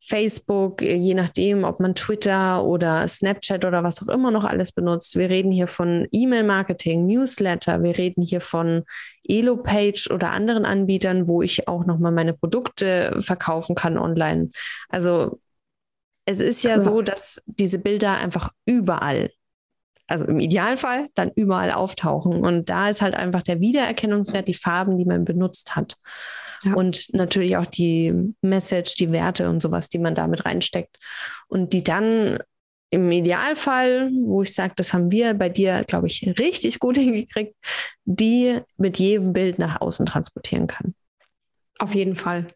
Facebook, 0.09 0.81
je 0.81 1.13
nachdem, 1.13 1.63
ob 1.63 1.79
man 1.79 1.93
Twitter 1.93 2.65
oder 2.65 3.07
Snapchat 3.07 3.63
oder 3.63 3.83
was 3.83 4.01
auch 4.01 4.11
immer 4.11 4.31
noch 4.31 4.43
alles 4.43 4.71
benutzt. 4.71 5.15
Wir 5.15 5.29
reden 5.29 5.51
hier 5.51 5.67
von 5.67 6.07
E-Mail-Marketing, 6.11 7.05
Newsletter, 7.05 7.83
wir 7.83 7.95
reden 7.95 8.23
hier 8.23 8.41
von 8.41 8.85
Elo-Page 9.27 10.09
oder 10.09 10.31
anderen 10.31 10.65
Anbietern, 10.65 11.27
wo 11.27 11.43
ich 11.43 11.67
auch 11.67 11.85
nochmal 11.85 12.11
meine 12.11 12.33
Produkte 12.33 13.17
verkaufen 13.21 13.75
kann 13.75 13.99
online. 13.99 14.49
Also 14.89 15.39
es 16.25 16.39
ist 16.39 16.63
ja, 16.63 16.71
ja 16.71 16.79
so, 16.79 17.03
dass 17.03 17.41
diese 17.45 17.77
Bilder 17.77 18.17
einfach 18.17 18.49
überall 18.65 19.29
also 20.07 20.25
im 20.25 20.39
Idealfall 20.39 21.09
dann 21.13 21.29
überall 21.35 21.71
auftauchen. 21.71 22.43
Und 22.43 22.71
da 22.71 22.89
ist 22.89 23.03
halt 23.03 23.13
einfach 23.13 23.43
der 23.43 23.61
Wiedererkennungswert, 23.61 24.47
die 24.47 24.55
Farben, 24.55 24.97
die 24.97 25.05
man 25.05 25.23
benutzt 25.23 25.75
hat. 25.75 25.97
Ja. 26.63 26.73
Und 26.73 27.13
natürlich 27.13 27.57
auch 27.57 27.65
die 27.65 28.33
Message, 28.41 28.95
die 28.95 29.11
Werte 29.11 29.49
und 29.49 29.61
sowas, 29.61 29.89
die 29.89 29.99
man 29.99 30.15
damit 30.15 30.45
reinsteckt. 30.45 30.97
Und 31.47 31.73
die 31.73 31.83
dann 31.83 32.39
im 32.91 33.11
Idealfall, 33.11 34.09
wo 34.23 34.41
ich 34.41 34.53
sage, 34.53 34.73
das 34.75 34.93
haben 34.93 35.11
wir 35.11 35.33
bei 35.35 35.49
dir, 35.49 35.83
glaube 35.85 36.07
ich, 36.07 36.27
richtig 36.39 36.79
gut 36.79 36.97
hingekriegt, 36.99 37.55
die 38.05 38.59
mit 38.77 38.97
jedem 38.97 39.33
Bild 39.33 39.59
nach 39.59 39.81
außen 39.81 40.05
transportieren 40.05 40.67
kann. 40.67 40.95
Auf 41.77 41.95
jeden 41.95 42.15
Fall. 42.15 42.47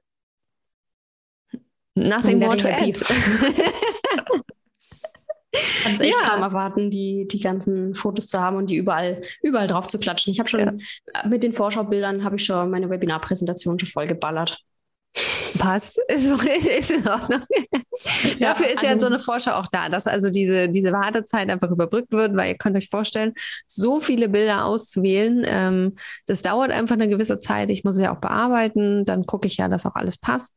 Nothing 1.96 2.40
more 2.40 2.58
to 2.58 2.68
add. 2.68 3.00
Kann 5.84 5.94
es 5.94 6.00
echt 6.00 6.16
ja. 6.20 6.30
kaum 6.30 6.42
erwarten, 6.42 6.90
die, 6.90 7.28
die 7.28 7.40
ganzen 7.40 7.94
Fotos 7.94 8.28
zu 8.28 8.40
haben 8.40 8.58
und 8.58 8.70
die 8.70 8.76
überall, 8.76 9.22
überall 9.42 9.68
drauf 9.68 9.88
zu 9.88 10.00
klatschen. 10.00 10.34
Ich 10.34 10.40
habe 10.40 10.50
schon 10.50 10.60
ja. 10.60 11.28
mit 11.28 11.44
den 11.44 11.54
Vorschaubildern 11.54 12.24
habe 12.24 12.38
ich 12.38 12.46
schon 12.46 12.72
meine 12.72 12.90
Webinarpräsentation 12.90 13.78
schon 13.78 13.90
voll 13.90 14.08
geballert. 14.08 14.64
Passt, 15.58 16.00
ist, 16.08 16.28
ist 16.28 16.92
in 16.92 17.08
Ordnung. 17.08 17.42
Ja, 18.40 18.50
Dafür 18.50 18.68
ist 18.68 18.80
also, 18.80 18.88
ja 18.88 19.00
so 19.00 19.06
eine 19.06 19.20
Vorschau 19.20 19.52
auch 19.52 19.68
da, 19.68 19.88
dass 19.88 20.08
also 20.08 20.30
diese, 20.30 20.68
diese 20.68 20.92
Wartezeit 20.92 21.50
einfach 21.50 21.70
überbrückt 21.70 22.12
wird, 22.12 22.36
weil 22.36 22.50
ihr 22.50 22.58
könnt 22.58 22.76
euch 22.76 22.90
vorstellen, 22.90 23.34
so 23.66 24.02
viele 24.02 24.28
Bilder 24.28 24.66
auszuwählen, 24.66 25.44
ähm, 25.46 25.96
das 26.26 26.42
dauert 26.42 26.72
einfach 26.72 26.96
eine 26.96 27.08
gewisse 27.08 27.40
Zeit. 27.40 27.70
Ich 27.70 27.84
muss 27.84 27.96
es 27.96 28.02
ja 28.02 28.14
auch 28.14 28.20
bearbeiten, 28.20 29.06
dann 29.06 29.26
gucke 29.26 29.48
ich 29.48 29.58
ja, 29.58 29.70
dass 29.70 29.86
auch 29.86 29.96
alles 29.96 30.18
passt. 30.18 30.56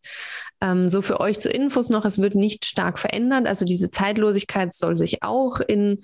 Ähm, 0.61 0.89
so 0.89 1.03
für 1.03 1.21
euch 1.21 1.39
zu 1.39 1.51
Infos 1.51 1.89
noch, 1.89 2.05
es 2.05 2.19
wird 2.21 2.35
nicht 2.35 2.65
stark 2.65 2.99
verändert. 2.99 3.47
Also 3.47 3.65
diese 3.65 3.91
Zeitlosigkeit 3.91 4.73
soll 4.73 4.97
sich 4.97 5.23
auch 5.23 5.61
in 5.61 6.01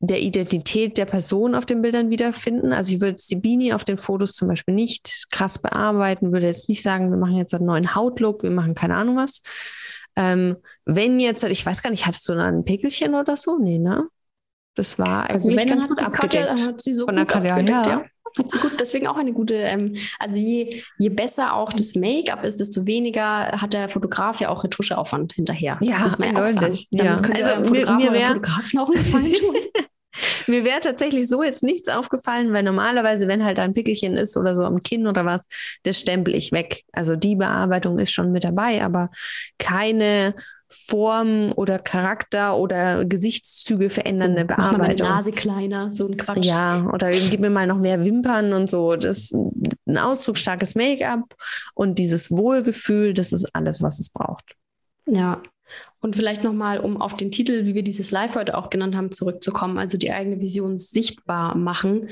der 0.00 0.20
Identität 0.20 0.98
der 0.98 1.06
Person 1.06 1.54
auf 1.54 1.64
den 1.64 1.80
Bildern 1.80 2.10
wiederfinden. 2.10 2.72
Also 2.72 2.92
ich 2.92 3.00
würde 3.00 3.12
jetzt 3.12 3.30
die 3.30 3.36
Bini 3.36 3.72
auf 3.72 3.84
den 3.84 3.98
Fotos 3.98 4.32
zum 4.32 4.48
Beispiel 4.48 4.74
nicht 4.74 5.26
krass 5.30 5.58
bearbeiten, 5.58 6.32
würde 6.32 6.46
jetzt 6.46 6.68
nicht 6.68 6.82
sagen, 6.82 7.10
wir 7.10 7.16
machen 7.16 7.36
jetzt 7.36 7.54
einen 7.54 7.66
neuen 7.66 7.94
Hautlook, 7.94 8.42
wir 8.42 8.50
machen 8.50 8.74
keine 8.74 8.96
Ahnung 8.96 9.16
was. 9.16 9.40
Ähm, 10.16 10.56
wenn 10.84 11.20
jetzt, 11.20 11.44
ich 11.44 11.64
weiß 11.64 11.82
gar 11.82 11.90
nicht, 11.90 12.06
hattest 12.06 12.28
du 12.28 12.34
da 12.34 12.46
ein 12.46 12.64
Pickelchen 12.64 13.14
oder 13.14 13.36
so? 13.36 13.58
Nee, 13.58 13.78
ne? 13.78 14.08
Das 14.74 14.98
war 14.98 15.28
also 15.30 15.50
eigentlich 15.50 15.66
ganz 15.66 15.88
gut 15.88 16.02
abgedeckt. 16.02 16.48
Katja, 16.48 16.66
hat 16.66 16.80
sie 16.80 16.92
so 16.92 17.06
Von 17.06 17.16
gut 17.16 17.32
der 17.32 17.40
Katja, 17.40 17.58
ja. 17.60 17.82
ja. 17.82 18.04
Hat 18.38 18.50
sie 18.50 18.58
gut, 18.58 18.78
deswegen 18.78 19.06
auch 19.06 19.16
eine 19.16 19.32
gute, 19.32 19.54
ähm, 19.54 19.96
also 20.18 20.38
je, 20.38 20.82
je 20.98 21.08
besser 21.08 21.54
auch 21.54 21.72
das 21.72 21.94
Make-up 21.94 22.44
ist, 22.44 22.60
desto 22.60 22.86
weniger 22.86 23.52
hat 23.52 23.72
der 23.72 23.88
Fotograf 23.88 24.40
ja 24.40 24.50
auch 24.50 24.62
Retuscheaufwand 24.62 25.32
hinterher. 25.32 25.78
Ja, 25.80 26.00
muss 26.00 26.18
man 26.18 26.34
ja 26.34 26.44
auch 26.44 26.46
sagen. 26.46 26.76
Ja. 26.90 27.16
Also 27.16 27.70
mir, 27.70 27.90
mir 27.92 28.12
wär, 28.12 28.26
Fotografen 28.28 28.78
auch 28.78 28.88
einen 28.88 29.02
Gefallen 29.02 29.32
tun. 29.32 29.54
Mir 30.46 30.64
wäre 30.64 30.80
tatsächlich 30.80 31.28
so 31.28 31.42
jetzt 31.42 31.62
nichts 31.62 31.88
aufgefallen, 31.88 32.52
weil 32.52 32.62
normalerweise, 32.62 33.28
wenn 33.28 33.44
halt 33.44 33.58
ein 33.58 33.72
Pickelchen 33.72 34.16
ist 34.16 34.36
oder 34.36 34.54
so 34.54 34.64
am 34.64 34.80
Kinn 34.80 35.06
oder 35.06 35.24
was, 35.24 35.46
das 35.82 36.00
stempel 36.00 36.34
ich 36.34 36.52
weg. 36.52 36.82
Also 36.92 37.16
die 37.16 37.36
Bearbeitung 37.36 37.98
ist 37.98 38.12
schon 38.12 38.32
mit 38.32 38.44
dabei, 38.44 38.82
aber 38.84 39.10
keine 39.58 40.34
Form 40.68 41.52
oder 41.54 41.78
Charakter 41.78 42.56
oder 42.56 43.04
Gesichtszüge 43.04 43.88
verändernde 43.88 44.42
so, 44.42 44.46
Bearbeitung. 44.48 44.78
Mach 44.78 44.88
meine 44.88 45.02
Nase 45.02 45.32
kleiner, 45.32 45.92
so 45.92 46.08
ein 46.08 46.16
Quatsch. 46.16 46.44
Ja, 46.44 46.88
oder 46.92 47.10
gib 47.10 47.40
mir 47.40 47.50
mal 47.50 47.66
noch 47.66 47.78
mehr 47.78 48.04
Wimpern 48.04 48.52
und 48.52 48.68
so. 48.68 48.96
Das 48.96 49.30
ist 49.30 49.34
ein 49.86 49.98
ausdrucksstarkes 49.98 50.74
Make-up 50.74 51.34
und 51.74 51.98
dieses 51.98 52.30
Wohlgefühl, 52.30 53.14
das 53.14 53.32
ist 53.32 53.54
alles, 53.54 53.82
was 53.82 53.98
es 54.00 54.10
braucht. 54.10 54.56
Ja, 55.06 55.40
und 56.06 56.14
vielleicht 56.14 56.44
nochmal, 56.44 56.78
um 56.78 57.02
auf 57.02 57.16
den 57.16 57.32
Titel, 57.32 57.64
wie 57.64 57.74
wir 57.74 57.82
dieses 57.82 58.12
Live 58.12 58.36
heute 58.36 58.56
auch 58.56 58.70
genannt 58.70 58.94
haben, 58.94 59.10
zurückzukommen, 59.10 59.76
also 59.76 59.98
die 59.98 60.12
eigene 60.12 60.40
Vision 60.40 60.78
sichtbar 60.78 61.56
machen. 61.56 62.10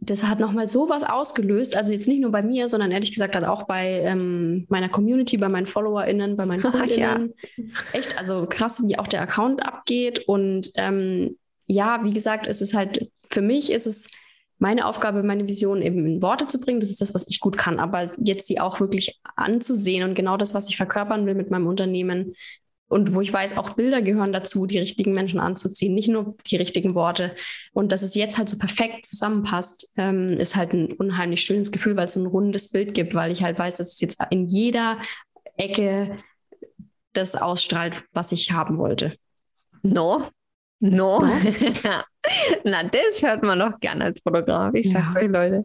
Das 0.00 0.24
hat 0.24 0.40
nochmal 0.40 0.68
sowas 0.68 1.04
ausgelöst, 1.04 1.76
also 1.76 1.92
jetzt 1.92 2.08
nicht 2.08 2.20
nur 2.20 2.32
bei 2.32 2.42
mir, 2.42 2.68
sondern 2.68 2.90
ehrlich 2.90 3.12
gesagt 3.12 3.36
dann 3.36 3.44
auch 3.44 3.68
bei 3.68 4.00
ähm, 4.00 4.66
meiner 4.68 4.88
Community, 4.88 5.36
bei 5.36 5.48
meinen 5.48 5.68
FollowerInnen, 5.68 6.36
bei 6.36 6.44
meinen 6.44 6.60
KundInnen. 6.60 7.34
ja. 7.56 7.64
Echt, 7.92 8.18
also 8.18 8.46
krass, 8.50 8.82
wie 8.84 8.98
auch 8.98 9.06
der 9.06 9.22
Account 9.22 9.64
abgeht. 9.64 10.24
Und 10.26 10.72
ähm, 10.74 11.36
ja, 11.66 12.02
wie 12.02 12.10
gesagt, 12.12 12.48
es 12.48 12.60
ist 12.60 12.74
halt, 12.74 13.12
für 13.30 13.42
mich 13.42 13.70
ist 13.70 13.86
es 13.86 14.08
meine 14.58 14.86
Aufgabe, 14.86 15.22
meine 15.22 15.48
Vision 15.48 15.82
eben 15.82 16.04
in 16.04 16.20
Worte 16.20 16.48
zu 16.48 16.58
bringen. 16.58 16.80
Das 16.80 16.90
ist 16.90 17.00
das, 17.00 17.14
was 17.14 17.28
ich 17.28 17.38
gut 17.38 17.56
kann. 17.56 17.78
Aber 17.78 18.04
jetzt 18.24 18.48
sie 18.48 18.58
auch 18.58 18.80
wirklich 18.80 19.20
anzusehen 19.36 20.02
und 20.02 20.16
genau 20.16 20.36
das, 20.36 20.52
was 20.52 20.68
ich 20.68 20.76
verkörpern 20.76 21.26
will 21.26 21.36
mit 21.36 21.52
meinem 21.52 21.68
Unternehmen, 21.68 22.34
und 22.90 23.14
wo 23.14 23.20
ich 23.20 23.32
weiß, 23.32 23.56
auch 23.56 23.74
Bilder 23.74 24.02
gehören 24.02 24.32
dazu, 24.32 24.66
die 24.66 24.80
richtigen 24.80 25.12
Menschen 25.12 25.38
anzuziehen, 25.38 25.94
nicht 25.94 26.08
nur 26.08 26.36
die 26.48 26.56
richtigen 26.56 26.96
Worte. 26.96 27.36
Und 27.72 27.92
dass 27.92 28.02
es 28.02 28.16
jetzt 28.16 28.36
halt 28.36 28.48
so 28.48 28.58
perfekt 28.58 29.06
zusammenpasst, 29.06 29.92
ähm, 29.96 30.36
ist 30.38 30.56
halt 30.56 30.72
ein 30.72 30.92
unheimlich 30.94 31.42
schönes 31.42 31.70
Gefühl, 31.70 31.96
weil 31.96 32.06
es 32.06 32.14
so 32.14 32.20
ein 32.20 32.26
rundes 32.26 32.70
Bild 32.70 32.92
gibt, 32.92 33.14
weil 33.14 33.30
ich 33.30 33.44
halt 33.44 33.56
weiß, 33.56 33.76
dass 33.76 33.94
es 33.94 34.00
jetzt 34.00 34.20
in 34.30 34.46
jeder 34.48 35.00
Ecke 35.56 36.18
das 37.12 37.36
ausstrahlt, 37.36 38.02
was 38.12 38.32
ich 38.32 38.50
haben 38.50 38.76
wollte. 38.76 39.16
No, 39.82 40.26
no. 40.80 41.22
Na, 42.64 42.82
das 42.82 43.22
hört 43.22 43.44
man 43.44 43.60
doch 43.60 43.78
gerne 43.78 44.06
als 44.06 44.20
Fotograf. 44.20 44.74
Ich 44.74 44.86
ja. 44.86 45.00
sag's 45.00 45.16
euch, 45.16 45.28
Leute. 45.28 45.64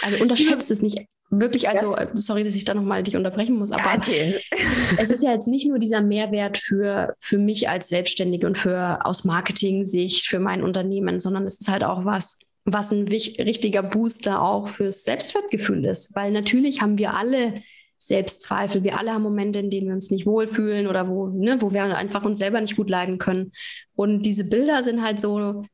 Also 0.00 0.22
unterschätzt 0.22 0.70
es 0.70 0.80
nicht 0.80 1.06
wirklich, 1.30 1.68
also 1.68 1.96
ja. 1.96 2.08
sorry, 2.14 2.44
dass 2.44 2.54
ich 2.54 2.64
da 2.64 2.74
nochmal 2.74 3.02
dich 3.02 3.16
unterbrechen 3.16 3.56
muss, 3.56 3.70
aber 3.70 4.00
ja, 4.10 4.34
es 4.98 5.10
ist 5.10 5.22
ja 5.22 5.32
jetzt 5.32 5.48
nicht 5.48 5.68
nur 5.68 5.78
dieser 5.78 6.00
Mehrwert 6.00 6.58
für, 6.58 7.14
für 7.18 7.38
mich 7.38 7.68
als 7.68 7.88
Selbstständige 7.88 8.46
und 8.46 8.58
für 8.58 9.04
aus 9.04 9.24
Marketing-Sicht 9.24 10.26
für 10.26 10.38
mein 10.38 10.62
Unternehmen, 10.62 11.18
sondern 11.18 11.44
es 11.44 11.60
ist 11.60 11.68
halt 11.68 11.84
auch 11.84 12.04
was, 12.04 12.38
was 12.64 12.90
ein 12.92 13.08
richtiger 13.08 13.82
Booster 13.82 14.42
auch 14.42 14.68
fürs 14.68 15.04
Selbstwertgefühl 15.04 15.84
ist. 15.84 16.14
Weil 16.14 16.32
natürlich 16.32 16.82
haben 16.82 16.98
wir 16.98 17.14
alle 17.14 17.62
Selbstzweifel, 17.98 18.84
wir 18.84 18.98
alle 18.98 19.12
haben 19.12 19.22
Momente, 19.22 19.58
in 19.58 19.70
denen 19.70 19.88
wir 19.88 19.94
uns 19.94 20.10
nicht 20.10 20.26
wohlfühlen 20.26 20.86
oder 20.86 21.08
wo, 21.08 21.28
ne, 21.28 21.56
wo 21.60 21.72
wir 21.72 21.96
einfach 21.96 22.24
uns 22.24 22.38
selber 22.38 22.60
nicht 22.60 22.76
gut 22.76 22.88
leiden 22.88 23.18
können. 23.18 23.52
Und 23.94 24.22
diese 24.22 24.44
Bilder 24.44 24.82
sind 24.82 25.02
halt 25.02 25.20
so 25.20 25.64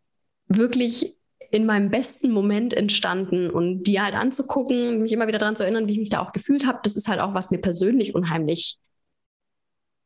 wirklich 0.48 1.16
in 1.54 1.66
meinem 1.66 1.88
besten 1.88 2.32
Moment 2.32 2.74
entstanden 2.74 3.48
und 3.48 3.84
die 3.84 4.00
halt 4.00 4.16
anzugucken, 4.16 5.02
mich 5.02 5.12
immer 5.12 5.28
wieder 5.28 5.38
daran 5.38 5.54
zu 5.54 5.62
erinnern, 5.62 5.86
wie 5.86 5.92
ich 5.92 5.98
mich 6.00 6.10
da 6.10 6.20
auch 6.20 6.32
gefühlt 6.32 6.66
habe, 6.66 6.80
das 6.82 6.96
ist 6.96 7.06
halt 7.06 7.20
auch, 7.20 7.32
was 7.32 7.52
mir 7.52 7.58
persönlich 7.58 8.12
unheimlich 8.16 8.78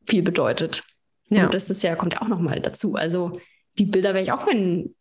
viel 0.07 0.23
bedeutet. 0.23 0.85
Ja. 1.31 1.47
Und 1.47 1.55
das 1.55 1.71
ist 1.71 1.83
ja, 1.83 1.97
kommt 1.97 2.13
ja 2.13 2.21
auch 2.21 2.29
nochmal 2.29 2.61
dazu. 2.61 2.97
Also 2.97 3.41
die 3.79 3.87
Bilder 3.87 4.13
werde 4.13 4.25
ich 4.25 4.33
auch 4.33 4.47
wenn, 4.47 4.95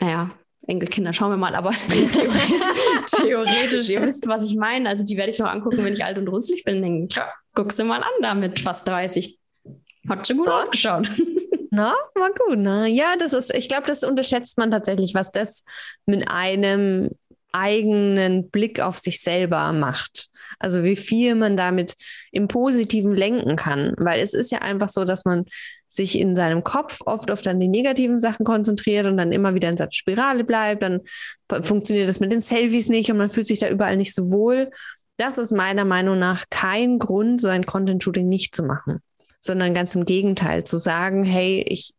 naja, 0.00 0.32
Enkelkinder, 0.66 1.12
schauen 1.12 1.30
wir 1.30 1.36
mal, 1.36 1.54
aber 1.54 1.70
theoretisch, 3.16 3.88
ihr 3.90 4.02
wisst, 4.02 4.26
was 4.26 4.44
ich 4.44 4.56
meine. 4.56 4.88
Also 4.88 5.04
die 5.04 5.16
werde 5.16 5.30
ich 5.30 5.38
noch 5.38 5.48
angucken, 5.48 5.84
wenn 5.84 5.92
ich 5.92 6.04
alt 6.04 6.18
und 6.18 6.26
runzlig 6.26 6.64
bin. 6.64 6.82
Denken, 6.82 7.08
tja, 7.08 7.30
guckst 7.54 7.78
du 7.78 7.84
mal 7.84 8.02
an 8.02 8.22
da 8.22 8.34
mit 8.34 8.58
fast 8.58 8.88
30. 8.88 9.38
Hat 10.08 10.26
schon 10.26 10.38
gut 10.38 10.48
ja. 10.48 10.58
ausgeschaut. 10.58 11.12
Na, 11.74 11.92
war 12.14 12.30
gut, 12.30 12.58
ne? 12.58 12.86
Ja, 12.86 13.16
das 13.18 13.32
ist, 13.32 13.52
ich 13.52 13.68
glaube, 13.68 13.88
das 13.88 14.04
unterschätzt 14.04 14.58
man 14.58 14.70
tatsächlich, 14.70 15.12
was 15.12 15.32
das 15.32 15.64
mit 16.06 16.30
einem 16.30 17.10
eigenen 17.50 18.48
Blick 18.50 18.78
auf 18.78 18.98
sich 18.98 19.20
selber 19.20 19.72
macht. 19.72 20.28
Also 20.60 20.84
wie 20.84 20.94
viel 20.94 21.34
man 21.34 21.56
damit 21.56 21.94
im 22.30 22.46
Positiven 22.46 23.12
lenken 23.12 23.56
kann. 23.56 23.92
Weil 23.96 24.20
es 24.20 24.34
ist 24.34 24.52
ja 24.52 24.60
einfach 24.60 24.88
so, 24.88 25.04
dass 25.04 25.24
man 25.24 25.46
sich 25.88 26.16
in 26.16 26.36
seinem 26.36 26.62
Kopf 26.62 27.00
oft 27.06 27.32
auf 27.32 27.42
dann 27.42 27.58
die 27.58 27.68
negativen 27.68 28.20
Sachen 28.20 28.44
konzentriert 28.44 29.06
und 29.06 29.16
dann 29.16 29.32
immer 29.32 29.54
wieder 29.54 29.68
in 29.68 29.76
seiner 29.76 29.90
Spirale 29.92 30.44
bleibt, 30.44 30.82
dann 30.82 31.00
funktioniert 31.62 32.08
das 32.08 32.20
mit 32.20 32.30
den 32.30 32.40
Selfies 32.40 32.88
nicht 32.88 33.10
und 33.10 33.18
man 33.18 33.30
fühlt 33.30 33.48
sich 33.48 33.58
da 33.58 33.68
überall 33.68 33.96
nicht 33.96 34.14
so 34.14 34.30
wohl. 34.30 34.70
Das 35.16 35.38
ist 35.38 35.50
meiner 35.50 35.84
Meinung 35.84 36.20
nach 36.20 36.44
kein 36.50 37.00
Grund, 37.00 37.40
so 37.40 37.48
ein 37.48 37.66
Content-Shooting 37.66 38.28
nicht 38.28 38.54
zu 38.54 38.62
machen, 38.62 39.00
sondern 39.44 39.74
ganz 39.74 39.94
im 39.94 40.04
Gegenteil, 40.04 40.64
zu 40.64 40.78
sagen, 40.78 41.24
hey, 41.24 41.64
ich 41.68 41.92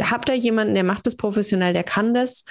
habe 0.00 0.24
da 0.24 0.32
jemanden, 0.32 0.74
der 0.74 0.84
macht 0.84 1.06
das 1.06 1.16
professionell, 1.16 1.72
der 1.72 1.84
kann 1.84 2.14
das, 2.14 2.44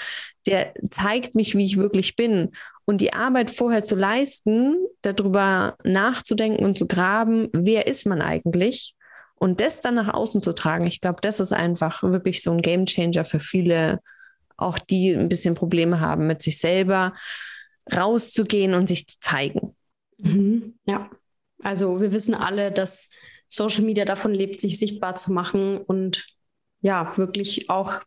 der 0.45 0.73
zeigt 0.89 1.35
mich, 1.35 1.55
wie 1.55 1.65
ich 1.65 1.77
wirklich 1.77 2.15
bin. 2.15 2.51
Und 2.85 3.01
die 3.01 3.13
Arbeit 3.13 3.49
vorher 3.49 3.83
zu 3.83 3.95
leisten, 3.95 4.75
darüber 5.01 5.75
nachzudenken 5.83 6.65
und 6.65 6.77
zu 6.77 6.87
graben, 6.87 7.49
wer 7.53 7.87
ist 7.87 8.05
man 8.05 8.21
eigentlich? 8.21 8.95
Und 9.35 9.59
das 9.59 9.81
dann 9.81 9.95
nach 9.95 10.13
außen 10.13 10.43
zu 10.43 10.53
tragen, 10.53 10.85
ich 10.85 11.01
glaube, 11.01 11.19
das 11.21 11.39
ist 11.39 11.53
einfach 11.53 12.03
wirklich 12.03 12.43
so 12.43 12.51
ein 12.51 12.61
Gamechanger 12.61 13.25
für 13.25 13.39
viele, 13.39 13.99
auch 14.57 14.77
die 14.77 15.11
ein 15.13 15.29
bisschen 15.29 15.55
Probleme 15.55 15.99
haben, 15.99 16.27
mit 16.27 16.43
sich 16.43 16.59
selber 16.59 17.13
rauszugehen 17.91 18.75
und 18.75 18.87
sich 18.87 19.07
zu 19.07 19.19
zeigen. 19.19 19.75
Mhm. 20.19 20.75
Ja, 20.85 21.09
also 21.63 22.01
wir 22.01 22.11
wissen 22.11 22.35
alle, 22.35 22.71
dass 22.71 23.09
Social 23.51 23.83
Media 23.83 24.05
davon 24.05 24.33
lebt, 24.33 24.61
sich 24.61 24.79
sichtbar 24.79 25.15
zu 25.15 25.33
machen 25.33 25.77
und 25.77 26.25
ja, 26.81 27.15
wirklich 27.17 27.69
auch 27.69 27.99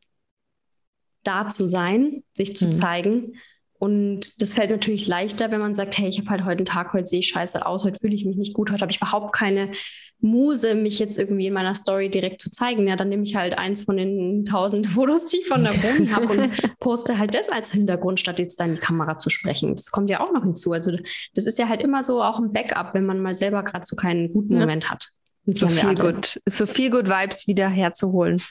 da 1.22 1.48
zu 1.48 1.68
sein, 1.68 2.24
sich 2.32 2.56
zu 2.56 2.66
mhm. 2.66 2.72
zeigen. 2.72 3.34
Und 3.78 4.40
das 4.40 4.54
fällt 4.54 4.70
natürlich 4.70 5.06
leichter, 5.06 5.50
wenn 5.50 5.60
man 5.60 5.74
sagt, 5.74 5.98
hey, 5.98 6.08
ich 6.08 6.18
habe 6.18 6.30
halt 6.30 6.44
heute 6.44 6.58
einen 6.58 6.64
Tag, 6.64 6.94
heute 6.94 7.06
sehe 7.06 7.18
ich 7.18 7.28
scheiße 7.28 7.66
aus, 7.66 7.84
heute 7.84 7.98
fühle 7.98 8.14
ich 8.14 8.24
mich 8.24 8.36
nicht 8.36 8.54
gut, 8.54 8.70
heute 8.70 8.80
habe 8.80 8.90
ich 8.90 8.96
überhaupt 8.96 9.34
keine 9.34 9.72
Muse, 10.20 10.74
mich 10.74 10.98
jetzt 10.98 11.18
irgendwie 11.18 11.48
in 11.48 11.52
meiner 11.52 11.74
Story 11.74 12.08
direkt 12.08 12.40
zu 12.40 12.50
zeigen. 12.50 12.86
Ja, 12.86 12.96
dann 12.96 13.10
nehme 13.10 13.24
ich 13.24 13.36
halt 13.36 13.58
eins 13.58 13.82
von 13.82 13.98
den 13.98 14.46
tausend 14.46 14.86
Fotos, 14.94 15.26
die 15.26 15.38
ich 15.38 15.48
von 15.48 15.62
der 15.62 15.72
Boni 15.72 16.08
habe 16.08 16.28
und 16.28 16.78
poste 16.80 17.18
halt 17.18 17.34
das 17.34 17.50
als 17.50 17.72
Hintergrund, 17.72 18.20
statt 18.20 18.38
jetzt 18.38 18.58
da 18.58 18.64
in 18.64 18.76
die 18.76 18.80
Kamera 18.80 19.18
zu 19.18 19.28
sprechen. 19.28 19.74
Das 19.74 19.90
kommt 19.90 20.08
ja 20.08 20.20
auch 20.20 20.32
noch 20.32 20.44
hinzu. 20.44 20.72
Also 20.72 20.96
das 21.34 21.46
ist 21.46 21.58
ja 21.58 21.68
halt 21.68 21.82
immer 21.82 22.02
so 22.02 22.22
auch 22.22 22.38
ein 22.38 22.52
Backup, 22.52 22.94
wenn 22.94 23.04
man 23.04 23.20
mal 23.20 23.34
selber 23.34 23.62
gerade 23.64 23.84
so 23.84 23.96
keinen 23.96 24.32
guten 24.32 24.54
ja. 24.54 24.60
Moment 24.60 24.90
hat. 24.90 25.10
So 25.46 25.68
viel 25.68 25.94
gut, 25.94 26.40
so 26.46 26.66
viel 26.66 26.90
gut 26.90 27.08
Vibes 27.08 27.46
wieder 27.46 27.68
herzuholen. 27.68 28.42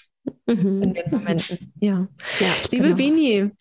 Mhm. 0.46 0.82
In 0.84 0.94
den 0.94 1.12
Momenten. 1.12 1.74
Ja. 1.76 2.08
ja 2.40 2.48
Liebe 2.72 2.96
genau. 2.96 3.52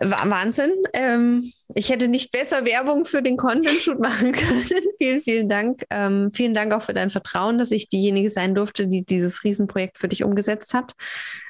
Wahnsinn. 0.00 0.72
Ähm, 0.94 1.44
ich 1.74 1.90
hätte 1.90 2.08
nicht 2.08 2.32
besser 2.32 2.64
Werbung 2.64 3.04
für 3.04 3.22
den 3.22 3.36
Content-Shoot 3.36 4.00
machen 4.00 4.32
können. 4.32 4.64
vielen, 4.98 5.22
vielen 5.22 5.48
Dank. 5.48 5.84
Ähm, 5.90 6.30
vielen 6.32 6.54
Dank 6.54 6.72
auch 6.72 6.82
für 6.82 6.94
dein 6.94 7.10
Vertrauen, 7.10 7.58
dass 7.58 7.70
ich 7.70 7.88
diejenige 7.88 8.30
sein 8.30 8.54
durfte, 8.54 8.86
die 8.86 9.04
dieses 9.04 9.44
Riesenprojekt 9.44 9.98
für 9.98 10.08
dich 10.08 10.24
umgesetzt 10.24 10.74
hat. 10.74 10.94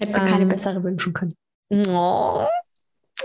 Hätte 0.01 0.13
mir 0.13 0.23
ähm, 0.23 0.29
keine 0.29 0.47
bessere 0.47 0.83
wünschen 0.83 1.13
können. 1.13 1.37
Oh. 1.71 2.45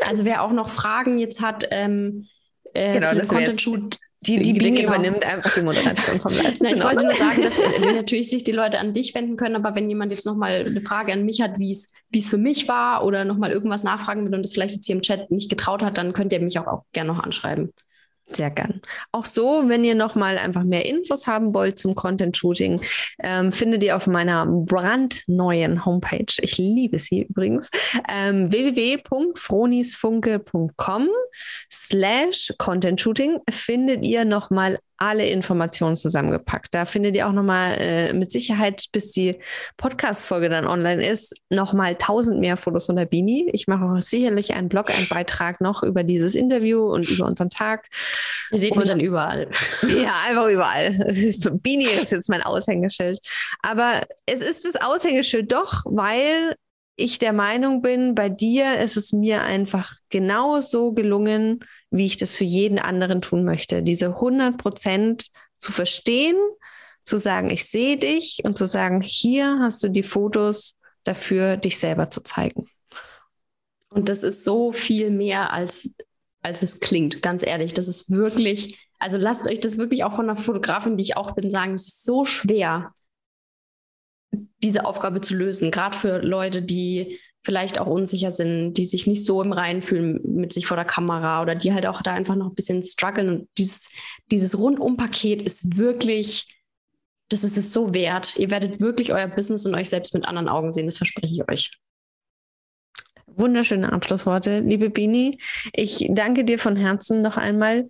Also 0.05 0.25
wer 0.25 0.43
auch 0.43 0.51
noch 0.51 0.69
Fragen 0.69 1.17
jetzt 1.17 1.41
hat 1.41 1.67
ähm, 1.71 2.27
äh, 2.73 2.93
genau, 2.93 3.09
zum 3.09 3.21
Content-Shoot, 3.21 3.97
die, 4.27 4.41
die 4.41 4.53
Bini 4.53 4.81
genau. 4.81 4.93
übernimmt 4.93 5.25
einfach 5.25 5.53
die 5.53 5.61
Moderation 5.61 6.19
vom 6.19 6.31
Live. 6.31 6.57
Nein, 6.59 6.77
ich 6.77 6.83
wollte 6.83 7.05
nur 7.05 7.15
sagen, 7.15 7.41
dass 7.41 7.59
natürlich 7.95 8.29
sich 8.29 8.43
die 8.43 8.51
Leute 8.51 8.79
an 8.79 8.93
dich 8.93 9.15
wenden 9.15 9.37
können, 9.37 9.55
aber 9.55 9.75
wenn 9.75 9.89
jemand 9.89 10.11
jetzt 10.11 10.25
nochmal 10.25 10.65
eine 10.65 10.81
Frage 10.81 11.13
an 11.13 11.25
mich 11.25 11.41
hat, 11.41 11.57
wie 11.59 11.71
es 11.71 12.27
für 12.27 12.37
mich 12.37 12.67
war 12.67 13.03
oder 13.03 13.25
nochmal 13.25 13.51
irgendwas 13.51 13.83
nachfragen 13.83 14.25
will 14.25 14.35
und 14.35 14.43
das 14.43 14.53
vielleicht 14.53 14.75
jetzt 14.75 14.85
hier 14.85 14.95
im 14.95 15.01
Chat 15.01 15.31
nicht 15.31 15.49
getraut 15.49 15.81
hat, 15.81 15.97
dann 15.97 16.13
könnt 16.13 16.33
ihr 16.33 16.39
mich 16.39 16.59
auch, 16.59 16.67
auch 16.67 16.83
gerne 16.93 17.13
noch 17.13 17.23
anschreiben. 17.23 17.73
Sehr 18.29 18.51
gern. 18.51 18.81
Auch 19.13 19.23
so, 19.25 19.63
wenn 19.67 19.85
ihr 19.85 19.95
nochmal 19.95 20.37
einfach 20.37 20.63
mehr 20.63 20.85
Infos 20.85 21.27
haben 21.27 21.53
wollt 21.53 21.79
zum 21.79 21.95
Content 21.95 22.35
Shooting, 22.35 22.81
ähm, 23.23 23.53
findet 23.53 23.83
ihr 23.83 23.95
auf 23.95 24.05
meiner 24.05 24.45
brandneuen 24.45 25.85
Homepage, 25.85 26.25
ich 26.41 26.57
liebe 26.57 26.99
sie 26.99 27.23
übrigens, 27.23 27.69
ähm, 28.09 28.51
www.fronisfunke.com 28.51 31.07
slash 31.71 32.53
Content 32.57 32.99
Shooting 32.99 33.39
findet 33.49 34.05
ihr 34.05 34.25
nochmal 34.25 34.77
alle 34.97 35.27
Informationen 35.27 35.97
zusammengepackt. 35.97 36.73
Da 36.73 36.85
findet 36.85 37.15
ihr 37.15 37.27
auch 37.27 37.33
nochmal 37.33 37.75
äh, 37.79 38.13
mit 38.13 38.31
Sicherheit, 38.31 38.85
bis 38.91 39.11
die 39.11 39.37
Podcast-Folge 39.77 40.49
dann 40.49 40.67
online 40.67 41.07
ist, 41.07 41.35
nochmal 41.49 41.95
tausend 41.95 42.39
mehr 42.39 42.57
Fotos 42.57 42.87
von 42.87 42.95
der 42.95 43.05
Bini. 43.05 43.49
Ich 43.53 43.67
mache 43.67 43.85
auch 43.85 43.99
sicherlich 43.99 44.53
einen 44.53 44.69
Blog, 44.69 44.89
einen 44.89 45.07
Beitrag 45.07 45.61
noch 45.61 45.83
über 45.83 46.03
dieses 46.03 46.35
Interview 46.35 46.91
und 46.91 47.09
über 47.09 47.25
unseren 47.25 47.49
Tag. 47.49 47.87
Ihr 48.51 48.59
seht 48.59 48.75
mich 48.75 48.87
dann 48.87 48.99
überall. 48.99 49.49
Ja, 49.87 50.13
einfach 50.27 50.47
überall. 50.47 50.91
Bini 51.61 51.85
ist 51.85 52.11
jetzt 52.11 52.29
mein 52.29 52.41
Aushängeschild. 52.41 53.19
Aber 53.61 54.01
es 54.25 54.41
ist 54.41 54.65
das 54.65 54.81
Aushängeschild 54.81 55.51
doch, 55.51 55.83
weil 55.85 56.55
ich 56.97 57.19
der 57.19 57.31
Meinung 57.31 57.81
bin, 57.81 58.15
bei 58.15 58.27
dir 58.27 58.79
ist 58.79 58.97
es 58.97 59.13
mir 59.13 59.43
einfach 59.43 59.95
genau 60.09 60.59
so 60.59 60.91
gelungen, 60.91 61.63
wie 61.91 62.07
ich 62.07 62.17
das 62.17 62.35
für 62.35 62.43
jeden 62.43 62.79
anderen 62.79 63.21
tun 63.21 63.45
möchte. 63.45 63.83
Diese 63.83 64.07
100 64.07 64.57
Prozent 64.57 65.29
zu 65.57 65.71
verstehen, 65.71 66.35
zu 67.05 67.17
sagen, 67.17 67.51
ich 67.51 67.65
sehe 67.65 67.97
dich 67.97 68.41
und 68.43 68.57
zu 68.57 68.65
sagen, 68.65 69.01
hier 69.01 69.59
hast 69.59 69.81
du 69.83 69.89
die 69.89 70.03
Fotos 70.03 70.75
dafür, 71.03 71.55
dich 71.55 71.77
selber 71.77 72.09
zu 72.09 72.21
zeigen. 72.21 72.67
Und 73.89 74.09
das 74.09 74.23
ist 74.23 74.43
so 74.43 74.73
viel 74.73 75.11
mehr 75.11 75.53
als, 75.53 75.93
als 76.41 76.63
es 76.63 76.79
klingt, 76.79 77.21
ganz 77.21 77.45
ehrlich. 77.45 77.73
Das 77.73 77.87
ist 77.87 78.09
wirklich, 78.09 78.89
also 78.97 79.17
lasst 79.17 79.47
euch 79.47 79.59
das 79.59 79.77
wirklich 79.77 80.03
auch 80.03 80.13
von 80.13 80.29
einer 80.29 80.37
Fotografin, 80.37 80.97
die 80.97 81.03
ich 81.03 81.15
auch 81.15 81.35
bin, 81.35 81.51
sagen, 81.51 81.75
es 81.75 81.87
ist 81.87 82.05
so 82.05 82.25
schwer, 82.25 82.91
diese 84.63 84.85
Aufgabe 84.85 85.21
zu 85.21 85.35
lösen, 85.35 85.71
gerade 85.71 85.97
für 85.97 86.19
Leute, 86.19 86.61
die 86.61 87.19
vielleicht 87.43 87.79
auch 87.79 87.87
unsicher 87.87 88.31
sind, 88.31 88.73
die 88.73 88.83
sich 88.83 89.07
nicht 89.07 89.23
so 89.23 89.41
im 89.41 89.53
Reinen 89.53 89.81
fühlen 89.81 90.19
mit 90.23 90.51
sich 90.51 90.67
vor 90.67 90.75
der 90.75 90.85
Kamera 90.85 91.41
oder 91.41 91.55
die 91.55 91.73
halt 91.73 91.85
auch 91.85 92.01
da 92.01 92.13
einfach 92.13 92.35
noch 92.35 92.47
ein 92.47 92.55
bisschen 92.55 92.83
strugglen. 92.83 93.29
Und 93.29 93.49
dieses, 93.57 93.89
dieses 94.31 94.57
Rundumpaket 94.57 95.41
ist 95.41 95.77
wirklich, 95.77 96.53
das 97.29 97.45
ist 97.45 97.57
es 97.57 97.71
so 97.71 97.93
wert. 97.93 98.35
Ihr 98.37 98.51
werdet 98.51 98.81
wirklich 98.81 99.13
euer 99.13 99.27
Business 99.27 99.65
und 99.65 99.75
euch 99.75 99.89
selbst 99.89 100.13
mit 100.13 100.25
anderen 100.25 100.49
Augen 100.49 100.71
sehen, 100.71 100.87
das 100.87 100.97
verspreche 100.97 101.33
ich 101.33 101.49
euch. 101.49 101.71
Wunderschöne 103.27 103.93
Abschlussworte, 103.93 104.59
liebe 104.59 104.89
Bini. 104.89 105.37
Ich 105.73 106.05
danke 106.09 106.43
dir 106.43 106.59
von 106.59 106.75
Herzen 106.75 107.21
noch 107.21 107.37
einmal 107.37 107.87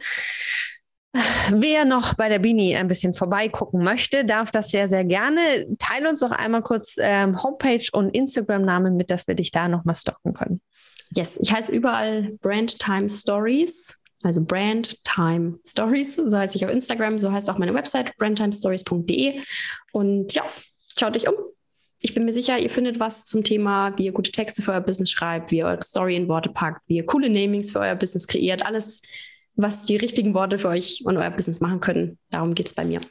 Wer 1.52 1.86
noch 1.86 2.14
bei 2.16 2.30
der 2.30 2.40
Bini 2.40 2.76
ein 2.76 2.88
bisschen 2.88 3.14
vorbeigucken 3.14 3.84
möchte, 3.84 4.26
darf 4.26 4.52
das 4.52 4.72
sehr, 4.72 4.90
sehr 4.90 5.06
gerne. 5.06 5.40
Teile 5.80 6.10
uns 6.10 6.22
doch 6.22 6.32
einmal 6.32 6.62
kurz 6.62 6.98
ähm, 7.00 7.42
Homepage 7.42 7.86
und 7.92 8.16
Instagram-Namen 8.16 8.96
mit, 8.96 9.12
dass 9.12 9.28
wir 9.28 9.36
dich 9.36 9.52
da 9.52 9.68
nochmal 9.68 9.96
stocken 9.96 10.34
können. 10.34 10.62
Yes, 11.16 11.40
ich 11.42 11.52
heiße 11.52 11.72
überall 11.72 12.38
Brand 12.42 12.80
Time 12.80 13.10
Stories, 13.10 14.02
also 14.24 14.44
Brand 14.44 15.04
Time 15.04 15.60
Stories, 15.66 16.16
so 16.16 16.38
heiße 16.38 16.58
ich 16.58 16.66
auf 16.66 16.72
Instagram, 16.72 17.18
so 17.18 17.32
heißt 17.32 17.50
auch 17.50 17.58
meine 17.58 17.74
Website, 17.74 18.16
brandtimestories.de. 18.18 19.42
Und 19.94 20.34
ja, 20.34 20.44
schaut 20.98 21.16
euch 21.16 21.30
um. 21.30 21.36
Ich 22.02 22.14
bin 22.14 22.26
mir 22.26 22.34
sicher, 22.34 22.60
ihr 22.60 22.70
findet 22.70 23.00
was 23.00 23.26
zum 23.26 23.44
Thema, 23.44 23.98
wie 23.98 24.06
ihr 24.06 24.12
gute 24.12 24.32
Texte 24.32 24.62
für 24.62 24.72
euer 24.74 24.82
Business 24.82 25.10
schreibt, 25.10 25.50
wie 25.50 25.58
ihr 25.58 25.66
eure 25.66 25.82
Story 25.82 26.16
in 26.16 26.30
Worte 26.30 26.50
packt, 26.50 26.82
wie 26.88 26.98
ihr 26.98 27.06
coole 27.06 27.30
Namings 27.30 27.72
für 27.72 27.80
euer 27.80 27.96
Business 27.96 28.28
kreiert. 28.28 28.64
Alles 28.64 29.02
was 29.58 29.84
die 29.84 29.98
richtigen 29.98 30.34
Worte 30.34 30.60
für 30.60 30.70
euch 30.70 31.02
und 31.06 31.18
euer 31.18 31.32
Business 31.32 31.60
machen 31.60 31.82
können. 31.82 32.18
Darum 32.30 32.54
geht 32.54 32.68
es 32.68 32.74
bei 32.74 32.86
mir. 32.86 33.02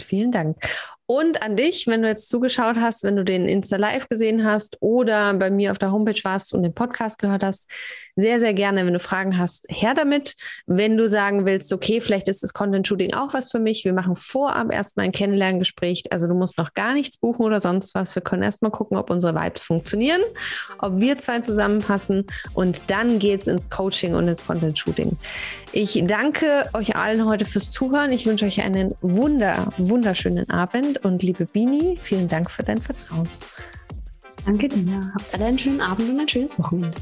Vielen 0.00 0.32
Dank. 0.32 0.56
Und 1.10 1.42
an 1.42 1.56
dich, 1.56 1.86
wenn 1.86 2.02
du 2.02 2.08
jetzt 2.08 2.28
zugeschaut 2.28 2.76
hast, 2.76 3.02
wenn 3.02 3.16
du 3.16 3.24
den 3.24 3.48
Insta 3.48 3.78
Live 3.78 4.08
gesehen 4.08 4.44
hast 4.44 4.76
oder 4.80 5.32
bei 5.32 5.50
mir 5.50 5.70
auf 5.70 5.78
der 5.78 5.90
Homepage 5.90 6.20
warst 6.22 6.52
und 6.52 6.62
den 6.62 6.74
Podcast 6.74 7.18
gehört 7.18 7.42
hast, 7.42 7.66
sehr, 8.14 8.38
sehr 8.38 8.52
gerne, 8.52 8.84
wenn 8.84 8.92
du 8.92 8.98
Fragen 8.98 9.38
hast, 9.38 9.64
her 9.70 9.94
damit. 9.94 10.34
Wenn 10.66 10.98
du 10.98 11.08
sagen 11.08 11.46
willst, 11.46 11.72
okay, 11.72 12.02
vielleicht 12.02 12.28
ist 12.28 12.42
das 12.42 12.52
Content 12.52 12.86
Shooting 12.86 13.14
auch 13.14 13.32
was 13.32 13.50
für 13.50 13.58
mich. 13.58 13.86
Wir 13.86 13.94
machen 13.94 14.16
vorab 14.16 14.70
erstmal 14.70 15.06
ein 15.06 15.12
Kennenlerngespräch. 15.12 16.02
Also 16.10 16.26
du 16.26 16.34
musst 16.34 16.58
noch 16.58 16.74
gar 16.74 16.92
nichts 16.92 17.16
buchen 17.16 17.46
oder 17.46 17.60
sonst 17.60 17.94
was. 17.94 18.14
Wir 18.14 18.22
können 18.22 18.42
erstmal 18.42 18.70
gucken, 18.70 18.98
ob 18.98 19.08
unsere 19.08 19.34
Vibes 19.34 19.62
funktionieren, 19.62 20.20
ob 20.78 21.00
wir 21.00 21.16
zwei 21.16 21.40
zusammenpassen 21.40 22.26
und 22.52 22.82
dann 22.88 23.18
geht 23.18 23.40
es 23.40 23.46
ins 23.46 23.70
Coaching 23.70 24.14
und 24.14 24.28
ins 24.28 24.46
Content 24.46 24.78
Shooting. 24.78 25.16
Ich 25.72 26.02
danke 26.06 26.68
euch 26.72 26.96
allen 26.96 27.26
heute 27.26 27.44
fürs 27.44 27.70
Zuhören. 27.70 28.10
Ich 28.10 28.26
wünsche 28.26 28.46
euch 28.46 28.62
einen 28.62 28.94
wunder, 29.02 29.68
wunderschönen 29.76 30.48
Abend 30.50 31.04
und 31.04 31.22
liebe 31.22 31.44
Bini, 31.44 31.98
vielen 32.02 32.28
Dank 32.28 32.50
für 32.50 32.62
dein 32.62 32.78
Vertrauen. 32.80 33.28
Danke 34.46 34.68
dir. 34.68 35.12
Habt 35.14 35.34
alle 35.34 35.44
einen 35.44 35.58
schönen 35.58 35.80
Abend 35.80 36.08
und 36.08 36.20
ein 36.20 36.28
schönes 36.28 36.58
Wochenende. 36.58 36.94